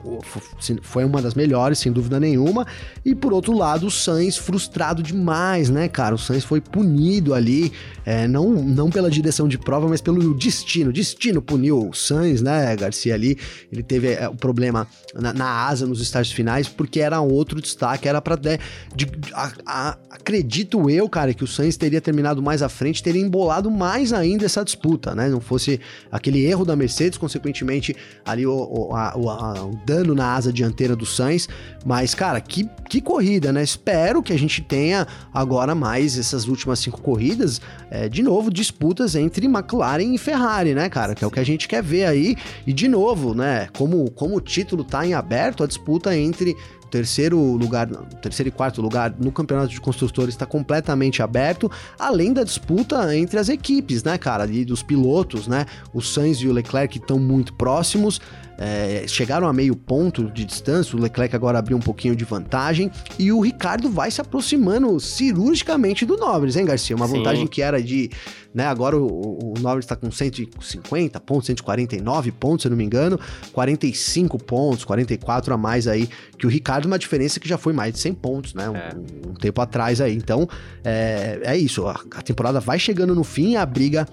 foi 0.82 1.06
uma 1.06 1.22
das 1.22 1.34
melhores, 1.34 1.80
sem 1.80 1.92
dúvida 1.92 2.20
nenhuma. 2.20 2.66
E 3.04 3.16
por 3.16 3.34
outro 3.34 3.54
lado, 3.54 3.88
o 3.88 3.92
Sainz 3.92 4.38
frustrado 4.38 5.02
demais, 5.02 5.70
né, 5.70 5.88
cara? 5.88 6.16
O 6.16 6.18
Sainz 6.18 6.44
foi 6.44 6.62
punido 6.62 7.34
ali, 7.34 7.72
é, 8.06 8.28
não, 8.28 8.52
não 8.52 8.90
pela 8.90 9.10
direção 9.10 9.48
de 9.48 9.58
prova, 9.58 9.88
mas 9.88 10.02
pelo 10.02 10.34
destino. 10.34 10.90
O 10.90 10.94
destino 10.94 11.42
puniu 11.42 11.90
o 11.90 11.94
Sainz, 11.94 12.42
né, 12.42 12.76
Garcia 12.76 13.14
ali. 13.14 13.38
Ele 13.72 13.84
teve 13.84 14.14
é, 14.14 14.28
o 14.28 14.36
problema 14.36 14.88
na, 15.14 15.34
na, 15.34 15.68
asa 15.68 15.86
nos 15.86 16.02
estágios 16.02 16.34
finais, 16.36 16.68
porque 16.68 17.00
era 17.00 17.20
outro 17.22 17.62
destaque, 17.62 18.08
era 18.08 18.22
para 18.22 18.36
de, 18.36 18.58
de, 18.96 19.34
a, 19.34 19.52
a, 19.66 19.98
acredito 20.10 20.90
eu, 20.90 21.08
cara, 21.08 21.34
que 21.34 21.44
o 21.44 21.48
Sainz 21.48 21.78
teria 21.78 22.02
terminado 22.02 22.42
mais 22.42 22.62
à 22.62 22.70
frente, 22.70 23.04
teria 23.04 23.22
embolado 23.22 23.70
mais 23.70 24.12
ainda 24.12 24.46
essa 24.46 24.64
disputa, 24.64 25.14
né? 25.14 25.30
Não 25.30 25.40
fosse 25.40 25.80
aquele 26.12 26.44
erro 26.44 26.66
da 26.66 26.76
Mercedes, 26.76 27.18
consequentemente, 27.18 27.96
ali 28.26 28.46
o, 28.46 28.54
o, 28.54 28.96
a, 28.96 29.14
o, 29.16 29.30
a, 29.30 29.66
o 29.66 29.80
dano 29.86 30.16
na 30.16 30.34
asa 30.34 30.52
dianteira 30.52 30.96
do 30.96 31.06
Sainz. 31.06 31.48
Mas, 31.86 32.16
cara, 32.16 32.42
que, 32.42 32.68
que 32.90 33.02
corrida, 33.02 33.54
né? 33.54 33.62
Espero 33.62 34.24
que 34.24 34.34
a 34.34 34.40
gente 34.40 34.62
tenha 34.62 35.08
agora 35.34 35.76
mais 35.76 36.18
essas 36.18 36.48
últimas 36.48 36.80
cinco 36.80 37.02
corridas, 37.02 37.62
é, 37.92 38.10
de 38.10 38.24
novo, 38.24 38.52
disputas 38.52 39.16
entre 39.16 39.46
McLaren 39.46 40.14
e 40.14 40.18
Ferrari, 40.18 40.74
né, 40.74 40.90
cara? 40.90 41.14
Que 41.14 41.24
é 41.24 41.28
o 41.28 41.32
que 41.32 41.40
a 41.40 41.46
gente 41.46 41.68
quer 41.68 41.84
ver 41.84 42.06
aí. 42.06 42.36
E, 42.66 42.74
de 42.74 42.88
novo, 42.88 43.36
né, 43.36 43.68
como, 43.78 44.10
como 44.12 44.38
o 44.38 44.42
título 44.42 44.84
tá 44.84 45.06
em 45.06 45.14
aberto, 45.14 45.64
a 45.64 45.68
disputa 45.68 46.16
entre 46.18 46.56
terceiro 46.90 47.40
lugar, 47.40 47.88
terceiro 48.22 48.50
e 48.50 48.52
quarto 48.52 48.82
lugar 48.82 49.14
no 49.20 49.32
campeonato 49.32 49.70
de 49.70 49.80
construtores 49.80 50.34
está 50.34 50.46
completamente 50.46 51.22
aberto, 51.22 51.72
além 51.98 52.34
da 52.34 52.44
disputa 52.44 53.16
entre 53.16 53.40
as 53.40 53.50
equipes, 53.50 54.04
né, 54.04 54.18
cara, 54.18 54.44
ali 54.44 54.66
dos 54.66 54.84
pilotos, 54.84 55.48
né? 55.48 55.66
O 55.94 56.02
Sainz 56.02 56.38
e 56.40 56.48
o 56.48 56.54
Leclerc 56.54 56.98
estão 56.98 57.20
muito 57.20 57.54
próximos 57.54 58.20
é, 58.60 59.06
chegaram 59.08 59.48
a 59.48 59.54
meio 59.54 59.74
ponto 59.74 60.30
de 60.30 60.44
distância, 60.44 60.98
o 60.98 61.02
Leclerc 61.02 61.34
agora 61.34 61.58
abriu 61.58 61.78
um 61.78 61.80
pouquinho 61.80 62.14
de 62.14 62.26
vantagem, 62.26 62.92
e 63.18 63.32
o 63.32 63.40
Ricardo 63.40 63.90
vai 63.90 64.12
se 64.12 64.20
aproximando 64.20 65.00
cirurgicamente 65.00 66.06
do 66.06 66.18
Norris, 66.18 66.58
hein, 66.58 66.66
Garcia? 66.66 66.94
Uma 66.96 67.08
Sim. 67.08 67.18
vantagem 67.18 67.48
que 67.48 67.62
era 67.62 67.82
de, 67.82 68.12
né, 68.54 68.66
agora 68.66 68.98
o, 68.98 69.52
o 69.52 69.54
Norris 69.62 69.86
está 69.86 69.96
com 69.96 70.12
150 70.12 71.18
pontos, 71.22 71.48
149 71.48 72.32
pontos, 72.34 72.64
se 72.64 72.68
eu 72.68 72.72
não 72.72 72.78
me 72.78 72.84
engano, 72.84 73.18
45 73.54 74.38
pontos, 74.44 74.84
44 74.84 75.54
a 75.54 75.58
mais 75.58 75.88
aí 75.88 76.10
que 76.38 76.46
o 76.46 76.50
Ricardo, 76.50 76.86
uma 76.86 77.00
diferença 77.00 77.40
que 77.40 77.48
já 77.48 77.58
foi 77.58 77.72
mais 77.72 77.94
de 77.94 78.00
100 78.00 78.14
pontos, 78.16 78.54
né, 78.54 78.70
um, 78.70 78.76
é. 78.76 78.90
um 79.26 79.34
tempo 79.36 79.62
atrás 79.62 80.02
aí. 80.02 80.14
Então, 80.14 80.50
é, 80.84 81.40
é 81.44 81.58
isso, 81.58 81.88
a, 81.88 81.94
a 82.16 82.22
temporada 82.22 82.60
vai 82.60 82.78
chegando 82.78 83.16
no 83.16 83.24
fim, 83.24 83.56
a 83.56 83.66
briga 83.66 84.06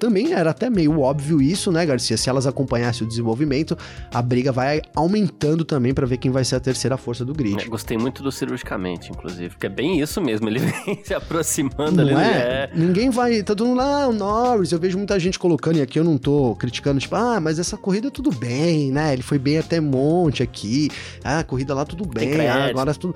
também 0.00 0.32
era 0.32 0.50
até 0.50 0.70
meio 0.70 0.98
óbvio 0.98 1.42
isso, 1.42 1.70
né, 1.70 1.84
Garcia? 1.84 2.16
Se 2.16 2.30
elas 2.30 2.46
acompanhassem 2.46 3.06
o 3.06 3.08
desenvolvimento, 3.08 3.76
a 4.12 4.22
briga 4.22 4.50
vai 4.50 4.80
aumentando 4.96 5.62
também 5.62 5.92
para 5.92 6.06
ver 6.06 6.16
quem 6.16 6.30
vai 6.30 6.42
ser 6.42 6.56
a 6.56 6.60
terceira 6.60 6.96
força 6.96 7.22
do 7.22 7.34
grid. 7.34 7.62
É, 7.62 7.68
gostei 7.68 7.98
muito 7.98 8.22
do 8.22 8.32
cirurgicamente, 8.32 9.10
inclusive, 9.12 9.50
porque 9.50 9.66
é 9.66 9.68
bem 9.68 10.00
isso 10.00 10.18
mesmo, 10.20 10.48
ele 10.48 10.58
vem 10.64 11.04
se 11.04 11.12
aproximando 11.12 12.02
não 12.02 12.04
ali. 12.04 12.14
É? 12.14 12.16
é? 12.18 12.70
Ninguém 12.74 13.10
vai, 13.10 13.42
tá 13.42 13.54
todo 13.54 13.66
mundo 13.68 13.76
lá, 13.76 14.04
ah, 14.04 14.08
o 14.08 14.12
Norris, 14.14 14.72
eu 14.72 14.78
vejo 14.78 14.96
muita 14.96 15.20
gente 15.20 15.38
colocando, 15.38 15.76
e 15.76 15.82
aqui 15.82 15.98
eu 15.98 16.04
não 16.04 16.16
tô 16.16 16.56
criticando, 16.56 16.98
tipo, 16.98 17.14
ah, 17.14 17.38
mas 17.38 17.58
essa 17.58 17.76
corrida 17.76 18.10
tudo 18.10 18.30
bem, 18.30 18.90
né? 18.90 19.12
Ele 19.12 19.22
foi 19.22 19.38
bem 19.38 19.58
até 19.58 19.80
monte 19.80 20.42
aqui, 20.42 20.88
ah, 21.22 21.40
a 21.40 21.44
corrida 21.44 21.74
lá 21.74 21.84
tudo 21.84 22.06
bem, 22.06 22.48
ah, 22.48 22.64
agora 22.64 22.94
tudo... 22.94 23.14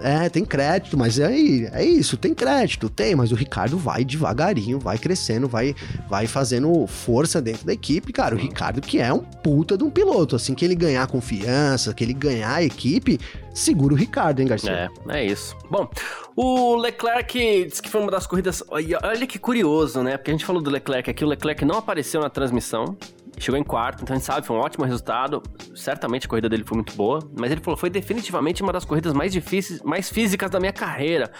É, 0.00 0.28
tem 0.30 0.44
crédito, 0.44 0.96
mas 0.96 1.20
aí, 1.20 1.68
é, 1.72 1.82
é 1.82 1.84
isso, 1.84 2.16
tem 2.16 2.32
crédito, 2.34 2.88
tem, 2.88 3.14
mas 3.14 3.32
o 3.32 3.34
Ricardo 3.34 3.76
vai 3.76 4.02
devagarinho, 4.04 4.78
vai 4.78 4.96
crescendo, 4.96 5.46
vai, 5.46 5.74
vai 6.08 6.21
vai 6.22 6.26
fazendo 6.26 6.86
força 6.86 7.42
dentro 7.42 7.66
da 7.66 7.72
equipe, 7.72 8.12
cara. 8.12 8.34
O 8.34 8.38
Ricardo, 8.38 8.80
que 8.80 8.98
é 9.00 9.12
um 9.12 9.20
puta 9.20 9.76
de 9.76 9.84
um 9.84 9.90
piloto. 9.90 10.36
Assim 10.36 10.54
que 10.54 10.64
ele 10.64 10.74
ganhar 10.74 11.06
confiança, 11.06 11.92
que 11.92 12.04
ele 12.04 12.12
ganhar 12.12 12.54
a 12.54 12.62
equipe, 12.62 13.18
segura 13.52 13.94
o 13.94 13.96
Ricardo, 13.96 14.40
hein, 14.40 14.46
Garcia? 14.46 14.90
É, 15.08 15.18
é 15.18 15.24
isso. 15.24 15.56
Bom, 15.70 15.88
o 16.36 16.76
Leclerc 16.76 17.66
disse 17.66 17.82
que 17.82 17.88
foi 17.88 18.00
uma 18.00 18.10
das 18.10 18.26
corridas. 18.26 18.62
Olha 18.68 19.26
que 19.26 19.38
curioso, 19.38 20.02
né? 20.02 20.16
Porque 20.16 20.30
a 20.30 20.34
gente 20.34 20.44
falou 20.44 20.62
do 20.62 20.70
Leclerc 20.70 21.10
aqui, 21.10 21.24
o 21.24 21.28
Leclerc 21.28 21.64
não 21.64 21.76
apareceu 21.76 22.20
na 22.20 22.30
transmissão. 22.30 22.96
Chegou 23.38 23.58
em 23.58 23.64
quarto, 23.64 24.02
então 24.02 24.14
a 24.14 24.18
gente 24.18 24.26
sabe, 24.26 24.46
foi 24.46 24.54
um 24.54 24.60
ótimo 24.60 24.84
resultado. 24.84 25.42
Certamente 25.74 26.26
a 26.26 26.28
corrida 26.28 26.48
dele 26.48 26.62
foi 26.64 26.76
muito 26.76 26.94
boa. 26.94 27.18
Mas 27.36 27.50
ele 27.50 27.60
falou, 27.60 27.76
foi 27.76 27.90
definitivamente 27.90 28.62
uma 28.62 28.72
das 28.72 28.84
corridas 28.84 29.12
mais 29.12 29.32
difíceis, 29.32 29.82
mais 29.82 30.08
físicas 30.08 30.50
da 30.50 30.60
minha 30.60 30.72
carreira. 30.72 31.32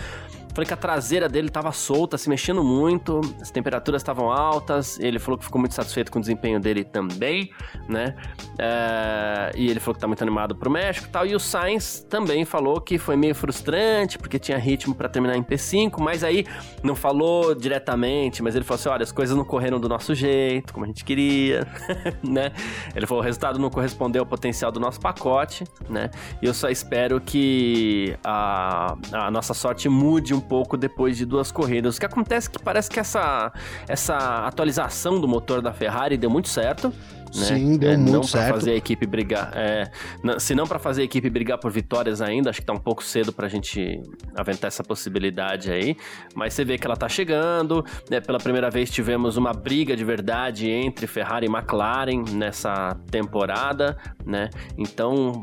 Falei 0.55 0.67
que 0.67 0.75
a 0.75 0.77
traseira 0.77 1.31
dele 1.31 1.49
estava 1.49 1.73
solta, 1.73 2.19
se 2.19 2.29
mexendo 2.29 2.63
muito, 2.63 3.23
as 3.41 3.51
temperaturas 3.51 4.03
estavam 4.03 4.31
altas. 4.31 5.01
Ele 5.01 5.19
falou 5.19 5.39
que 5.39 5.45
ficou 5.47 5.59
muito 5.59 5.75
satisfeito 5.75 6.13
com 6.13 6.19
o 6.19 6.21
desempenho 6.21 6.61
dele 6.61 6.85
também, 6.85 7.51
né? 7.89 8.15
É, 8.59 9.51
e 9.57 9.71
ele 9.71 9.81
falou 9.81 9.95
que 9.95 10.01
tá 10.01 10.07
muito 10.07 10.23
animado 10.23 10.55
pro 10.55 10.71
México 10.71 11.07
e 11.07 11.11
tal. 11.11 11.27
E 11.27 11.35
o 11.35 11.41
Sainz 11.41 12.07
também 12.09 12.45
falou 12.45 12.83
que 12.83 12.99
foi 12.99 13.17
meio 13.17 13.35
frustrante, 13.35 14.19
porque 14.19 14.39
tinha 14.39 14.59
ritmo 14.59 14.95
para 14.95 15.09
terminar 15.09 15.39
em 15.39 15.43
P5, 15.43 15.99
mas 15.99 16.23
aí 16.23 16.47
não 16.83 16.95
falou 16.95 17.55
diretamente, 17.55 18.43
mas 18.43 18.55
ele 18.55 18.65
falou 18.65 18.79
assim: 18.79 18.89
olha, 18.91 19.05
as 19.05 19.13
coisas 19.13 19.35
não 19.35 19.47
correram 19.47 19.81
do 19.81 19.89
nosso 19.89 20.15
jeito, 20.15 20.75
como 20.75 20.85
a 20.85 20.89
gente 20.89 21.03
queria, 21.03 21.67
né? 22.23 22.53
Ele 22.95 23.07
falou: 23.07 23.23
o 23.23 23.25
resultado 23.25 23.59
não 23.59 23.71
correspondeu 23.71 24.21
ao 24.21 24.27
potencial 24.27 24.71
do 24.71 24.79
nosso 24.79 25.01
pacote, 25.01 25.65
né? 25.89 26.11
E 26.43 26.47
eu 26.47 26.53
só 26.53 26.69
espero 26.69 27.23
que 27.23 28.15
a, 28.23 28.95
a 29.13 29.31
nossa 29.31 29.55
sorte 29.55 29.89
mude 29.89 30.35
um 30.35 30.42
pouco 30.43 30.77
depois 30.77 31.17
de 31.17 31.25
duas 31.25 31.51
corridas. 31.51 31.97
O 31.97 32.01
que 32.01 32.07
acontece 32.07 32.49
é 32.49 32.53
que 32.53 32.59
parece 32.63 32.91
que 32.91 33.01
essa, 33.01 33.53
essa 33.89 34.47
atualização 34.47 35.21
do 35.21 35.29
motor 35.29 35.63
da 35.63 35.73
Ferrari 35.73 36.17
deu 36.17 36.31
muito 36.31 36.49
certo. 36.49 36.93
Né? 37.35 37.47
Sim, 37.47 37.79
deu 37.79 37.93
é, 37.93 37.97
muito 37.97 38.13
não 38.13 38.23
certo. 38.23 38.55
Fazer 38.55 38.73
a 38.73 38.77
equipe 38.77 39.07
brigar. 39.07 39.53
É, 39.55 39.91
não, 40.23 40.39
se 40.39 40.55
não 40.55 40.67
para 40.67 40.79
fazer 40.79 41.03
a 41.03 41.05
equipe 41.05 41.31
brigar 41.31 41.59
por 41.59 41.71
vitórias 41.71 42.21
ainda, 42.21 42.51
acho 42.51 42.61
que 42.61 42.67
tá 42.67 42.75
um 42.75 42.79
pouco 42.79 43.03
cedo 43.03 43.33
pra 43.33 43.49
gente 43.49 44.03
aventar 44.37 44.69
essa 44.69 44.85
possibilidade 44.85 45.73
aí. 45.73 45.97
Mas 46.35 46.53
você 46.53 46.65
vê 46.65 46.77
que 46.77 46.87
ela 46.87 46.97
tá 46.97 47.09
chegando. 47.09 47.85
Né? 48.11 48.21
Pela 48.21 48.39
primeira 48.39 48.71
vez 48.71 48.91
tivemos 48.91 49.37
uma 49.37 49.53
briga 49.53 49.97
de 49.97 50.05
verdade 50.05 50.69
entre 50.69 51.07
Ferrari 51.07 51.47
e 51.47 51.51
McLaren 51.51 52.25
nessa 52.33 52.95
temporada, 53.11 53.97
né? 54.27 54.51
Então 54.77 55.43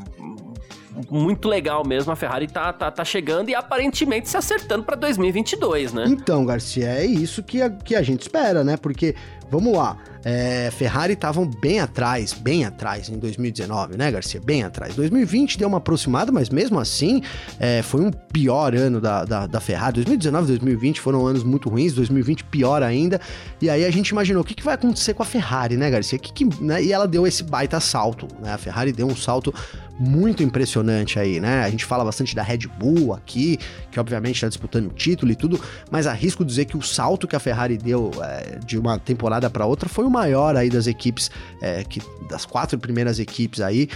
muito 1.09 1.47
legal 1.47 1.85
mesmo. 1.85 2.11
A 2.11 2.15
Ferrari 2.15 2.47
tá, 2.47 2.71
tá, 2.73 2.89
tá 2.91 3.05
chegando 3.05 3.49
e 3.49 3.55
aparentemente 3.55 4.29
se 4.29 4.37
acertando 4.37 4.83
para 4.83 4.95
2022, 4.95 5.93
né? 5.93 6.05
Então, 6.07 6.45
Garcia, 6.45 6.87
é 6.87 7.05
isso 7.05 7.43
que 7.43 7.61
a, 7.61 7.69
que 7.69 7.95
a 7.95 8.01
gente 8.01 8.21
espera, 8.21 8.63
né? 8.63 8.77
Porque, 8.77 9.15
vamos 9.49 9.73
lá, 9.73 9.97
é, 10.23 10.69
Ferrari 10.71 11.13
estavam 11.13 11.45
bem 11.45 11.79
atrás, 11.79 12.33
bem 12.33 12.65
atrás 12.65 13.09
em 13.09 13.17
2019, 13.17 13.97
né, 13.97 14.11
Garcia? 14.11 14.41
Bem 14.43 14.63
atrás. 14.63 14.95
2020 14.95 15.57
deu 15.57 15.67
uma 15.67 15.77
aproximada, 15.77 16.31
mas 16.31 16.49
mesmo 16.49 16.79
assim 16.79 17.21
é, 17.59 17.81
foi 17.81 18.01
um 18.01 18.11
pior 18.11 18.75
ano 18.75 18.99
da, 18.99 19.23
da, 19.23 19.47
da, 19.47 19.59
Ferrari. 19.59 19.95
2019 19.95 20.45
e 20.45 20.47
2020 20.47 20.99
foram 20.99 21.25
anos 21.25 21.43
muito 21.43 21.69
ruins, 21.69 21.93
2020 21.93 22.43
pior 22.45 22.83
ainda. 22.83 23.19
E 23.61 23.69
aí 23.69 23.85
a 23.85 23.91
gente 23.91 24.09
imaginou 24.09 24.41
o 24.41 24.45
que, 24.45 24.53
que 24.53 24.63
vai 24.63 24.75
acontecer 24.75 25.13
com 25.13 25.23
a 25.23 25.25
Ferrari, 25.25 25.77
né, 25.77 25.89
Garcia? 25.89 26.19
Que 26.19 26.33
que, 26.33 26.63
né? 26.63 26.83
E 26.83 26.91
ela 26.91 27.07
deu 27.07 27.25
esse 27.25 27.43
baita 27.43 27.79
salto, 27.79 28.27
né? 28.41 28.53
A 28.53 28.57
Ferrari 28.57 28.91
deu 28.91 29.07
um 29.07 29.15
salto 29.15 29.53
muito 29.99 30.41
impressionante 30.41 31.19
aí, 31.19 31.41
né? 31.41 31.63
A 31.63 31.69
gente 31.69 31.83
fala 31.83 32.05
bastante 32.05 32.33
da 32.33 32.41
Red 32.41 32.59
Bull 32.79 33.13
aqui, 33.13 33.59
que 33.91 33.99
obviamente 33.99 34.35
está 34.35 34.47
disputando 34.47 34.87
o 34.87 34.93
título 34.93 35.31
e 35.31 35.35
tudo, 35.35 35.59
mas 35.91 36.07
arrisco 36.07 36.45
dizer 36.45 36.65
que 36.65 36.77
o 36.77 36.81
salto 36.81 37.27
que 37.27 37.35
a 37.35 37.39
Ferrari 37.39 37.77
deu 37.77 38.11
é, 38.23 38.59
de 38.65 38.77
uma 38.77 38.97
temporada 38.97 39.49
para 39.49 39.65
outra 39.65 39.89
foi 39.89 40.05
o 40.05 40.09
maior 40.09 40.55
aí 40.55 40.69
das 40.69 40.87
equipes, 40.87 41.29
é, 41.61 41.83
que, 41.83 42.01
das 42.29 42.45
quatro 42.45 42.79
primeiras 42.79 43.19
equipes 43.19 43.59
aí. 43.59 43.89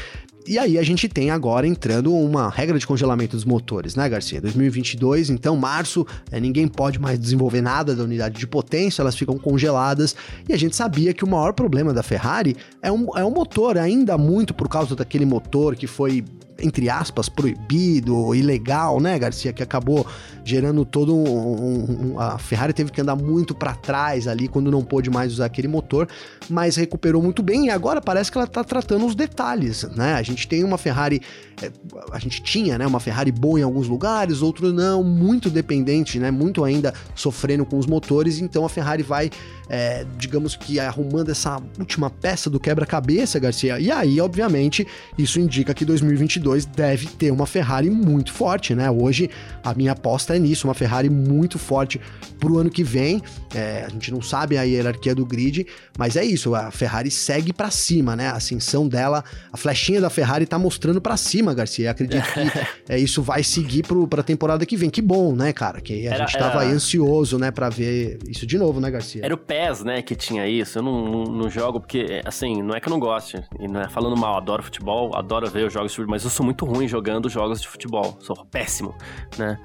E 0.45 0.59
aí 0.59 0.77
a 0.77 0.83
gente 0.83 1.07
tem 1.07 1.31
agora 1.31 1.65
entrando 1.65 2.13
uma 2.13 2.49
regra 2.49 2.77
de 2.77 2.85
congelamento 2.85 3.35
dos 3.35 3.45
motores, 3.45 3.95
né, 3.95 4.09
Garcia? 4.09 4.41
2022, 4.41 5.29
então 5.29 5.55
março, 5.55 6.05
é, 6.29 6.39
ninguém 6.39 6.67
pode 6.67 6.99
mais 6.99 7.17
desenvolver 7.17 7.61
nada 7.61 7.95
da 7.95 8.03
unidade 8.03 8.37
de 8.37 8.45
potência, 8.45 9.01
elas 9.01 9.15
ficam 9.15 9.37
congeladas. 9.37 10.15
E 10.47 10.51
a 10.51 10.57
gente 10.57 10.75
sabia 10.75 11.13
que 11.13 11.23
o 11.23 11.27
maior 11.27 11.53
problema 11.53 11.93
da 11.93 12.03
Ferrari 12.03 12.57
é 12.81 12.91
um, 12.91 13.07
é 13.17 13.23
um 13.23 13.31
motor, 13.31 13.77
ainda 13.77 14.17
muito 14.17 14.53
por 14.53 14.67
causa 14.67 14.95
daquele 14.95 15.25
motor 15.25 15.75
que 15.75 15.87
foi 15.87 16.25
entre 16.59 16.89
aspas, 16.89 17.29
proibido, 17.29 18.33
ilegal, 18.35 18.99
né, 18.99 19.17
Garcia? 19.17 19.51
Que 19.53 19.63
acabou 19.63 20.05
gerando 20.43 20.85
todo 20.85 21.15
um. 21.15 22.13
um 22.13 22.19
a 22.19 22.37
Ferrari 22.37 22.73
teve 22.73 22.91
que 22.91 23.01
andar 23.01 23.15
muito 23.15 23.55
para 23.55 23.73
trás 23.73 24.27
ali 24.27 24.47
quando 24.47 24.69
não 24.69 24.83
pôde 24.83 25.09
mais 25.09 25.33
usar 25.33 25.45
aquele 25.45 25.67
motor, 25.67 26.07
mas 26.49 26.75
recuperou 26.75 27.21
muito 27.21 27.41
bem 27.41 27.67
e 27.67 27.69
agora 27.69 28.01
parece 28.01 28.31
que 28.31 28.37
ela 28.37 28.47
tá 28.47 28.63
tratando 28.63 29.05
os 29.05 29.15
detalhes, 29.15 29.83
né? 29.95 30.13
A 30.13 30.21
gente 30.21 30.47
tem 30.47 30.63
uma 30.63 30.77
Ferrari. 30.77 31.21
É, 31.61 31.71
a 32.11 32.19
gente 32.19 32.41
tinha, 32.41 32.77
né, 32.77 32.85
uma 32.85 32.99
Ferrari 32.99 33.31
boa 33.31 33.59
em 33.59 33.63
alguns 33.63 33.87
lugares, 33.87 34.41
outro 34.41 34.73
não, 34.73 35.03
muito 35.03 35.49
dependente, 35.49 36.19
né? 36.19 36.31
Muito 36.31 36.63
ainda 36.63 36.93
sofrendo 37.15 37.65
com 37.65 37.77
os 37.77 37.85
motores, 37.85 38.39
então 38.39 38.65
a 38.65 38.69
Ferrari 38.69 39.03
vai, 39.03 39.29
é, 39.69 40.05
digamos 40.17 40.55
que 40.55 40.79
arrumando 40.79 41.29
essa 41.29 41.61
última 41.79 42.09
peça 42.09 42.49
do 42.49 42.59
quebra-cabeça, 42.59 43.39
Garcia. 43.39 43.79
E 43.79 43.91
aí, 43.91 44.19
obviamente, 44.19 44.85
isso 45.17 45.39
indica 45.39 45.73
que 45.73 45.85
2022 45.85 46.65
deve 46.65 47.07
ter 47.07 47.31
uma 47.31 47.45
Ferrari 47.45 47.89
muito 47.89 48.31
forte, 48.33 48.75
né? 48.75 48.89
Hoje 48.89 49.29
a 49.63 49.73
minha 49.73 49.93
aposta 49.93 50.35
é 50.35 50.39
nisso, 50.39 50.67
uma 50.67 50.73
Ferrari 50.73 51.09
muito 51.09 51.57
forte 51.57 51.99
pro 52.39 52.57
ano 52.57 52.69
que 52.69 52.83
vem. 52.83 53.21
É, 53.53 53.85
a 53.85 53.89
gente 53.89 54.11
não 54.11 54.21
sabe 54.21 54.57
a 54.57 54.63
hierarquia 54.63 55.15
do 55.15 55.25
grid, 55.25 55.65
mas 55.97 56.15
é 56.15 56.25
isso, 56.25 56.55
a 56.55 56.71
Ferrari 56.71 57.09
segue 57.09 57.53
para 57.53 57.69
cima, 57.71 58.15
né? 58.15 58.27
A 58.27 58.33
ascensão 58.33 58.87
dela, 58.87 59.23
a 59.51 59.57
flechinha 59.57 60.01
da 60.01 60.09
Ferrari 60.09 60.45
tá 60.45 60.59
mostrando 60.59 60.99
para 60.99 61.15
cima, 61.17 61.53
Garcia. 61.53 61.91
Acredito 61.91 62.25
que 62.33 62.39
é, 62.93 62.99
isso 62.99 63.21
vai 63.21 63.43
seguir 63.43 63.83
pro, 63.83 64.07
pra 64.07 64.23
temporada 64.23 64.65
que 64.65 64.75
vem. 64.75 64.89
Que 64.89 65.01
bom, 65.01 65.35
né, 65.35 65.53
cara? 65.53 65.79
Que 65.79 66.07
a 66.07 66.15
era, 66.15 66.25
gente 66.25 66.37
tava 66.37 66.59
era... 66.59 66.69
aí 66.69 66.71
ansioso, 66.71 67.37
né, 67.37 67.51
para 67.51 67.69
ver 67.69 68.19
isso 68.27 68.45
de 68.45 68.57
novo, 68.57 68.79
né, 68.79 68.91
Garcia? 68.91 69.23
Era 69.23 69.33
o 69.33 69.37
PES, 69.53 69.83
né, 69.83 70.01
que 70.01 70.15
tinha 70.15 70.47
isso. 70.47 70.79
Eu 70.79 70.83
não, 70.83 71.05
não, 71.05 71.23
não, 71.25 71.49
jogo 71.49 71.79
porque, 71.79 72.21
assim, 72.25 72.63
não 72.63 72.75
é 72.75 72.79
que 72.79 72.87
eu 72.87 72.91
não 72.91 72.99
goste, 72.99 73.43
e 73.59 73.67
não 73.67 73.81
é 73.81 73.87
falando 73.87 74.17
mal, 74.17 74.35
adoro 74.35 74.63
futebol, 74.63 75.15
adoro 75.15 75.47
ver 75.49 75.67
os 75.67 75.73
jogos 75.73 75.91
de 75.91 75.95
futebol, 75.97 76.11
mas 76.11 76.23
eu 76.23 76.29
sou 76.29 76.43
muito 76.43 76.65
ruim 76.65 76.87
jogando 76.87 77.29
jogos 77.29 77.61
de 77.61 77.67
futebol. 77.67 78.17
Sou 78.19 78.35
péssimo, 78.45 78.95
né? 79.37 79.59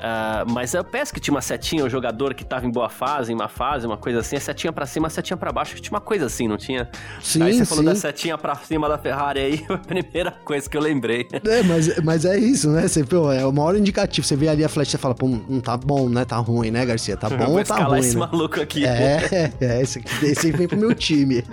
Uh, 0.00 0.50
mas 0.50 0.72
eu 0.72 0.82
peço 0.82 1.12
que 1.12 1.20
tinha 1.20 1.34
uma 1.34 1.42
setinha, 1.42 1.84
o 1.84 1.90
jogador 1.90 2.32
que 2.32 2.42
tava 2.42 2.66
em 2.66 2.70
boa 2.70 2.88
fase, 2.88 3.32
em 3.32 3.36
má 3.36 3.48
fase, 3.48 3.86
uma 3.86 3.98
coisa 3.98 4.20
assim, 4.20 4.34
a 4.34 4.40
setinha 4.40 4.72
pra 4.72 4.86
cima, 4.86 5.08
a 5.08 5.10
setinha 5.10 5.36
pra 5.36 5.52
baixo, 5.52 5.78
tinha 5.78 5.92
uma 5.92 6.00
coisa 6.00 6.24
assim, 6.24 6.48
não 6.48 6.56
tinha? 6.56 6.88
Sim, 7.20 7.42
Aí 7.42 7.52
você 7.52 7.58
sim. 7.58 7.64
falou 7.66 7.84
da 7.84 7.94
setinha 7.94 8.38
pra 8.38 8.56
cima 8.56 8.88
da 8.88 8.96
Ferrari 8.96 9.40
aí, 9.40 9.64
a 9.68 9.76
primeira 9.76 10.30
coisa 10.30 10.68
que 10.68 10.74
eu 10.74 10.80
lembrei. 10.80 11.28
É, 11.44 11.62
mas, 11.62 12.02
mas 12.02 12.24
é 12.24 12.38
isso, 12.38 12.70
né? 12.70 12.88
Você, 12.88 13.04
pô, 13.04 13.30
é 13.30 13.44
o 13.44 13.52
maior 13.52 13.76
indicativo. 13.76 14.26
Você 14.26 14.36
vê 14.36 14.48
ali 14.48 14.64
a 14.64 14.70
flecha 14.70 14.96
e 14.96 14.98
fala, 14.98 15.14
pô, 15.14 15.28
não 15.28 15.60
tá 15.60 15.76
bom, 15.76 16.08
né? 16.08 16.24
Tá 16.24 16.36
ruim, 16.36 16.70
né, 16.70 16.86
Garcia? 16.86 17.16
Tá 17.16 17.28
bom 17.36 17.58
ou 17.58 17.64
tá 17.64 17.84
ruim? 17.84 17.98
esse 17.98 18.14
né? 18.14 18.20
maluco 18.20 18.58
aqui. 18.58 18.86
É, 18.86 19.52
é, 19.60 19.82
esse, 19.82 20.02
esse 20.22 20.50
vem 20.50 20.66
pro 20.66 20.78
meu 20.78 20.94
time. 20.94 21.44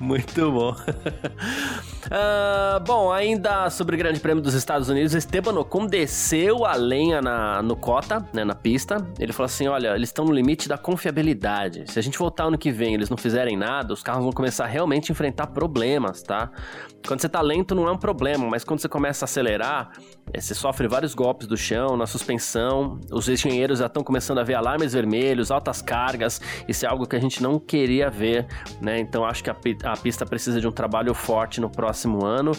Muito 0.00 0.50
bom. 0.50 0.74
Uh, 2.06 2.80
bom, 2.84 3.12
ainda 3.12 3.70
sobre 3.70 3.94
o 3.94 3.98
Grande 3.98 4.18
Prêmio 4.18 4.42
dos 4.42 4.54
Estados 4.54 4.88
Unidos, 4.88 5.14
Esteban 5.14 5.58
Ocon 5.58 5.86
desceu 5.86 6.64
a 6.64 6.74
lenha 6.74 7.20
na, 7.20 7.62
no 7.62 7.75
cota, 7.76 8.26
né, 8.32 8.44
na 8.44 8.54
pista. 8.54 9.06
Ele 9.18 9.32
falou 9.32 9.46
assim: 9.46 9.68
olha, 9.68 9.94
eles 9.94 10.08
estão 10.08 10.24
no 10.24 10.32
limite 10.32 10.68
da 10.68 10.78
confiabilidade. 10.78 11.84
Se 11.90 11.98
a 11.98 12.02
gente 12.02 12.18
voltar 12.18 12.44
ano 12.44 12.58
que 12.58 12.70
vem 12.70 12.94
eles 12.94 13.08
não 13.08 13.16
fizerem 13.16 13.56
nada, 13.56 13.92
os 13.92 14.02
carros 14.02 14.22
vão 14.24 14.32
começar 14.32 14.66
realmente 14.66 15.10
a 15.10 15.12
enfrentar 15.12 15.48
problemas, 15.48 16.22
tá? 16.22 16.50
Quando 17.06 17.20
você 17.20 17.28
tá 17.28 17.40
lento 17.40 17.74
não 17.74 17.86
é 17.86 17.92
um 17.92 17.96
problema, 17.96 18.46
mas 18.48 18.64
quando 18.64 18.80
você 18.80 18.88
começa 18.88 19.24
a 19.24 19.26
acelerar, 19.26 19.92
é, 20.32 20.40
você 20.40 20.54
sofre 20.54 20.88
vários 20.88 21.14
golpes 21.14 21.46
do 21.46 21.56
chão, 21.56 21.96
na 21.96 22.06
suspensão. 22.06 23.00
Os 23.12 23.28
engenheiros 23.28 23.78
já 23.78 23.86
estão 23.86 24.02
começando 24.02 24.38
a 24.38 24.42
ver 24.42 24.54
alarmes 24.54 24.92
vermelhos, 24.92 25.50
altas 25.50 25.80
cargas. 25.80 26.40
Isso 26.66 26.84
é 26.84 26.88
algo 26.88 27.06
que 27.06 27.14
a 27.14 27.20
gente 27.20 27.42
não 27.42 27.58
queria 27.60 28.10
ver, 28.10 28.46
né? 28.80 28.98
Então 28.98 29.24
acho 29.24 29.44
que 29.44 29.50
a, 29.50 29.56
a 29.84 29.96
pista 29.96 30.26
precisa 30.26 30.60
de 30.60 30.66
um 30.66 30.72
trabalho 30.72 31.14
forte 31.14 31.60
no 31.60 31.70
próximo 31.70 32.24
ano. 32.24 32.52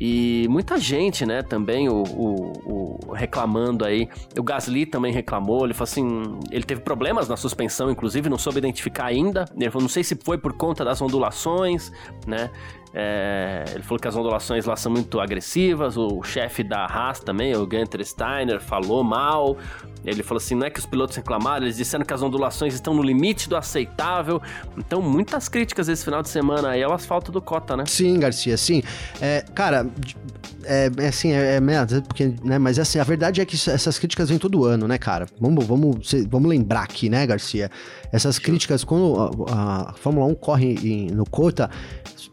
E 0.00 0.46
muita 0.48 0.78
gente, 0.78 1.26
né, 1.26 1.42
também 1.42 1.88
o, 1.88 2.02
o, 2.02 3.00
o 3.08 3.12
reclamando 3.12 3.84
aí. 3.84 4.08
O 4.38 4.42
Gasly 4.60 4.84
também 4.84 5.12
reclamou. 5.12 5.64
Ele 5.64 5.72
falou 5.72 5.84
assim: 5.90 6.38
ele 6.50 6.64
teve 6.64 6.82
problemas 6.82 7.28
na 7.28 7.36
suspensão, 7.36 7.90
inclusive, 7.90 8.28
não 8.28 8.38
soube 8.38 8.58
identificar 8.58 9.06
ainda. 9.06 9.46
Ele 9.56 9.70
falou: 9.70 9.82
não 9.82 9.88
sei 9.88 10.04
se 10.04 10.14
foi 10.14 10.36
por 10.36 10.52
conta 10.52 10.84
das 10.84 11.00
ondulações, 11.00 11.90
né? 12.26 12.50
É, 12.92 13.64
ele 13.72 13.84
falou 13.84 14.00
que 14.00 14.08
as 14.08 14.16
ondulações 14.16 14.66
lá 14.66 14.74
são 14.76 14.90
muito 14.90 15.20
agressivas. 15.20 15.96
O 15.96 16.22
chefe 16.22 16.62
da 16.64 16.84
Haas 16.84 17.20
também, 17.20 17.54
o 17.54 17.64
Gunter 17.66 18.04
Steiner, 18.04 18.60
falou 18.60 19.02
mal. 19.02 19.56
Ele 20.04 20.22
falou 20.22 20.38
assim: 20.38 20.54
não 20.54 20.66
é 20.66 20.70
que 20.70 20.78
os 20.78 20.86
pilotos 20.86 21.16
reclamaram, 21.16 21.64
eles 21.64 21.76
disseram 21.76 22.04
que 22.04 22.12
as 22.12 22.22
ondulações 22.22 22.74
estão 22.74 22.92
no 22.92 23.02
limite 23.02 23.48
do 23.48 23.56
aceitável. 23.56 24.42
Então, 24.76 25.00
muitas 25.00 25.48
críticas 25.48 25.88
esse 25.88 26.04
final 26.04 26.22
de 26.22 26.28
semana 26.28 26.70
aí 26.70 26.82
ao 26.82 26.92
asfalto 26.92 27.30
do 27.30 27.40
Cota, 27.40 27.76
né? 27.76 27.84
Sim, 27.86 28.18
Garcia, 28.18 28.56
sim. 28.56 28.82
É, 29.20 29.44
cara, 29.54 29.86
é, 30.64 30.90
é 30.98 31.08
assim, 31.08 31.32
é, 31.32 31.56
é 31.56 31.60
merda, 31.60 32.02
porque, 32.02 32.34
né, 32.44 32.58
mas 32.58 32.78
assim, 32.78 32.98
a 32.98 33.04
verdade 33.04 33.40
é 33.40 33.44
que 33.44 33.54
essas 33.54 33.98
críticas 33.98 34.28
vêm 34.28 34.38
todo 34.38 34.64
ano, 34.64 34.86
né, 34.86 34.98
cara? 34.98 35.26
Vamos, 35.40 35.66
vamos, 35.66 36.12
vamos 36.28 36.48
lembrar 36.48 36.82
aqui, 36.82 37.08
né, 37.08 37.26
Garcia? 37.26 37.70
Essas 38.12 38.38
críticas, 38.38 38.84
quando 38.84 39.46
a, 39.48 39.90
a 39.90 39.92
Fórmula 39.94 40.26
1 40.26 40.34
corre 40.34 40.74
em, 40.82 41.10
no 41.10 41.24
Cota, 41.24 41.70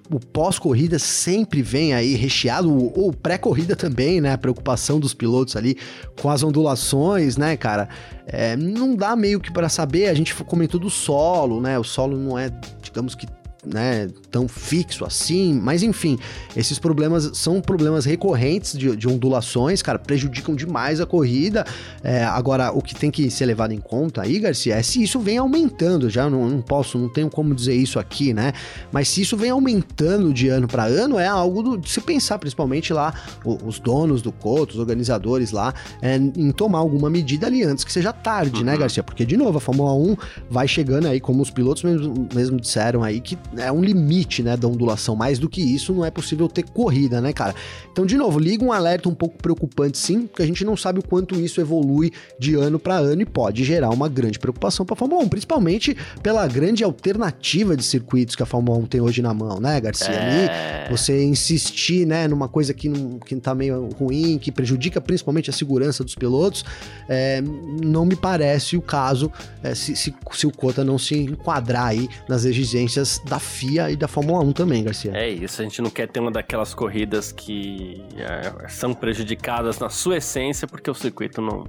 o 0.09 0.19
pós-corrida 0.19 0.97
sempre 0.97 1.61
vem 1.61 1.93
aí 1.93 2.15
recheado, 2.15 2.73
ou 2.73 3.11
pré-corrida 3.11 3.75
também, 3.75 4.21
né? 4.21 4.33
A 4.33 4.37
preocupação 4.37 4.99
dos 4.99 5.13
pilotos 5.13 5.55
ali 5.55 5.77
com 6.21 6.29
as 6.29 6.43
ondulações, 6.43 7.37
né, 7.37 7.57
cara? 7.57 7.89
É, 8.25 8.55
não 8.55 8.95
dá 8.95 9.15
meio 9.15 9.39
que 9.39 9.51
para 9.51 9.69
saber, 9.69 10.07
a 10.07 10.13
gente 10.13 10.33
comentou 10.45 10.79
do 10.79 10.89
solo, 10.89 11.61
né? 11.61 11.77
O 11.77 11.83
solo 11.83 12.17
não 12.17 12.37
é, 12.37 12.49
digamos 12.81 13.15
que 13.15 13.27
né, 13.73 14.09
tão 14.31 14.47
fixo 14.47 15.05
assim, 15.05 15.53
mas 15.53 15.83
enfim, 15.83 16.17
esses 16.55 16.79
problemas 16.79 17.31
são 17.33 17.61
problemas 17.61 18.05
recorrentes 18.05 18.77
de, 18.77 18.95
de 18.95 19.07
ondulações, 19.07 19.81
cara, 19.81 19.99
prejudicam 19.99 20.55
demais 20.55 21.01
a 21.01 21.05
corrida. 21.05 21.65
É, 22.03 22.23
agora, 22.23 22.71
o 22.71 22.81
que 22.81 22.95
tem 22.95 23.11
que 23.11 23.29
ser 23.29 23.45
levado 23.45 23.73
em 23.73 23.79
conta 23.79 24.21
aí, 24.21 24.39
Garcia, 24.39 24.75
é 24.75 24.83
se 24.83 25.01
isso 25.01 25.19
vem 25.19 25.37
aumentando, 25.37 26.09
já 26.09 26.29
não, 26.29 26.49
não 26.49 26.61
posso, 26.61 26.97
não 26.97 27.09
tenho 27.09 27.29
como 27.29 27.53
dizer 27.53 27.75
isso 27.75 27.99
aqui, 27.99 28.33
né, 28.33 28.53
mas 28.91 29.09
se 29.09 29.21
isso 29.21 29.35
vem 29.35 29.49
aumentando 29.49 30.33
de 30.33 30.47
ano 30.47 30.67
para 30.67 30.85
ano, 30.85 31.19
é 31.19 31.27
algo 31.27 31.61
do, 31.61 31.77
de 31.77 31.89
se 31.89 32.01
pensar, 32.01 32.39
principalmente 32.39 32.93
lá, 32.93 33.13
os 33.45 33.79
donos 33.79 34.21
do 34.21 34.31
Coto, 34.31 34.73
os 34.73 34.79
organizadores 34.79 35.51
lá, 35.51 35.73
é, 36.01 36.15
em 36.15 36.51
tomar 36.51 36.79
alguma 36.79 37.09
medida 37.09 37.47
ali 37.47 37.63
antes 37.63 37.83
que 37.83 37.91
seja 37.91 38.13
tarde, 38.13 38.51
né, 38.51 38.59
uhum. 38.59 38.65
né, 38.65 38.77
Garcia? 38.77 39.03
Porque, 39.03 39.25
de 39.25 39.37
novo, 39.37 39.57
a 39.57 39.61
Fórmula 39.61 39.93
1 39.93 40.15
vai 40.49 40.67
chegando 40.67 41.07
aí, 41.07 41.19
como 41.19 41.41
os 41.41 41.49
pilotos 41.49 41.83
mesmo, 41.83 42.27
mesmo 42.33 42.59
disseram 42.59 43.03
aí, 43.03 43.19
que 43.19 43.37
é 43.57 43.71
um 43.71 43.81
limite, 43.81 44.43
né, 44.43 44.55
da 44.55 44.67
ondulação. 44.67 45.15
Mais 45.15 45.39
do 45.39 45.49
que 45.49 45.61
isso, 45.61 45.93
não 45.93 46.05
é 46.05 46.11
possível 46.11 46.47
ter 46.47 46.63
corrida, 46.63 47.21
né, 47.21 47.33
cara? 47.33 47.55
Então, 47.91 48.05
de 48.05 48.17
novo, 48.17 48.39
liga 48.39 48.63
um 48.63 48.71
alerta 48.71 49.09
um 49.09 49.15
pouco 49.15 49.37
preocupante, 49.37 49.97
sim, 49.97 50.27
porque 50.27 50.43
a 50.43 50.45
gente 50.45 50.63
não 50.63 50.77
sabe 50.77 50.99
o 50.99 51.03
quanto 51.03 51.35
isso 51.35 51.59
evolui 51.61 52.11
de 52.39 52.55
ano 52.55 52.79
para 52.79 52.95
ano 52.97 53.21
e 53.21 53.25
pode 53.25 53.63
gerar 53.63 53.89
uma 53.89 54.07
grande 54.07 54.39
preocupação 54.39 54.85
para 54.85 54.93
a 54.93 54.97
Fórmula 54.97 55.23
1, 55.23 55.29
principalmente 55.29 55.95
pela 56.21 56.45
grande 56.47 56.83
alternativa 56.83 57.75
de 57.75 57.83
circuitos 57.83 58.35
que 58.35 58.43
a 58.43 58.45
Fórmula 58.45 58.77
1 58.79 58.85
tem 58.85 59.01
hoje 59.01 59.21
na 59.21 59.33
mão, 59.33 59.59
né, 59.59 59.79
Garcia? 59.79 60.07
É... 60.07 60.85
Ali, 60.85 60.91
você 60.91 61.23
insistir, 61.23 62.05
né, 62.05 62.27
numa 62.27 62.47
coisa 62.47 62.73
que 62.73 62.89
não, 62.89 63.19
que 63.19 63.35
tá 63.35 63.53
meio 63.53 63.89
ruim, 63.97 64.37
que 64.37 64.51
prejudica 64.51 64.99
principalmente 65.01 65.49
a 65.49 65.53
segurança 65.53 66.03
dos 66.03 66.15
pilotos, 66.15 66.63
é, 67.07 67.41
não 67.81 68.05
me 68.05 68.15
parece 68.15 68.77
o 68.77 68.81
caso 68.81 69.31
é, 69.63 69.73
se, 69.75 69.95
se, 69.95 70.13
se 70.31 70.47
o 70.47 70.51
Cota 70.51 70.83
não 70.83 70.97
se 70.97 71.15
enquadrar 71.15 71.87
aí 71.87 72.09
nas 72.27 72.45
exigências 72.45 73.21
da 73.25 73.36
FIA 73.39 73.91
e 73.91 73.95
da 73.95 74.07
Fórmula 74.07 74.43
1 74.43 74.51
também, 74.53 74.83
Garcia. 74.83 75.11
É 75.15 75.29
isso, 75.29 75.61
a 75.61 75.63
gente 75.63 75.81
não 75.81 75.89
quer 75.89 76.07
ter 76.07 76.19
uma 76.19 76.31
daquelas 76.31 76.73
corridas 76.73 77.31
que 77.31 78.03
é, 78.17 78.67
são 78.67 78.93
prejudicadas 78.93 79.79
na 79.79 79.89
sua 79.89 80.17
essência 80.17 80.67
porque 80.67 80.89
o 80.89 80.93
circuito 80.93 81.41
não, 81.41 81.65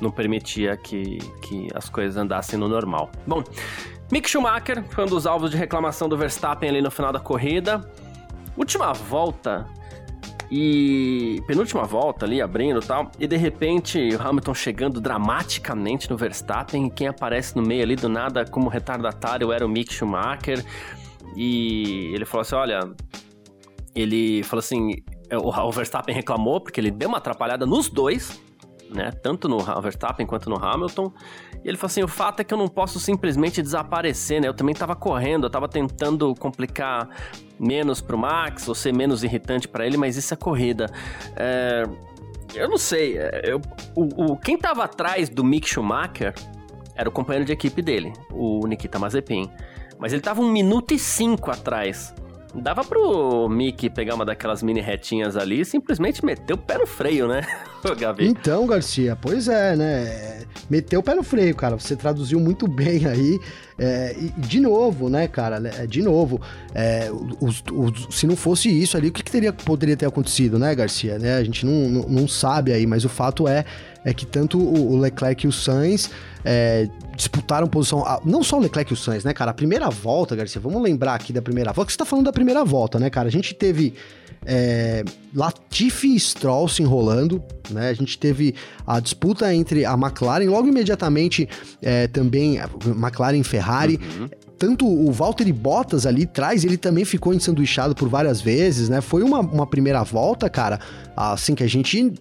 não 0.00 0.10
permitia 0.10 0.76
que, 0.76 1.18
que 1.42 1.68
as 1.74 1.88
coisas 1.88 2.16
andassem 2.16 2.58
no 2.58 2.68
normal. 2.68 3.10
Bom, 3.26 3.42
Mick 4.10 4.28
Schumacher 4.28 4.82
foi 4.90 5.04
um 5.04 5.08
dos 5.08 5.26
alvos 5.26 5.50
de 5.50 5.56
reclamação 5.56 6.08
do 6.08 6.16
Verstappen 6.16 6.68
ali 6.68 6.80
no 6.80 6.90
final 6.90 7.12
da 7.12 7.20
corrida. 7.20 7.90
Última 8.56 8.92
volta 8.92 9.66
e 10.50 11.42
penúltima 11.46 11.84
volta 11.84 12.24
ali, 12.24 12.40
abrindo 12.40 12.80
e 12.80 12.86
tal, 12.86 13.10
e 13.18 13.26
de 13.26 13.36
repente 13.36 13.98
o 14.14 14.22
Hamilton 14.22 14.54
chegando 14.54 15.00
dramaticamente 15.00 16.10
no 16.10 16.16
Verstappen, 16.16 16.86
e 16.86 16.90
quem 16.90 17.06
aparece 17.06 17.54
no 17.56 17.62
meio 17.62 17.82
ali 17.82 17.96
do 17.96 18.08
nada 18.08 18.44
como 18.44 18.68
retardatário 18.68 19.52
era 19.52 19.64
o 19.64 19.68
Mick 19.68 19.92
Schumacher, 19.92 20.64
e 21.36 22.10
ele 22.14 22.24
falou 22.24 22.42
assim, 22.42 22.54
olha, 22.54 22.80
ele 23.94 24.42
falou 24.44 24.60
assim, 24.60 24.94
o 25.32 25.72
Verstappen 25.72 26.14
reclamou 26.14 26.60
porque 26.60 26.80
ele 26.80 26.90
deu 26.90 27.08
uma 27.08 27.18
atrapalhada 27.18 27.66
nos 27.66 27.88
dois, 27.88 28.40
né? 28.90 29.10
Tanto 29.10 29.48
no 29.48 29.58
Verstappen 29.80 30.26
quanto 30.26 30.48
no 30.50 30.56
Hamilton. 30.56 31.12
E 31.64 31.68
ele 31.68 31.76
falou 31.76 31.88
assim: 31.88 32.02
o 32.02 32.08
fato 32.08 32.40
é 32.40 32.44
que 32.44 32.52
eu 32.52 32.58
não 32.58 32.68
posso 32.68 32.98
simplesmente 32.98 33.62
desaparecer, 33.62 34.40
né? 34.40 34.48
Eu 34.48 34.54
também 34.54 34.74
tava 34.74 34.94
correndo, 34.96 35.44
eu 35.44 35.50
tava 35.50 35.68
tentando 35.68 36.34
complicar 36.34 37.08
menos 37.58 38.00
pro 38.00 38.16
Max, 38.16 38.68
ou 38.68 38.74
ser 38.74 38.92
menos 38.92 39.24
irritante 39.24 39.66
para 39.66 39.86
ele, 39.86 39.96
mas 39.96 40.16
isso 40.16 40.32
é 40.32 40.36
corrida. 40.36 40.86
É, 41.36 41.84
eu 42.54 42.68
não 42.68 42.78
sei. 42.78 43.18
É, 43.18 43.42
eu, 43.44 43.60
o, 43.94 44.32
o, 44.32 44.36
quem 44.36 44.56
tava 44.56 44.84
atrás 44.84 45.28
do 45.28 45.44
Mick 45.44 45.68
Schumacher 45.68 46.34
era 46.94 47.08
o 47.08 47.12
companheiro 47.12 47.44
de 47.44 47.52
equipe 47.52 47.80
dele, 47.82 48.12
o 48.32 48.66
Nikita 48.66 48.98
Mazepin. 48.98 49.50
Mas 49.98 50.12
ele 50.12 50.22
tava 50.22 50.40
um 50.40 50.50
minuto 50.50 50.94
e 50.94 50.98
cinco 50.98 51.50
atrás. 51.50 52.14
Dava 52.54 52.82
pro 52.82 53.48
Mickey 53.48 53.90
pegar 53.90 54.14
uma 54.14 54.24
daquelas 54.24 54.62
mini 54.62 54.80
retinhas 54.80 55.36
ali 55.36 55.60
e 55.60 55.64
simplesmente 55.64 56.24
meter 56.24 56.54
o 56.54 56.56
pé 56.56 56.78
no 56.78 56.86
freio, 56.86 57.28
né, 57.28 57.42
Gavi? 57.98 58.26
Então, 58.26 58.66
Garcia, 58.66 59.16
pois 59.20 59.48
é, 59.48 59.76
né? 59.76 60.44
Meteu 60.68 61.00
o 61.00 61.02
pé 61.02 61.14
no 61.14 61.22
freio, 61.22 61.54
cara. 61.54 61.78
Você 61.78 61.94
traduziu 61.94 62.40
muito 62.40 62.66
bem 62.68 63.06
aí. 63.06 63.38
É, 63.78 64.16
e 64.18 64.28
de 64.40 64.60
novo, 64.60 65.08
né, 65.08 65.28
cara? 65.28 65.60
Né, 65.60 65.70
de 65.86 66.02
novo, 66.02 66.40
é, 66.74 67.10
os, 67.40 67.62
os, 67.72 68.14
se 68.14 68.26
não 68.26 68.34
fosse 68.34 68.68
isso 68.68 68.96
ali, 68.96 69.08
o 69.08 69.12
que, 69.12 69.22
que 69.22 69.30
teria, 69.30 69.52
poderia 69.52 69.96
ter 69.96 70.06
acontecido, 70.06 70.58
né, 70.58 70.74
Garcia? 70.74 71.18
Né? 71.18 71.36
A 71.36 71.44
gente 71.44 71.64
não, 71.64 71.88
não, 71.88 72.08
não 72.08 72.28
sabe 72.28 72.72
aí, 72.72 72.86
mas 72.86 73.04
o 73.04 73.08
fato 73.08 73.46
é, 73.46 73.64
é 74.04 74.12
que 74.12 74.24
tanto 74.24 74.58
o 74.58 74.98
Leclerc 74.98 75.44
e 75.44 75.48
o 75.48 75.52
Sainz 75.52 76.10
é, 76.44 76.88
disputaram 77.16 77.66
posição. 77.66 78.04
Não 78.24 78.42
só 78.42 78.58
o 78.58 78.60
Leclerc 78.60 78.92
e 78.92 78.94
o 78.94 78.96
Sainz, 78.96 79.24
né, 79.24 79.32
cara? 79.32 79.50
A 79.50 79.54
primeira 79.54 79.90
volta, 79.90 80.34
Garcia, 80.36 80.60
vamos 80.60 80.82
lembrar 80.82 81.14
aqui 81.14 81.32
da 81.32 81.42
primeira 81.42 81.72
volta, 81.72 81.86
que 81.86 81.92
você 81.92 81.98
tá 81.98 82.04
falando 82.04 82.26
da 82.26 82.32
primeira 82.32 82.64
volta, 82.64 82.98
né, 82.98 83.10
cara? 83.10 83.28
A 83.28 83.32
gente 83.32 83.54
teve 83.54 83.94
é, 84.46 85.04
Latifi 85.34 86.14
e 86.14 86.20
Stroll 86.20 86.68
se 86.68 86.82
enrolando, 86.82 87.42
né? 87.70 87.90
A 87.90 87.94
gente 87.94 88.18
teve 88.18 88.54
a 88.86 89.00
disputa 89.00 89.52
entre 89.54 89.84
a 89.84 89.94
McLaren, 89.94 90.48
logo 90.48 90.68
imediatamente 90.68 91.48
é, 91.82 92.06
também 92.06 92.58
a 92.58 92.68
McLaren 92.86 93.38
e 93.38 93.44
Ferrari. 93.44 93.98
Uhum 94.18 94.28
tanto 94.58 94.86
o 94.86 95.12
Valtteri 95.12 95.52
Bottas 95.52 96.04
ali 96.04 96.24
atrás, 96.24 96.64
ele 96.64 96.76
também 96.76 97.04
ficou 97.04 97.32
ensanduichado 97.32 97.94
por 97.94 98.08
várias 98.08 98.40
vezes, 98.40 98.88
né? 98.88 99.00
Foi 99.00 99.22
uma, 99.22 99.38
uma 99.38 99.66
primeira 99.66 100.02
volta, 100.02 100.50
cara, 100.50 100.80
assim, 101.16 101.54
que 101.54 101.62
a 101.62 101.68
gente 101.68 102.12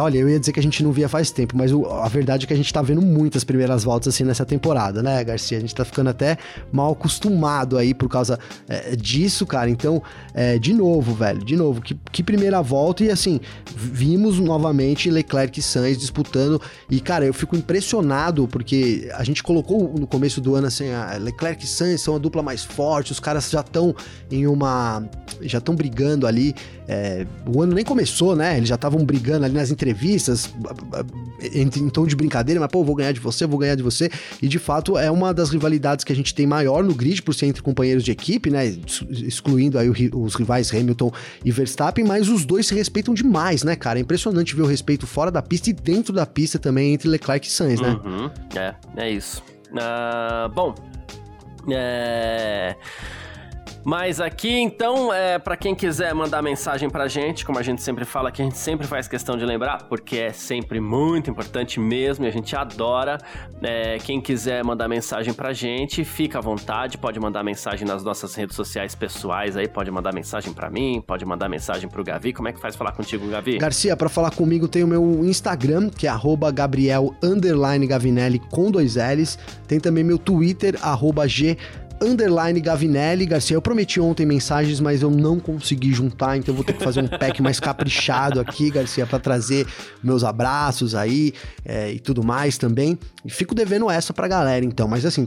olha, 0.00 0.18
eu 0.18 0.28
ia 0.28 0.40
dizer 0.40 0.52
que 0.52 0.60
a 0.60 0.62
gente 0.62 0.82
não 0.82 0.92
via 0.92 1.08
faz 1.08 1.30
tempo, 1.30 1.56
mas 1.56 1.70
a 1.72 2.08
verdade 2.08 2.44
é 2.44 2.46
que 2.46 2.52
a 2.52 2.56
gente 2.56 2.72
tá 2.72 2.82
vendo 2.82 3.02
muitas 3.02 3.44
primeiras 3.44 3.84
voltas 3.84 4.14
assim 4.14 4.24
nessa 4.24 4.44
temporada, 4.44 5.02
né, 5.02 5.22
Garcia? 5.22 5.58
A 5.58 5.60
gente 5.60 5.74
tá 5.74 5.84
ficando 5.84 6.10
até 6.10 6.38
mal 6.72 6.92
acostumado 6.92 7.76
aí 7.76 7.94
por 7.94 8.08
causa 8.08 8.38
é, 8.68 8.96
disso, 8.96 9.46
cara. 9.46 9.68
Então, 9.68 10.02
é, 10.34 10.58
de 10.58 10.72
novo, 10.72 11.14
velho, 11.14 11.44
de 11.44 11.56
novo, 11.56 11.80
que, 11.80 11.98
que, 12.10 12.22
primeira 12.22 12.62
volta 12.62 13.04
e 13.04 13.10
assim, 13.10 13.40
vimos 13.74 14.38
novamente 14.38 15.10
Leclerc 15.10 15.58
e 15.58 15.62
Sainz 15.62 15.98
disputando. 15.98 16.60
E, 16.90 17.00
cara, 17.00 17.24
eu 17.24 17.34
fico 17.34 17.56
impressionado 17.56 18.48
porque 18.48 19.10
a 19.14 19.24
gente 19.24 19.42
colocou 19.42 19.94
no 19.98 20.06
começo 20.06 20.40
do 20.40 20.54
ano 20.54 20.66
assim, 20.66 20.84
Leclerc 21.20 21.64
e 21.64 21.68
Sainz 21.68 22.00
são 22.00 22.16
a 22.16 22.18
dupla 22.18 22.42
mais 22.42 22.64
forte, 22.64 23.12
os 23.12 23.20
caras 23.20 23.50
já 23.50 23.60
estão 23.60 23.94
em 24.30 24.46
uma. 24.46 25.04
já 25.42 25.58
estão 25.58 25.74
brigando 25.74 26.26
ali. 26.26 26.54
É, 26.92 27.26
o 27.46 27.62
ano 27.62 27.74
nem 27.74 27.82
começou, 27.82 28.36
né? 28.36 28.58
Eles 28.58 28.68
já 28.68 28.74
estavam 28.74 29.02
brigando 29.02 29.46
ali 29.46 29.54
nas 29.54 29.70
entrevistas, 29.70 30.52
em, 31.40 31.88
tom 31.88 32.06
de 32.06 32.14
brincadeira, 32.14 32.60
mas 32.60 32.68
pô, 32.70 32.84
vou 32.84 32.94
ganhar 32.94 33.12
de 33.12 33.20
você, 33.20 33.46
vou 33.46 33.58
ganhar 33.58 33.74
de 33.74 33.82
você. 33.82 34.10
E 34.42 34.46
de 34.46 34.58
fato 34.58 34.98
é 34.98 35.10
uma 35.10 35.32
das 35.32 35.48
rivalidades 35.48 36.04
que 36.04 36.12
a 36.12 36.16
gente 36.16 36.34
tem 36.34 36.46
maior 36.46 36.84
no 36.84 36.94
grid, 36.94 37.22
por 37.22 37.34
ser 37.34 37.46
entre 37.46 37.62
companheiros 37.62 38.04
de 38.04 38.10
equipe, 38.10 38.50
né? 38.50 38.66
Excluindo 39.10 39.78
aí 39.78 39.88
os 39.88 40.34
rivais 40.34 40.70
Hamilton 40.70 41.10
e 41.42 41.50
Verstappen, 41.50 42.04
mas 42.04 42.28
os 42.28 42.44
dois 42.44 42.66
se 42.66 42.74
respeitam 42.74 43.14
demais, 43.14 43.62
né, 43.62 43.74
cara? 43.74 43.98
É 43.98 44.02
impressionante 44.02 44.54
ver 44.54 44.62
o 44.62 44.66
respeito 44.66 45.06
fora 45.06 45.30
da 45.30 45.40
pista 45.40 45.70
e 45.70 45.72
dentro 45.72 46.12
da 46.12 46.26
pista 46.26 46.58
também 46.58 46.92
entre 46.92 47.08
Leclerc 47.08 47.46
e 47.46 47.50
Sainz, 47.50 47.80
né? 47.80 47.98
Uhum. 48.04 48.30
É, 48.54 48.74
é 48.98 49.10
isso. 49.10 49.42
Uh, 49.70 50.52
bom, 50.54 50.74
é. 51.70 52.76
Mas 53.84 54.20
aqui, 54.20 54.60
então, 54.60 55.12
é, 55.12 55.38
para 55.38 55.56
quem 55.56 55.74
quiser 55.74 56.14
mandar 56.14 56.40
mensagem 56.40 56.88
pra 56.88 57.08
gente, 57.08 57.44
como 57.44 57.58
a 57.58 57.62
gente 57.62 57.82
sempre 57.82 58.04
fala, 58.04 58.30
que 58.30 58.40
a 58.40 58.44
gente 58.44 58.56
sempre 58.56 58.86
faz 58.86 59.08
questão 59.08 59.36
de 59.36 59.44
lembrar, 59.44 59.84
porque 59.88 60.18
é 60.18 60.32
sempre 60.32 60.80
muito 60.80 61.28
importante 61.28 61.80
mesmo 61.80 62.24
e 62.24 62.28
a 62.28 62.30
gente 62.30 62.54
adora. 62.54 63.18
É, 63.60 63.98
quem 63.98 64.20
quiser 64.20 64.62
mandar 64.64 64.88
mensagem 64.88 65.34
pra 65.34 65.52
gente, 65.52 66.04
fica 66.04 66.38
à 66.38 66.40
vontade, 66.40 66.96
pode 66.96 67.18
mandar 67.18 67.42
mensagem 67.42 67.86
nas 67.86 68.04
nossas 68.04 68.34
redes 68.34 68.54
sociais 68.54 68.94
pessoais 68.94 69.56
aí, 69.56 69.66
pode 69.66 69.90
mandar 69.90 70.14
mensagem 70.14 70.52
para 70.52 70.70
mim, 70.70 71.02
pode 71.04 71.24
mandar 71.24 71.48
mensagem 71.48 71.88
pro 71.88 72.04
Gavi. 72.04 72.32
Como 72.32 72.48
é 72.48 72.52
que 72.52 72.60
faz 72.60 72.76
falar 72.76 72.92
contigo, 72.92 73.28
Gavi? 73.28 73.58
Garcia, 73.58 73.96
para 73.96 74.08
falar 74.08 74.30
comigo 74.30 74.68
tem 74.68 74.84
o 74.84 74.88
meu 74.88 75.24
Instagram, 75.24 75.90
que 75.90 76.06
é 76.06 76.10
Gabriel 76.54 77.14
Gavinelli 77.88 78.38
com 78.38 78.70
dois 78.70 78.94
L's. 78.94 79.38
Tem 79.66 79.80
também 79.80 80.04
meu 80.04 80.18
Twitter, 80.18 80.76
G 81.26 81.56
underline 82.02 82.60
Gavinelli. 82.60 83.26
Garcia, 83.26 83.56
eu 83.56 83.62
prometi 83.62 84.00
ontem 84.00 84.26
mensagens, 84.26 84.80
mas 84.80 85.02
eu 85.02 85.10
não 85.10 85.38
consegui 85.38 85.92
juntar, 85.92 86.36
então 86.36 86.54
vou 86.54 86.64
ter 86.64 86.74
que 86.74 86.82
fazer 86.82 87.00
um 87.00 87.08
pack 87.08 87.40
mais 87.40 87.60
caprichado 87.60 88.40
aqui, 88.40 88.70
Garcia, 88.70 89.06
para 89.06 89.18
trazer 89.18 89.66
meus 90.02 90.24
abraços 90.24 90.94
aí 90.94 91.32
é, 91.64 91.92
e 91.92 91.98
tudo 91.98 92.22
mais 92.24 92.58
também. 92.58 92.98
E 93.24 93.30
fico 93.30 93.54
devendo 93.54 93.90
essa 93.90 94.12
pra 94.12 94.28
galera, 94.28 94.64
então. 94.64 94.88
Mas 94.88 95.06
assim, 95.06 95.26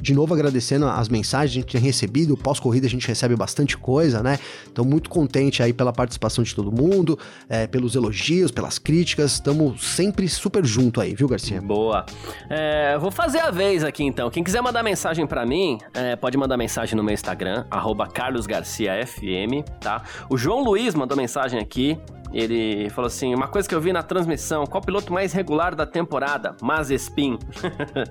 de 0.00 0.14
novo 0.14 0.32
agradecendo 0.34 0.86
as 0.86 1.08
mensagens 1.08 1.52
que 1.52 1.58
a 1.58 1.62
gente 1.62 1.72
tem 1.72 1.80
recebido, 1.80 2.36
pós-corrida 2.36 2.86
a 2.86 2.90
gente 2.90 3.06
recebe 3.06 3.36
bastante 3.36 3.76
coisa, 3.76 4.22
né? 4.22 4.38
Então 4.70 4.84
muito 4.84 5.10
contente 5.10 5.62
aí 5.62 5.72
pela 5.72 5.92
participação 5.92 6.42
de 6.42 6.54
todo 6.54 6.70
mundo, 6.70 7.18
é, 7.48 7.66
pelos 7.66 7.94
elogios, 7.94 8.50
pelas 8.50 8.78
críticas, 8.78 9.32
estamos 9.32 9.82
sempre 9.82 10.28
super 10.28 10.64
junto 10.64 11.00
aí, 11.00 11.14
viu 11.14 11.28
Garcia? 11.28 11.60
Boa. 11.60 12.04
É, 12.48 12.96
vou 12.98 13.10
fazer 13.10 13.40
a 13.40 13.50
vez 13.50 13.84
aqui 13.84 14.04
então, 14.04 14.30
quem 14.30 14.42
quiser 14.44 14.60
mandar 14.60 14.82
mensagem 14.82 15.26
para 15.26 15.44
mim, 15.46 15.78
é, 15.92 16.16
pode 16.16 16.36
mandar 16.36 16.56
mensagem 16.56 16.96
no 16.96 17.02
meu 17.02 17.14
Instagram, 17.14 17.64
carlosgarciafm, 18.14 19.62
tá? 19.80 20.02
O 20.28 20.36
João 20.36 20.62
Luiz 20.62 20.94
mandou 20.94 21.16
mensagem 21.16 21.58
aqui, 21.58 21.98
ele 22.34 22.90
falou 22.90 23.06
assim: 23.06 23.32
uma 23.32 23.46
coisa 23.46 23.68
que 23.68 23.74
eu 23.74 23.80
vi 23.80 23.92
na 23.92 24.02
transmissão, 24.02 24.66
qual 24.66 24.82
piloto 24.82 25.12
mais 25.12 25.32
regular 25.32 25.74
da 25.74 25.86
temporada? 25.86 26.56
Mazespin. 26.60 27.34
uh, 27.34 27.38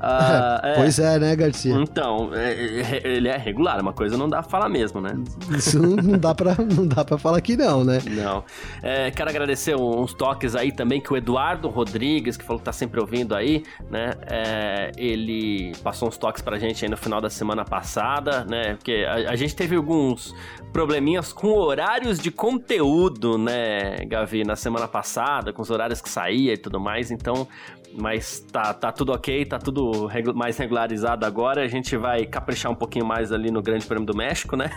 é. 0.62 0.74
Pois 0.76 0.98
é, 1.00 1.18
né, 1.18 1.34
Garcia? 1.34 1.74
Então, 1.74 2.30
é, 2.32 2.52
é, 2.52 3.00
ele 3.04 3.28
é 3.28 3.36
regular, 3.36 3.80
uma 3.80 3.92
coisa 3.92 4.16
não 4.16 4.28
dá 4.28 4.40
pra 4.42 4.50
falar 4.50 4.68
mesmo, 4.68 5.00
né? 5.00 5.14
Isso 5.50 5.80
não 5.80 6.18
dá 6.18 6.34
pra, 6.34 6.54
não 6.54 6.86
dá 6.86 7.04
pra 7.04 7.18
falar 7.18 7.40
que 7.40 7.56
não, 7.56 7.82
né? 7.82 7.98
Não. 8.08 8.44
É, 8.80 9.10
quero 9.10 9.28
agradecer 9.28 9.74
uns 9.74 10.14
toques 10.14 10.54
aí 10.54 10.70
também 10.70 11.00
que 11.00 11.12
o 11.12 11.16
Eduardo 11.16 11.68
Rodrigues, 11.68 12.36
que 12.36 12.44
falou 12.44 12.60
que 12.60 12.64
tá 12.64 12.72
sempre 12.72 13.00
ouvindo 13.00 13.34
aí, 13.34 13.64
né? 13.90 14.12
É, 14.26 14.92
ele 14.96 15.72
passou 15.82 16.08
uns 16.08 16.16
toques 16.16 16.42
pra 16.42 16.58
gente 16.58 16.84
aí 16.84 16.90
no 16.90 16.96
final 16.96 17.20
da 17.20 17.28
semana 17.28 17.64
passada, 17.64 18.44
né? 18.44 18.74
Porque 18.74 19.04
a, 19.08 19.32
a 19.32 19.36
gente 19.36 19.56
teve 19.56 19.74
alguns 19.74 20.32
probleminhas 20.72 21.32
com 21.32 21.48
horários 21.48 22.18
de 22.18 22.30
conteúdo, 22.30 23.38
né? 23.38 23.63
Né, 23.64 24.04
Gavi, 24.06 24.44
na 24.44 24.56
semana 24.56 24.86
passada, 24.86 25.52
com 25.52 25.62
os 25.62 25.70
horários 25.70 26.00
que 26.00 26.08
saía 26.08 26.52
e 26.52 26.56
tudo 26.56 26.78
mais, 26.78 27.10
então, 27.10 27.48
mas 27.96 28.40
tá, 28.52 28.74
tá 28.74 28.92
tudo 28.92 29.12
ok, 29.12 29.44
tá 29.46 29.58
tudo 29.58 30.06
regu 30.06 30.34
mais 30.34 30.56
regularizado 30.58 31.24
agora, 31.24 31.62
a 31.62 31.68
gente 31.68 31.96
vai 31.96 32.26
caprichar 32.26 32.70
um 32.70 32.74
pouquinho 32.74 33.06
mais 33.06 33.32
ali 33.32 33.50
no 33.50 33.62
Grande 33.62 33.86
Prêmio 33.86 34.06
do 34.06 34.16
México, 34.16 34.56
né? 34.56 34.70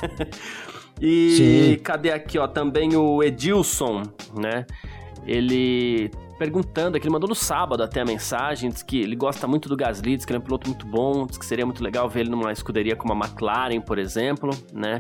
e 1.02 1.32
Sim. 1.76 1.84
cadê 1.84 2.12
aqui, 2.12 2.40
ó, 2.40 2.48
também 2.48 2.96
o 2.96 3.22
Edilson, 3.22 4.04
né? 4.36 4.66
Ele 5.26 6.10
perguntando 6.40 6.96
aqui, 6.96 7.08
ele 7.08 7.14
mandou 7.14 7.28
no 7.28 7.36
sábado 7.36 7.82
até 7.82 8.02
a 8.02 8.06
mensagem, 8.06 8.70
diz 8.70 8.84
que 8.84 9.02
ele 9.02 9.16
gosta 9.16 9.48
muito 9.48 9.68
do 9.68 9.76
Gasly, 9.76 10.16
diz 10.16 10.24
que 10.24 10.32
ele 10.32 10.38
é 10.38 10.40
um 10.40 10.44
piloto 10.44 10.68
muito 10.70 10.86
bom, 10.86 11.26
diz 11.26 11.36
que 11.36 11.46
seria 11.46 11.66
muito 11.66 11.84
legal 11.84 12.08
ver 12.08 12.22
ele 12.22 12.30
numa 12.30 12.52
escuderia 12.52 12.96
como 12.96 13.12
a 13.12 13.16
McLaren, 13.16 13.82
por 13.82 13.98
exemplo, 13.98 14.52
né? 14.72 15.00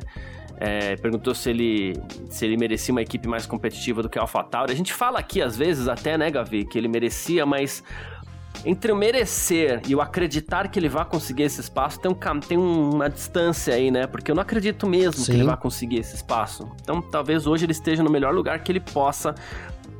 É, 0.60 0.96
perguntou 0.96 1.36
se 1.36 1.50
ele, 1.50 1.94
se 2.30 2.46
ele 2.46 2.58
merecia 2.58 2.92
uma 2.92 3.02
equipe 3.02 3.28
mais 3.28 3.46
competitiva 3.46 4.02
do 4.02 4.10
que 4.10 4.18
a 4.18 4.22
AlphaTauri. 4.22 4.72
A 4.72 4.76
gente 4.76 4.92
fala 4.92 5.20
aqui 5.20 5.42
às 5.42 5.56
vezes 5.56 5.88
até, 5.88 6.18
né, 6.18 6.32
Gavi, 6.32 6.66
que 6.66 6.78
ele 6.78 6.88
merecia, 6.88 7.46
mas 7.46 7.84
entre 8.66 8.92
o 8.92 8.96
merecer 8.96 9.82
e 9.88 9.94
o 9.94 10.02
acreditar 10.02 10.68
que 10.68 10.80
ele 10.80 10.90
vai 10.90 11.06
conseguir 11.06 11.44
esse 11.44 11.62
espaço, 11.62 12.00
tem, 12.00 12.12
um, 12.12 12.40
tem 12.40 12.58
uma 12.58 13.08
distância 13.08 13.76
aí, 13.76 13.92
né? 13.92 14.08
Porque 14.08 14.32
eu 14.32 14.36
não 14.36 14.42
acredito 14.42 14.88
mesmo 14.88 15.24
Sim. 15.24 15.32
que 15.32 15.38
ele 15.38 15.44
vai 15.44 15.58
conseguir 15.58 16.00
esse 16.00 16.16
espaço. 16.16 16.68
Então, 16.82 17.02
talvez 17.02 17.46
hoje 17.46 17.66
ele 17.66 17.72
esteja 17.72 18.02
no 18.02 18.10
melhor 18.10 18.34
lugar 18.34 18.60
que 18.64 18.72
ele 18.72 18.80
possa 18.80 19.36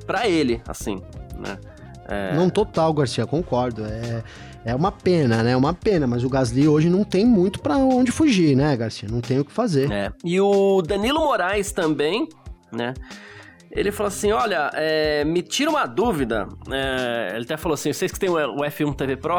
para 0.08 0.28
ele, 0.28 0.60
assim 0.68 1.00
né? 1.38 1.58
É... 2.08 2.34
Não 2.36 2.50
total, 2.50 2.94
Garcia, 2.94 3.26
concordo. 3.26 3.86
É, 3.86 4.24
é 4.68 4.76
uma 4.76 4.92
pena, 4.92 5.42
né? 5.42 5.52
É 5.52 5.58
uma 5.58 5.74
pena, 5.74 6.06
mas 6.06 6.26
o 6.26 6.30
Gasly 6.30 6.68
hoje 6.68 6.90
não 6.90 7.06
tem 7.06 7.26
muito 7.26 7.62
para 7.62 7.78
onde 7.78 8.12
fugir, 8.12 8.54
né, 8.54 8.76
Garcia? 8.76 9.08
Não 9.10 9.22
tem 9.22 9.40
o 9.40 9.46
que 9.46 9.52
fazer. 9.52 9.90
É. 9.90 10.12
E 10.26 10.42
o 10.42 10.82
Danilo 10.82 11.22
Moraes 11.22 11.72
também, 11.72 12.28
né? 12.70 12.94
Ele 13.72 13.92
falou 13.94 14.10
assim: 14.10 14.32
olha, 14.34 14.70
é, 14.74 15.24
me 15.24 15.42
tira 15.42 15.70
uma 15.70 15.86
dúvida. 15.86 16.50
É, 16.70 17.32
ele 17.36 17.46
até 17.46 17.56
falou 17.56 17.76
assim: 17.76 17.94
vocês 17.94 18.12
que 18.12 18.20
tem 18.20 18.30
o 18.30 18.36
F1 18.36 18.94
TV 18.94 19.16
Pro, 19.16 19.38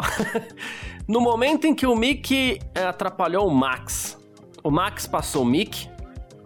no 1.07 1.21
momento 1.21 1.67
em 1.67 1.75
que 1.75 1.85
o 1.85 1.95
Mick 1.95 2.59
é, 2.73 2.85
atrapalhou 2.85 3.47
o 3.47 3.51
Max, 3.53 4.17
o 4.63 4.71
Max 4.71 5.05
passou 5.05 5.43
o 5.43 5.45
Mick 5.45 5.87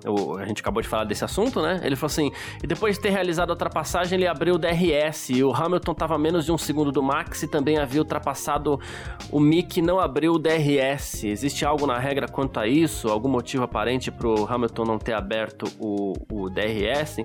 o, 0.06 0.38
a 0.38 0.46
gente 0.46 0.62
acabou 0.62 0.82
de 0.82 0.88
falar 0.88 1.04
desse 1.04 1.24
assunto, 1.24 1.62
né? 1.62 1.82
Ele 1.84 1.96
falou 1.96 2.12
assim: 2.12 2.32
e 2.64 2.68
depois 2.68 2.96
de 2.96 3.02
ter 3.02 3.10
realizado 3.10 3.50
a 3.50 3.54
ultrapassagem, 3.54 4.18
ele 4.18 4.28
abriu 4.28 4.56
o 4.56 4.58
DRS. 4.58 5.30
E 5.30 5.44
o 5.44 5.54
Hamilton 5.54 5.92
estava 5.92 6.18
menos 6.18 6.46
de 6.46 6.52
um 6.52 6.58
segundo 6.58 6.92
do 6.92 7.02
Max 7.02 7.44
e 7.44 7.48
também 7.48 7.78
havia 7.78 8.02
ultrapassado 8.02 8.80
o 9.32 9.40
Mick 9.40 9.82
não 9.82 10.00
abriu 10.00 10.34
o 10.34 10.40
DRS. 10.40 11.24
Existe 11.24 11.66
algo 11.66 11.86
na 11.86 11.98
regra 11.98 12.28
quanto 12.28 12.60
a 12.60 12.68
isso? 12.68 13.10
Algum 13.10 13.30
motivo 13.30 13.64
aparente 13.64 14.12
para 14.12 14.28
o 14.28 14.46
Hamilton 14.46 14.86
não 14.86 14.98
ter 14.98 15.14
aberto 15.14 15.66
o, 15.80 16.14
o 16.32 16.50
DRS? 16.50 17.18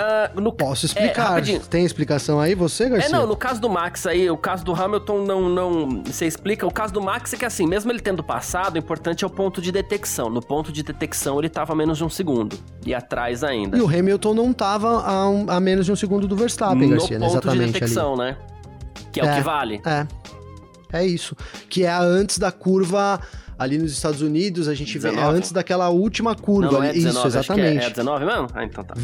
Uh, 0.00 0.40
no... 0.40 0.52
Posso 0.52 0.86
é, 0.86 0.88
explicar. 0.88 1.48
É, 1.48 1.58
Tem 1.58 1.84
explicação 1.84 2.40
aí, 2.40 2.54
você, 2.54 2.88
Garcia? 2.88 3.08
É, 3.08 3.12
não, 3.12 3.26
no 3.26 3.36
caso 3.36 3.60
do 3.60 3.68
Max 3.68 4.06
aí, 4.06 4.30
o 4.30 4.36
caso 4.36 4.64
do 4.64 4.74
Hamilton 4.74 5.24
não, 5.24 5.48
não... 5.48 6.02
Você 6.04 6.26
explica. 6.26 6.66
O 6.66 6.72
caso 6.72 6.92
do 6.92 7.00
Max 7.00 7.32
é 7.32 7.36
que 7.36 7.44
assim, 7.44 7.66
mesmo 7.66 7.90
ele 7.92 8.00
tendo 8.00 8.22
passado, 8.22 8.76
o 8.76 8.78
importante 8.78 9.24
é 9.24 9.26
o 9.26 9.30
ponto 9.30 9.60
de 9.60 9.70
detecção. 9.70 10.30
No 10.30 10.40
ponto 10.40 10.72
de 10.72 10.82
detecção, 10.82 11.38
ele 11.38 11.48
tava 11.48 11.72
a 11.72 11.76
menos 11.76 11.98
de 11.98 12.04
um 12.04 12.10
segundo. 12.10 12.58
E 12.84 12.94
atrás 12.94 13.44
ainda. 13.44 13.76
E 13.76 13.80
o 13.80 13.86
Hamilton 13.86 14.34
não 14.34 14.52
tava 14.52 15.02
a, 15.02 15.28
um, 15.28 15.46
a 15.48 15.60
menos 15.60 15.86
de 15.86 15.92
um 15.92 15.96
segundo 15.96 16.26
do 16.26 16.36
Verstappen, 16.36 16.88
no 16.88 16.96
Garcia, 16.96 17.18
ponto 17.18 17.30
Exatamente 17.32 17.66
de 17.66 17.72
detecção, 17.72 18.14
ali. 18.14 18.22
né? 18.22 18.36
Que 19.12 19.20
é, 19.20 19.26
é 19.26 19.32
o 19.32 19.36
que 19.36 19.42
vale. 19.42 19.82
É. 19.84 20.06
É 20.92 21.06
isso. 21.06 21.36
Que 21.68 21.84
é 21.84 21.92
antes 21.92 22.38
da 22.38 22.50
curva 22.50 23.20
ali 23.58 23.78
nos 23.78 23.92
Estados 23.92 24.22
Unidos, 24.22 24.68
a 24.68 24.74
gente 24.74 24.94
19? 24.94 25.16
vê 25.16 25.22
é 25.22 25.36
antes 25.36 25.52
daquela 25.52 25.88
última 25.90 26.34
curva. 26.34 26.72
Não, 26.72 26.78
não 26.78 26.82
é 26.82 26.92
19, 26.92 27.18
isso, 27.18 27.26
exatamente. 27.26 27.84
É, 27.84 27.86
é 27.86 27.90
19 27.90 28.24
mesmo? 28.24 28.48
Ah, 28.54 28.64
então 28.64 28.82
tá. 28.82 28.94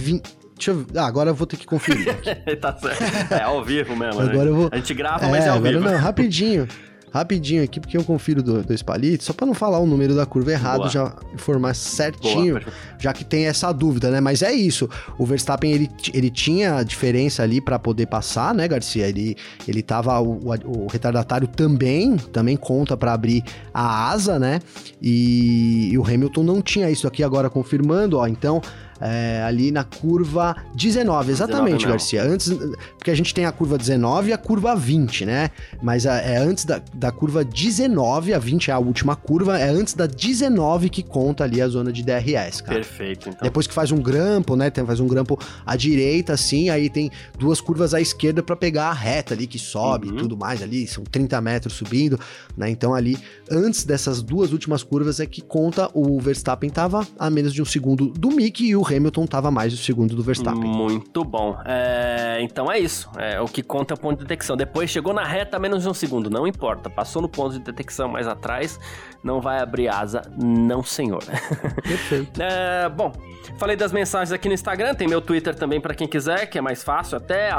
Deixa 0.56 0.70
eu... 0.70 0.86
Ah, 0.96 1.06
agora 1.06 1.30
eu 1.30 1.34
vou 1.34 1.46
ter 1.46 1.56
que 1.56 1.66
conferir. 1.66 2.06
tá 2.60 2.76
certo. 2.76 3.32
É 3.32 3.42
ao 3.42 3.62
vivo 3.62 3.94
mesmo, 3.94 4.22
né? 4.22 4.30
Agora 4.30 4.48
eu 4.48 4.56
vou... 4.56 4.68
A 4.72 4.76
gente 4.76 4.94
grava, 4.94 5.26
é, 5.26 5.30
mas 5.30 5.44
é 5.44 5.48
ao 5.50 5.60
vivo. 5.60 5.80
Não, 5.80 5.96
rapidinho. 5.98 6.66
rapidinho 7.12 7.62
aqui, 7.62 7.78
porque 7.78 7.96
eu 7.96 8.04
confiro 8.04 8.42
do, 8.42 8.62
dois 8.62 8.82
palitos, 8.82 9.26
só 9.26 9.34
para 9.34 9.46
não 9.46 9.52
falar 9.52 9.78
o 9.78 9.86
número 9.86 10.14
da 10.14 10.24
curva 10.24 10.52
errado, 10.52 10.78
Boa. 10.78 10.90
já 10.90 11.14
informar 11.34 11.74
certinho, 11.74 12.58
Boa, 12.58 12.72
já 12.98 13.12
que 13.12 13.24
tem 13.24 13.46
essa 13.46 13.70
dúvida, 13.70 14.10
né? 14.10 14.18
Mas 14.20 14.40
é 14.42 14.52
isso. 14.52 14.88
O 15.18 15.26
Verstappen, 15.26 15.70
ele, 15.70 15.90
ele 16.12 16.30
tinha 16.30 16.82
diferença 16.82 17.42
ali 17.42 17.60
para 17.60 17.78
poder 17.78 18.06
passar, 18.06 18.54
né, 18.54 18.66
Garcia? 18.66 19.06
Ele, 19.06 19.36
ele 19.68 19.82
tava. 19.82 20.18
O, 20.20 20.40
o 20.64 20.86
retardatário 20.86 21.46
também, 21.46 22.16
também 22.16 22.56
conta 22.56 22.96
para 22.96 23.12
abrir 23.12 23.44
a 23.74 24.10
asa, 24.10 24.38
né? 24.38 24.60
E, 25.02 25.90
e 25.92 25.98
o 25.98 26.02
Hamilton 26.02 26.42
não 26.42 26.62
tinha 26.62 26.90
isso 26.90 27.06
aqui 27.06 27.22
agora 27.22 27.50
confirmando, 27.50 28.18
ó. 28.18 28.26
Então 28.26 28.62
é, 29.00 29.42
ali 29.42 29.70
na 29.70 29.84
curva 29.84 30.56
19, 30.74 31.30
exatamente, 31.30 31.78
19 31.78 31.86
Garcia. 31.86 32.22
Antes, 32.22 32.52
porque 32.96 33.10
a 33.10 33.14
gente 33.14 33.34
tem 33.34 33.44
a 33.44 33.52
curva 33.52 33.78
19 33.78 34.30
e 34.30 34.32
a 34.32 34.38
curva 34.38 34.74
20, 34.74 35.26
né? 35.26 35.50
Mas 35.82 36.06
é, 36.06 36.34
é 36.34 36.38
antes 36.38 36.64
da, 36.64 36.80
da 36.94 37.10
curva 37.10 37.44
19, 37.44 38.32
a 38.32 38.38
20 38.38 38.70
é 38.70 38.74
a 38.74 38.78
última 38.78 39.16
curva, 39.16 39.58
é 39.58 39.68
antes 39.68 39.94
da 39.94 40.06
19 40.06 40.88
que 40.88 41.02
conta 41.02 41.44
ali 41.44 41.60
a 41.60 41.68
zona 41.68 41.92
de 41.92 42.02
DRS, 42.02 42.60
cara. 42.60 42.78
Perfeito, 42.78 43.28
então. 43.28 43.40
Depois 43.42 43.66
que 43.66 43.74
faz 43.74 43.92
um 43.92 44.00
grampo, 44.00 44.56
né? 44.56 44.70
Tem, 44.70 44.84
faz 44.84 45.00
um 45.00 45.06
grampo 45.06 45.38
à 45.64 45.76
direita, 45.76 46.32
assim, 46.32 46.70
aí 46.70 46.88
tem 46.88 47.10
duas 47.38 47.60
curvas 47.60 47.94
à 47.94 48.00
esquerda 48.00 48.42
para 48.42 48.56
pegar 48.56 48.88
a 48.88 48.92
reta 48.92 49.34
ali 49.34 49.46
que 49.46 49.58
sobe 49.58 50.08
uhum. 50.08 50.14
e 50.14 50.18
tudo 50.18 50.36
mais 50.36 50.62
ali, 50.62 50.86
são 50.86 51.04
30 51.04 51.40
metros 51.40 51.74
subindo, 51.74 52.18
né? 52.56 52.70
Então 52.70 52.94
ali, 52.94 53.18
antes 53.50 53.84
dessas 53.84 54.22
duas 54.22 54.52
últimas 54.52 54.82
curvas 54.82 55.20
é 55.20 55.26
que 55.26 55.40
conta 55.40 55.90
o 55.92 56.18
Verstappen 56.20 56.70
tava 56.70 57.06
a 57.18 57.30
menos 57.30 57.52
de 57.52 57.60
um 57.60 57.64
segundo 57.64 58.08
do 58.10 58.30
Mick 58.30 58.64
e 58.64 58.76
o 58.76 58.82
Hamilton 58.86 59.24
estava 59.24 59.50
mais 59.50 59.72
o 59.72 59.76
segundo 59.76 60.14
do 60.14 60.22
Verstappen. 60.22 60.62
Muito 60.62 61.24
bom. 61.24 61.58
É, 61.64 62.38
então 62.40 62.70
é 62.70 62.78
isso. 62.78 63.10
É, 63.16 63.40
o 63.40 63.46
que 63.46 63.62
conta 63.62 63.94
é 63.94 63.96
o 63.96 63.98
ponto 63.98 64.18
de 64.18 64.24
detecção. 64.24 64.56
Depois 64.56 64.90
chegou 64.90 65.12
na 65.12 65.24
reta 65.24 65.58
menos 65.58 65.82
de 65.82 65.88
um 65.88 65.94
segundo, 65.94 66.30
não 66.30 66.46
importa. 66.46 66.88
Passou 66.88 67.20
no 67.20 67.28
ponto 67.28 67.52
de 67.52 67.60
detecção 67.60 68.08
mais 68.08 68.26
atrás, 68.26 68.78
não 69.22 69.40
vai 69.40 69.60
abrir 69.60 69.88
asa, 69.88 70.22
não 70.36 70.82
senhor. 70.82 71.22
Perfeito. 71.82 72.40
é, 72.40 72.88
bom, 72.88 73.12
falei 73.58 73.76
das 73.76 73.92
mensagens 73.92 74.32
aqui 74.32 74.48
no 74.48 74.54
Instagram, 74.54 74.94
tem 74.94 75.08
meu 75.08 75.20
Twitter 75.20 75.54
também 75.54 75.80
para 75.80 75.94
quem 75.94 76.06
quiser, 76.06 76.46
que 76.46 76.58
é 76.58 76.60
mais 76.60 76.82
fácil 76.82 77.16
até, 77.16 77.50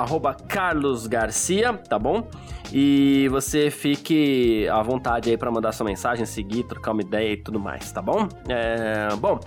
@carlosgarcia, 0.47 1.73
tá 1.73 1.99
bom? 1.99 2.27
E 2.71 3.27
você 3.29 3.71
fique 3.71 4.67
à 4.69 4.81
vontade 4.83 5.29
aí 5.29 5.37
para 5.37 5.49
mandar 5.49 5.71
sua 5.71 5.85
mensagem, 5.85 6.25
seguir, 6.25 6.63
trocar 6.63 6.91
uma 6.91 7.01
ideia 7.01 7.33
e 7.33 7.37
tudo 7.37 7.59
mais, 7.59 7.91
tá 7.91 8.01
bom? 8.01 8.27
É, 8.49 9.15
bom, 9.15 9.39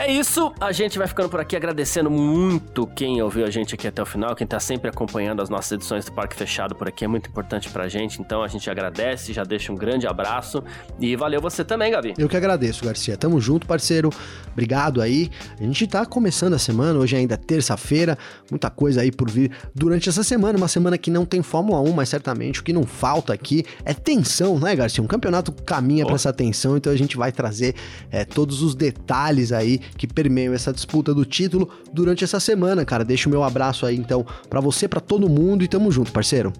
é 0.00 0.10
isso, 0.10 0.50
a 0.58 0.72
gente 0.72 0.96
vai 0.96 1.06
ficando 1.06 1.28
por 1.28 1.40
aqui 1.40 1.54
agradecendo 1.54 2.10
muito 2.10 2.86
quem 2.86 3.20
ouviu 3.20 3.44
a 3.44 3.50
gente 3.50 3.74
aqui 3.74 3.86
até 3.86 4.02
o 4.02 4.06
final, 4.06 4.34
quem 4.34 4.46
tá 4.46 4.58
sempre 4.58 4.88
acompanhando 4.88 5.42
as 5.42 5.50
nossas 5.50 5.72
edições 5.72 6.06
do 6.06 6.12
Parque 6.12 6.34
Fechado 6.34 6.74
por 6.74 6.88
aqui, 6.88 7.04
é 7.04 7.08
muito 7.08 7.28
importante 7.28 7.68
pra 7.68 7.86
gente, 7.86 8.18
então 8.18 8.42
a 8.42 8.48
gente 8.48 8.70
agradece, 8.70 9.34
já 9.34 9.44
deixa 9.44 9.70
um 9.70 9.74
grande 9.74 10.06
abraço 10.06 10.64
e 10.98 11.14
valeu 11.16 11.38
você 11.38 11.62
também, 11.62 11.92
Gabi. 11.92 12.14
Eu 12.16 12.30
que 12.30 12.36
agradeço, 12.36 12.82
Garcia. 12.82 13.14
Tamo 13.14 13.38
junto, 13.42 13.66
parceiro. 13.66 14.08
Obrigado 14.52 15.02
aí. 15.02 15.30
A 15.58 15.62
gente 15.62 15.86
tá 15.86 16.06
começando 16.06 16.54
a 16.54 16.58
semana, 16.58 16.98
hoje 16.98 17.16
é 17.16 17.18
ainda 17.18 17.36
terça-feira, 17.36 18.16
muita 18.50 18.70
coisa 18.70 19.02
aí 19.02 19.12
por 19.12 19.30
vir 19.30 19.52
durante 19.74 20.08
essa 20.08 20.24
semana, 20.24 20.56
uma 20.56 20.68
semana 20.68 20.96
que 20.96 21.10
não 21.10 21.26
tem 21.26 21.42
Fórmula 21.42 21.78
1, 21.80 21.92
mas 21.92 22.08
certamente 22.08 22.60
o 22.60 22.64
que 22.64 22.72
não 22.72 22.84
falta 22.84 23.34
aqui 23.34 23.66
é 23.84 23.92
tensão, 23.92 24.58
né, 24.58 24.74
Garcia? 24.74 25.04
Um 25.04 25.06
campeonato 25.06 25.52
caminha 25.52 26.04
oh. 26.04 26.06
para 26.06 26.16
essa 26.16 26.32
tensão, 26.32 26.78
então 26.78 26.90
a 26.90 26.96
gente 26.96 27.18
vai 27.18 27.30
trazer 27.30 27.74
é, 28.10 28.24
todos 28.24 28.62
os 28.62 28.74
detalhes 28.74 29.52
aí 29.52 29.78
que 29.96 30.06
permeiam 30.06 30.54
essa 30.54 30.72
disputa 30.72 31.14
do 31.14 31.24
título 31.24 31.70
durante 31.92 32.24
essa 32.24 32.40
semana, 32.40 32.84
cara. 32.84 33.04
Deixa 33.04 33.28
o 33.28 33.30
meu 33.30 33.42
abraço 33.42 33.86
aí 33.86 33.96
então 33.96 34.24
para 34.48 34.60
você, 34.60 34.88
para 34.88 35.00
todo 35.00 35.28
mundo 35.28 35.64
e 35.64 35.68
tamo 35.68 35.90
junto, 35.90 36.12
parceiro. 36.12 36.52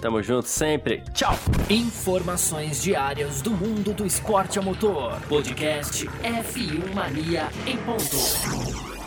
Tamo 0.00 0.22
junto 0.22 0.48
sempre. 0.48 1.02
Tchau. 1.12 1.36
Informações 1.68 2.82
diárias 2.82 3.42
do 3.42 3.50
mundo 3.50 3.92
do 3.92 4.06
esporte 4.06 4.58
a 4.58 4.62
motor. 4.62 5.20
Podcast 5.28 6.06
F1 6.06 6.94
Mania 6.94 7.48
em 7.66 7.76
ponto. 7.78 8.97